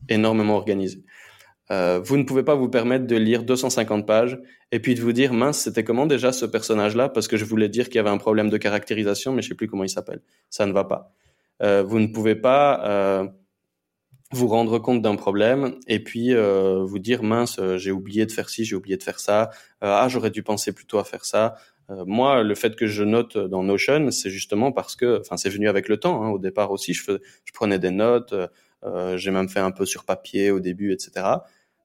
énormément 0.09 0.55
organisé. 0.55 1.03
Euh, 1.71 1.99
vous 2.03 2.17
ne 2.17 2.23
pouvez 2.23 2.43
pas 2.43 2.55
vous 2.55 2.69
permettre 2.69 3.05
de 3.05 3.15
lire 3.15 3.43
250 3.43 4.07
pages 4.07 4.39
et 4.71 4.79
puis 4.79 4.95
de 4.95 5.01
vous 5.01 5.11
dire 5.11 5.33
mince 5.33 5.59
c'était 5.59 5.83
comment 5.83 6.07
déjà 6.07 6.31
ce 6.31 6.45
personnage-là? 6.45 7.09
Parce 7.09 7.27
que 7.27 7.37
je 7.37 7.45
voulais 7.45 7.69
dire 7.69 7.85
qu'il 7.85 7.95
y 7.95 7.99
avait 7.99 8.09
un 8.09 8.17
problème 8.17 8.49
de 8.49 8.57
caractérisation 8.57 9.33
mais 9.33 9.43
je 9.43 9.49
sais 9.49 9.55
plus 9.55 9.67
comment 9.67 9.83
il 9.83 9.89
s'appelle. 9.89 10.21
Ça 10.49 10.65
ne 10.65 10.71
va 10.71 10.83
pas. 10.85 11.13
Euh, 11.61 11.83
vous 11.83 11.99
ne 11.99 12.07
pouvez 12.07 12.35
pas 12.35 12.83
euh, 12.87 13.27
vous 14.31 14.47
rendre 14.47 14.77
compte 14.79 15.01
d'un 15.01 15.15
problème 15.15 15.75
et 15.87 16.03
puis 16.03 16.33
euh, 16.33 16.83
vous 16.83 16.99
dire 16.99 17.23
mince 17.23 17.59
j'ai 17.77 17.91
oublié 17.91 18.25
de 18.25 18.31
faire 18.31 18.49
ci 18.49 18.63
j'ai 18.63 18.75
oublié 18.75 18.95
de 18.95 19.03
faire 19.03 19.19
ça 19.19 19.49
ah 19.81 20.07
j'aurais 20.07 20.29
dû 20.29 20.43
penser 20.43 20.71
plutôt 20.71 20.99
à 20.99 21.03
faire 21.03 21.25
ça 21.25 21.55
moi 22.05 22.43
le 22.43 22.53
fait 22.53 22.75
que 22.75 22.85
je 22.85 23.03
note 23.03 23.37
dans 23.37 23.63
Notion 23.63 24.11
c'est 24.11 24.29
justement 24.29 24.71
parce 24.71 24.95
que 24.95 25.19
enfin 25.21 25.35
c'est 25.37 25.49
venu 25.49 25.67
avec 25.67 25.89
le 25.89 25.97
temps 25.97 26.23
hein. 26.23 26.29
au 26.29 26.37
départ 26.37 26.69
aussi 26.69 26.93
je, 26.93 27.03
je 27.43 27.53
prenais 27.53 27.79
des 27.79 27.89
notes 27.89 28.35
j'ai 29.15 29.31
même 29.31 29.49
fait 29.49 29.59
un 29.59 29.71
peu 29.71 29.87
sur 29.87 30.05
papier 30.05 30.51
au 30.51 30.59
début 30.59 30.93
etc 30.93 31.39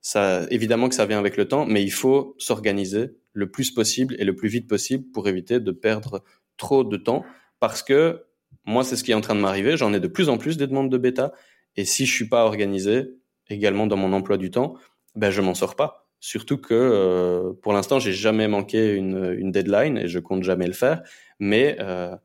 ça, 0.05 0.43
évidemment 0.51 0.91
que 0.91 0.95
ça 0.95 1.07
vient 1.07 1.19
avec 1.19 1.39
le 1.39 1.49
temps, 1.49 1.65
mais 1.65 1.83
il 1.83 1.91
faut 1.91 2.37
s'organiser 2.39 3.17
le 3.33 3.51
plus 3.51 3.71
possible 3.71 4.15
et 4.19 4.25
le 4.25 4.37
plus 4.37 4.51
vite 4.51 4.69
possible 4.69 5.11
pour 5.13 5.27
éviter 5.29 5.61
de 5.61 5.71
perdre 5.71 6.23
trop 6.59 6.85
de 6.85 6.99
temps. 6.99 7.25
Parce 7.59 7.83
que 7.83 8.27
moi, 8.67 8.85
c'est 8.85 8.97
ce 8.97 9.03
qui 9.03 9.13
est 9.13 9.15
en 9.15 9.23
train 9.23 9.35
de 9.35 9.41
m'arriver. 9.41 9.79
J'en 9.79 9.95
ai 9.95 10.01
de 10.01 10.07
plus 10.07 10.29
en 10.29 10.37
plus 10.37 10.59
des 10.59 10.67
demandes 10.67 10.91
de 10.91 10.99
bêta. 10.99 11.33
Et 11.77 11.85
si 11.85 12.07
je 12.07 12.13
suis 12.13 12.29
pas 12.29 12.45
organisé, 12.45 13.17
également 13.49 13.87
dans 13.87 13.97
mon 13.97 14.13
emploi 14.13 14.37
du 14.37 14.51
temps, 14.51 14.75
ben 15.15 15.31
je 15.31 15.41
m'en 15.41 15.55
sors 15.55 15.77
pas. 15.77 16.07
Surtout 16.21 16.57
que 16.57 16.75
euh, 16.75 17.53
pour 17.61 17.73
l'instant, 17.73 17.99
j'ai 17.99 18.13
jamais 18.13 18.49
manqué 18.49 18.95
une, 18.95 19.35
une, 19.39 19.53
deadline 19.53 19.99
et 19.99 20.09
je 20.09 20.19
compte 20.19 20.43
jamais 20.43 20.67
le 20.67 20.73
faire. 20.73 21.03
Mais 21.39 21.77
euh, 21.81 22.17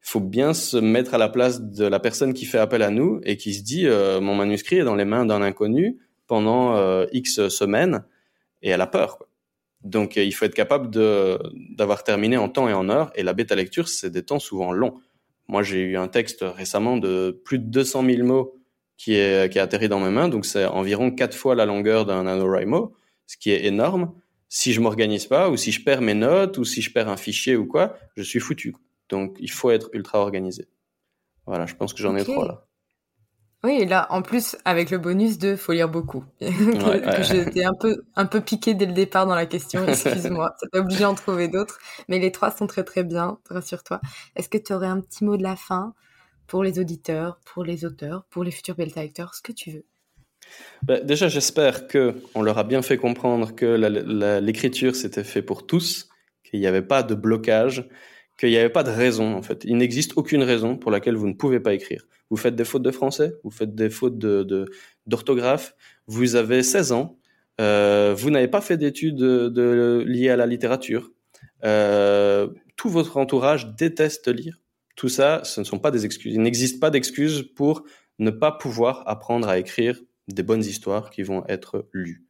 faut 0.00 0.20
bien 0.20 0.54
se 0.54 0.78
mettre 0.78 1.14
à 1.14 1.18
la 1.18 1.28
place 1.28 1.60
de 1.60 1.84
la 1.84 2.00
personne 2.00 2.32
qui 2.32 2.46
fait 2.46 2.58
appel 2.58 2.82
à 2.82 2.90
nous 2.90 3.20
et 3.24 3.36
qui 3.36 3.54
se 3.54 3.62
dit 3.62 3.86
euh, 3.86 4.20
mon 4.20 4.34
manuscrit 4.34 4.76
est 4.76 4.84
dans 4.84 4.94
les 4.94 5.04
mains 5.04 5.26
d'un 5.26 5.42
inconnu 5.42 5.98
pendant 6.26 7.04
X 7.12 7.48
semaines 7.48 8.04
et 8.62 8.70
elle 8.70 8.80
a 8.80 8.86
peur. 8.86 9.18
Donc 9.84 10.16
il 10.16 10.32
faut 10.32 10.46
être 10.46 10.54
capable 10.54 10.88
d'avoir 11.76 12.04
terminé 12.04 12.38
en 12.38 12.48
temps 12.48 12.70
et 12.70 12.72
en 12.72 12.88
heure. 12.88 13.12
Et 13.16 13.22
la 13.22 13.34
bêta 13.34 13.54
lecture, 13.54 13.88
c'est 13.88 14.08
des 14.08 14.22
temps 14.22 14.38
souvent 14.38 14.72
longs. 14.72 14.94
Moi, 15.48 15.62
j'ai 15.62 15.82
eu 15.82 15.98
un 15.98 16.08
texte 16.08 16.42
récemment 16.42 16.96
de 16.96 17.38
plus 17.44 17.58
de 17.58 17.64
200 17.64 18.06
000 18.06 18.26
mots 18.26 18.61
qui 19.02 19.16
est 19.16 19.52
qui 19.52 19.58
a 19.58 19.64
atterri 19.64 19.88
dans 19.88 19.98
mes 19.98 20.10
mains. 20.10 20.28
Donc 20.28 20.46
c'est 20.46 20.64
environ 20.64 21.10
quatre 21.10 21.36
fois 21.36 21.56
la 21.56 21.66
longueur 21.66 22.06
d'un 22.06 22.22
NaNoWriMo, 22.22 22.94
ce 23.26 23.36
qui 23.36 23.50
est 23.50 23.64
énorme. 23.64 24.12
Si 24.48 24.72
je 24.72 24.80
m'organise 24.80 25.26
pas, 25.26 25.50
ou 25.50 25.56
si 25.56 25.72
je 25.72 25.82
perds 25.82 26.02
mes 26.02 26.14
notes, 26.14 26.56
ou 26.58 26.64
si 26.64 26.82
je 26.82 26.92
perds 26.92 27.08
un 27.08 27.16
fichier 27.16 27.56
ou 27.56 27.66
quoi, 27.66 27.96
je 28.16 28.22
suis 28.22 28.38
foutu. 28.38 28.76
Donc 29.08 29.36
il 29.40 29.50
faut 29.50 29.72
être 29.72 29.90
ultra 29.92 30.20
organisé. 30.20 30.68
Voilà, 31.46 31.66
je 31.66 31.74
pense 31.74 31.92
que 31.92 32.00
j'en 32.00 32.14
ai 32.14 32.22
trois 32.22 32.46
là. 32.46 32.66
Oui, 33.64 33.78
et 33.80 33.86
là, 33.86 34.06
en 34.10 34.22
plus, 34.22 34.56
avec 34.64 34.90
le 34.90 34.98
bonus 34.98 35.38
de 35.38 35.54
faut 35.54 35.72
lire 35.72 35.88
beaucoup. 35.88 36.24
J'étais 36.40 37.64
un 37.64 37.74
peu, 37.74 38.04
un 38.16 38.26
peu 38.26 38.40
piqué 38.40 38.74
dès 38.74 38.86
le 38.86 38.92
départ 38.92 39.24
dans 39.26 39.36
la 39.36 39.46
question, 39.46 39.86
excuse-moi. 39.86 40.54
Ça 40.60 40.66
t'a 40.68 40.80
obligé 40.80 41.00
d'en 41.00 41.14
trouver 41.14 41.46
d'autres. 41.46 41.78
Mais 42.08 42.18
les 42.18 42.32
trois 42.32 42.50
sont 42.50 42.66
très 42.66 42.82
très 42.82 43.04
bien, 43.04 43.38
rassure-toi. 43.48 44.00
Est-ce 44.34 44.48
que 44.48 44.58
tu 44.58 44.72
aurais 44.72 44.88
un 44.88 45.00
petit 45.00 45.24
mot 45.24 45.36
de 45.36 45.44
la 45.44 45.54
fin 45.54 45.94
pour 46.52 46.64
les 46.64 46.78
auditeurs, 46.78 47.40
pour 47.46 47.64
les 47.64 47.86
auteurs, 47.86 48.26
pour 48.28 48.44
les 48.44 48.50
futurs 48.50 48.74
bêta 48.74 49.00
lecteurs, 49.00 49.34
ce 49.34 49.40
que 49.40 49.52
tu 49.52 49.70
veux 49.70 49.86
ben, 50.82 51.02
Déjà, 51.02 51.26
j'espère 51.28 51.86
que 51.86 52.14
on 52.34 52.42
leur 52.42 52.58
a 52.58 52.64
bien 52.64 52.82
fait 52.82 52.98
comprendre 52.98 53.54
que 53.54 53.64
l'écriture, 54.38 54.94
c'était 54.94 55.24
fait 55.24 55.40
pour 55.40 55.66
tous, 55.66 56.10
qu'il 56.44 56.60
n'y 56.60 56.66
avait 56.66 56.82
pas 56.82 57.02
de 57.02 57.14
blocage, 57.14 57.88
qu'il 58.38 58.50
n'y 58.50 58.58
avait 58.58 58.68
pas 58.68 58.82
de 58.82 58.90
raison, 58.90 59.34
en 59.34 59.40
fait. 59.40 59.64
Il 59.64 59.78
n'existe 59.78 60.12
aucune 60.16 60.42
raison 60.42 60.76
pour 60.76 60.90
laquelle 60.90 61.16
vous 61.16 61.26
ne 61.26 61.32
pouvez 61.32 61.58
pas 61.58 61.72
écrire 61.72 62.06
vous 62.28 62.36
faites 62.36 62.54
des 62.54 62.64
fautes 62.64 62.82
de 62.82 62.90
français, 62.90 63.32
vous 63.44 63.50
faites 63.50 63.74
des 63.74 63.88
fautes 63.88 64.18
d'orthographe, 64.18 65.74
vous 66.06 66.36
avez 66.36 66.62
16 66.62 66.92
ans, 66.92 67.18
euh, 67.62 68.14
vous 68.14 68.30
n'avez 68.30 68.48
pas 68.48 68.60
fait 68.60 68.76
d'études 68.76 69.16
de, 69.16 70.04
liées 70.06 70.28
à 70.28 70.36
la 70.36 70.46
littérature, 70.46 71.12
euh, 71.64 72.48
tout 72.76 72.90
votre 72.90 73.16
entourage 73.16 73.74
déteste 73.74 74.28
lire. 74.28 74.61
Tout 74.96 75.08
ça, 75.08 75.42
ce 75.44 75.60
ne 75.60 75.64
sont 75.64 75.78
pas 75.78 75.90
des 75.90 76.04
excuses. 76.04 76.34
Il 76.34 76.42
n'existe 76.42 76.80
pas 76.80 76.90
d'excuses 76.90 77.42
pour 77.54 77.84
ne 78.18 78.30
pas 78.30 78.52
pouvoir 78.52 79.02
apprendre 79.06 79.48
à 79.48 79.58
écrire 79.58 80.00
des 80.28 80.42
bonnes 80.42 80.62
histoires 80.62 81.10
qui 81.10 81.22
vont 81.22 81.44
être 81.48 81.88
lues. 81.92 82.26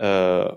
Euh, 0.00 0.50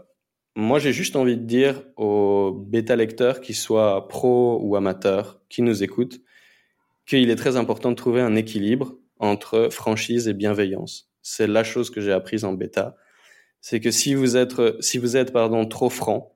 moi, 0.55 0.79
j'ai 0.79 0.91
juste 0.91 1.15
envie 1.15 1.37
de 1.37 1.43
dire 1.43 1.83
aux 1.95 2.51
bêta 2.51 2.95
lecteurs, 2.95 3.41
qu'ils 3.41 3.55
soient 3.55 4.07
pros 4.07 4.59
ou 4.61 4.75
amateurs, 4.75 5.39
qui 5.49 5.61
nous 5.61 5.83
écoutent, 5.83 6.19
qu'il 7.05 7.29
est 7.29 7.35
très 7.35 7.57
important 7.57 7.91
de 7.91 7.95
trouver 7.95 8.21
un 8.21 8.35
équilibre 8.35 8.97
entre 9.19 9.69
franchise 9.71 10.27
et 10.27 10.33
bienveillance. 10.33 11.11
C'est 11.21 11.47
la 11.47 11.63
chose 11.63 11.89
que 11.89 12.01
j'ai 12.01 12.11
apprise 12.11 12.43
en 12.43 12.53
bêta. 12.53 12.95
C'est 13.61 13.79
que 13.79 13.91
si 13.91 14.13
vous 14.13 14.37
êtes, 14.37 14.55
si 14.81 14.97
vous 14.97 15.17
êtes 15.17 15.31
pardon, 15.31 15.65
trop 15.65 15.89
franc, 15.89 16.35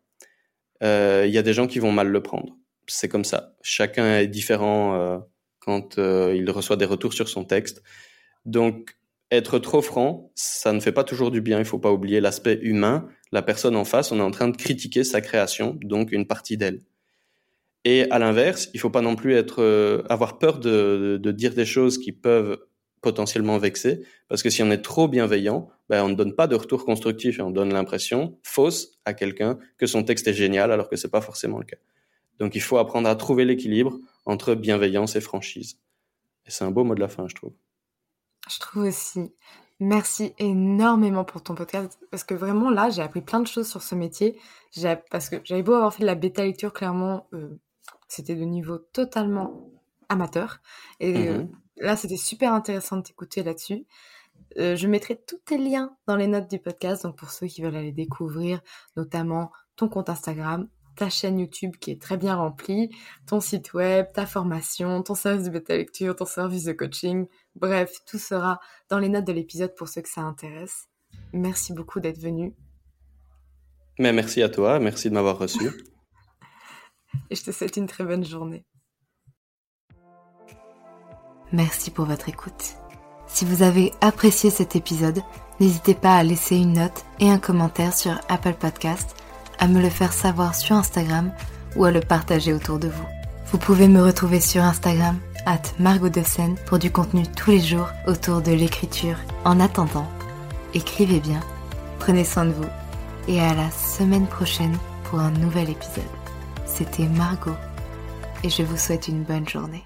euh, 0.84 1.26
il 1.28 1.34
y 1.34 1.38
a 1.38 1.44
des 1.44 1.54
gens 1.54 1.68
qui 1.68 1.80
vont 1.80 1.92
mal 1.92 2.08
le 2.08 2.22
prendre. 2.22 2.58
C'est 2.88 3.08
comme 3.08 3.26
ça. 3.26 3.56
Chacun 3.62 4.18
est 4.18 4.28
différent 4.28 4.96
euh, 4.96 5.18
quand 5.60 5.98
euh, 5.98 6.34
il 6.36 6.50
reçoit 6.50 6.78
des 6.78 6.86
retours 6.86 7.14
sur 7.14 7.30
son 7.30 7.46
texte. 7.46 7.84
Donc, 8.46 8.98
être 9.32 9.60
trop 9.60 9.82
franc, 9.82 10.32
ça 10.36 10.74
ne 10.74 10.80
fait 10.80 10.92
pas 10.92 11.04
toujours 11.04 11.32
du 11.32 11.42
bien. 11.42 11.60
Il 11.60 11.66
faut 11.66 11.80
pas 11.80 11.92
oublier 11.92 12.20
l'aspect 12.20 12.60
humain. 12.62 13.08
La 13.32 13.42
personne 13.42 13.76
en 13.76 13.86
face, 13.86 14.12
on 14.12 14.20
est 14.20 14.24
en 14.24 14.32
train 14.32 14.50
de 14.50 14.58
critiquer 14.58 15.04
sa 15.04 15.22
création, 15.22 15.78
donc 15.84 16.12
une 16.12 16.28
partie 16.28 16.58
d'elle. 16.58 16.82
Et 17.86 18.10
à 18.12 18.20
l'inverse, 18.20 18.70
il 18.74 18.80
faut 18.80 18.90
pas 18.90 19.02
non 19.02 19.16
plus 19.16 19.36
euh, 19.58 20.02
avoir 20.10 20.38
peur 20.38 20.60
de, 20.60 21.20
dire 21.32 21.54
des 21.54 21.66
choses 21.66 21.98
qui 21.98 22.12
peuvent 22.12 22.60
potentiellement 23.02 23.58
vexer, 23.58 24.02
parce 24.28 24.44
que 24.44 24.52
si 24.52 24.62
on 24.62 24.70
est 24.70 24.84
trop 24.84 25.08
bienveillant, 25.08 25.70
ben 25.90 26.04
on 26.04 26.10
ne 26.10 26.14
donne 26.14 26.36
pas 26.36 26.46
de 26.46 26.56
retour 26.56 26.86
constructif 26.86 27.40
et 27.40 27.42
on 27.42 27.50
donne 27.50 27.74
l'impression 27.74 28.38
fausse 28.44 29.00
à 29.06 29.16
quelqu'un 29.16 29.58
que 29.80 29.88
son 29.88 30.04
texte 30.04 30.28
est 30.28 30.34
génial 30.34 30.72
alors 30.72 30.88
que 30.88 30.96
c'est 30.96 31.10
pas 31.10 31.22
forcément 31.22 31.58
le 31.58 31.66
cas. 31.66 31.78
Donc 32.40 32.56
il 32.56 32.62
faut 32.62 32.78
apprendre 32.78 33.08
à 33.08 33.16
trouver 33.16 33.46
l'équilibre 33.46 34.00
entre 34.26 34.56
bienveillance 34.56 35.16
et 35.16 35.22
franchise. 35.22 35.80
Et 36.46 36.52
c'est 36.52 36.64
un 36.64 36.72
beau 36.72 36.84
mot 36.84 36.96
de 36.96 37.00
la 37.00 37.08
fin, 37.08 37.28
je 37.28 37.36
trouve. 37.36 37.54
Je 38.50 38.60
trouve 38.60 38.84
aussi. 38.84 39.32
Merci 39.80 40.34
énormément 40.38 41.24
pour 41.24 41.42
ton 41.42 41.56
podcast 41.56 42.00
parce 42.12 42.24
que 42.24 42.36
vraiment 42.36 42.70
là 42.70 42.90
j'ai 42.92 43.02
appris 43.02 43.22
plein 43.22 43.40
de 43.40 43.48
choses 43.48 43.68
sur 43.68 43.82
ce 43.82 43.96
métier. 43.96 44.40
Parce 45.10 45.30
que 45.30 45.38
j'avais 45.44 45.64
beau 45.64 45.74
avoir 45.74 45.94
fait 45.94 46.02
de 46.02 46.08
la 46.08 46.16
bêta 46.16 46.44
lecture 46.44 46.74
clairement, 46.74 47.28
euh, 47.34 47.60
c'était 48.08 48.36
de 48.36 48.44
niveau 48.44 48.78
totalement 48.78 49.70
amateur. 50.10 50.62
Et 51.00 51.30
euh, 51.30 51.44
mmh 51.44 51.50
là, 51.82 51.96
c'était 51.96 52.18
super 52.18 52.54
intéressant 52.54 52.98
de 52.98 53.02
t'écouter 53.02 53.44
là-dessus. 53.44 53.86
Euh, 54.58 54.76
je 54.76 54.88
mettrai 54.88 55.16
tous 55.16 55.40
tes 55.40 55.58
liens 55.58 55.96
dans 56.08 56.16
les 56.16 56.28
notes 56.28 56.50
du 56.50 56.60
podcast, 56.60 57.04
donc 57.04 57.18
pour 57.18 57.32
ceux 57.32 57.48
qui 57.48 57.62
veulent 57.62 57.76
aller 57.76 57.92
découvrir, 57.92 58.62
notamment 58.96 59.52
ton 59.76 59.88
compte 59.88 60.10
Instagram, 60.10 60.68
ta 61.02 61.10
chaîne 61.10 61.40
YouTube 61.40 61.78
qui 61.80 61.90
est 61.90 62.00
très 62.00 62.16
bien 62.16 62.36
remplie, 62.36 62.96
ton 63.26 63.42
site 63.42 63.74
web, 63.74 64.06
ta 64.14 64.28
formation, 64.28 65.02
ton 65.02 65.16
service 65.16 65.46
de 65.46 65.50
bêta 65.50 65.76
lecture, 65.76 66.16
ton 66.16 66.26
service 66.26 66.66
de 66.66 66.74
coaching. 66.74 67.26
Bref, 67.56 67.92
tout 68.06 68.20
sera 68.20 68.60
dans 68.88 69.00
les 69.00 69.10
notes 69.10 69.26
de 69.26 69.32
l'épisode 69.32 69.74
pour 69.74 69.88
ceux 69.88 70.04
que 70.04 70.10
ça 70.10 70.22
intéresse. 70.22 70.90
Merci 71.34 71.74
beaucoup 71.74 72.00
d'être 72.02 72.20
venu. 72.20 72.54
Mais 73.98 74.14
merci 74.14 74.44
à 74.44 74.50
toi, 74.50 74.80
merci 74.80 75.10
de 75.10 75.16
m'avoir 75.16 75.40
reçu. 75.40 75.72
et 77.32 77.36
je 77.36 77.44
te 77.46 77.50
souhaite 77.50 77.78
une 77.78 77.88
très 77.88 78.04
bonne 78.04 78.24
journée. 78.24 78.64
Merci 81.52 81.90
pour 81.90 82.06
votre 82.06 82.30
écoute. 82.30 82.76
Si 83.26 83.44
vous 83.44 83.64
avez 83.64 83.92
apprécié 84.02 84.52
cet 84.52 84.76
épisode, 84.76 85.24
n'hésitez 85.60 85.96
pas 85.96 86.18
à 86.18 86.24
laisser 86.24 86.58
une 86.58 86.74
note 86.74 87.06
et 87.20 87.32
un 87.32 87.40
commentaire 87.40 87.96
sur 87.96 88.20
Apple 88.30 88.54
Podcast, 88.54 89.16
à 89.62 89.68
me 89.68 89.80
le 89.80 89.90
faire 89.90 90.12
savoir 90.12 90.56
sur 90.56 90.76
Instagram 90.76 91.32
ou 91.78 91.86
à 91.86 91.92
le 91.92 92.02
partager 92.02 92.52
autour 92.52 92.80
de 92.80 92.90
vous. 92.90 93.08
Vous 93.52 93.58
pouvez 93.58 93.88
me 93.88 94.02
retrouver 94.02 94.42
sur 94.42 94.64
Instagram, 94.64 95.18
at 95.46 95.62
Margot 95.80 96.10
de 96.10 96.22
pour 96.66 96.80
du 96.80 96.92
contenu 96.92 97.24
tous 97.36 97.52
les 97.52 97.60
jours 97.60 97.88
autour 98.08 98.42
de 98.42 98.52
l'écriture. 98.52 99.18
En 99.46 99.60
attendant, 99.60 100.08
écrivez 100.74 101.20
bien, 101.20 101.40
prenez 102.00 102.26
soin 102.26 102.46
de 102.46 102.52
vous 102.52 102.70
et 103.28 103.40
à 103.40 103.54
la 103.54 103.70
semaine 103.72 104.28
prochaine 104.28 104.78
pour 105.06 105.20
un 105.20 105.32
nouvel 105.32 105.70
épisode. 105.70 106.04
C'était 106.66 107.08
Margot 107.08 107.56
et 108.44 108.50
je 108.50 108.64
vous 108.64 108.78
souhaite 108.78 109.08
une 109.08 109.24
bonne 109.24 109.48
journée. 109.48 109.86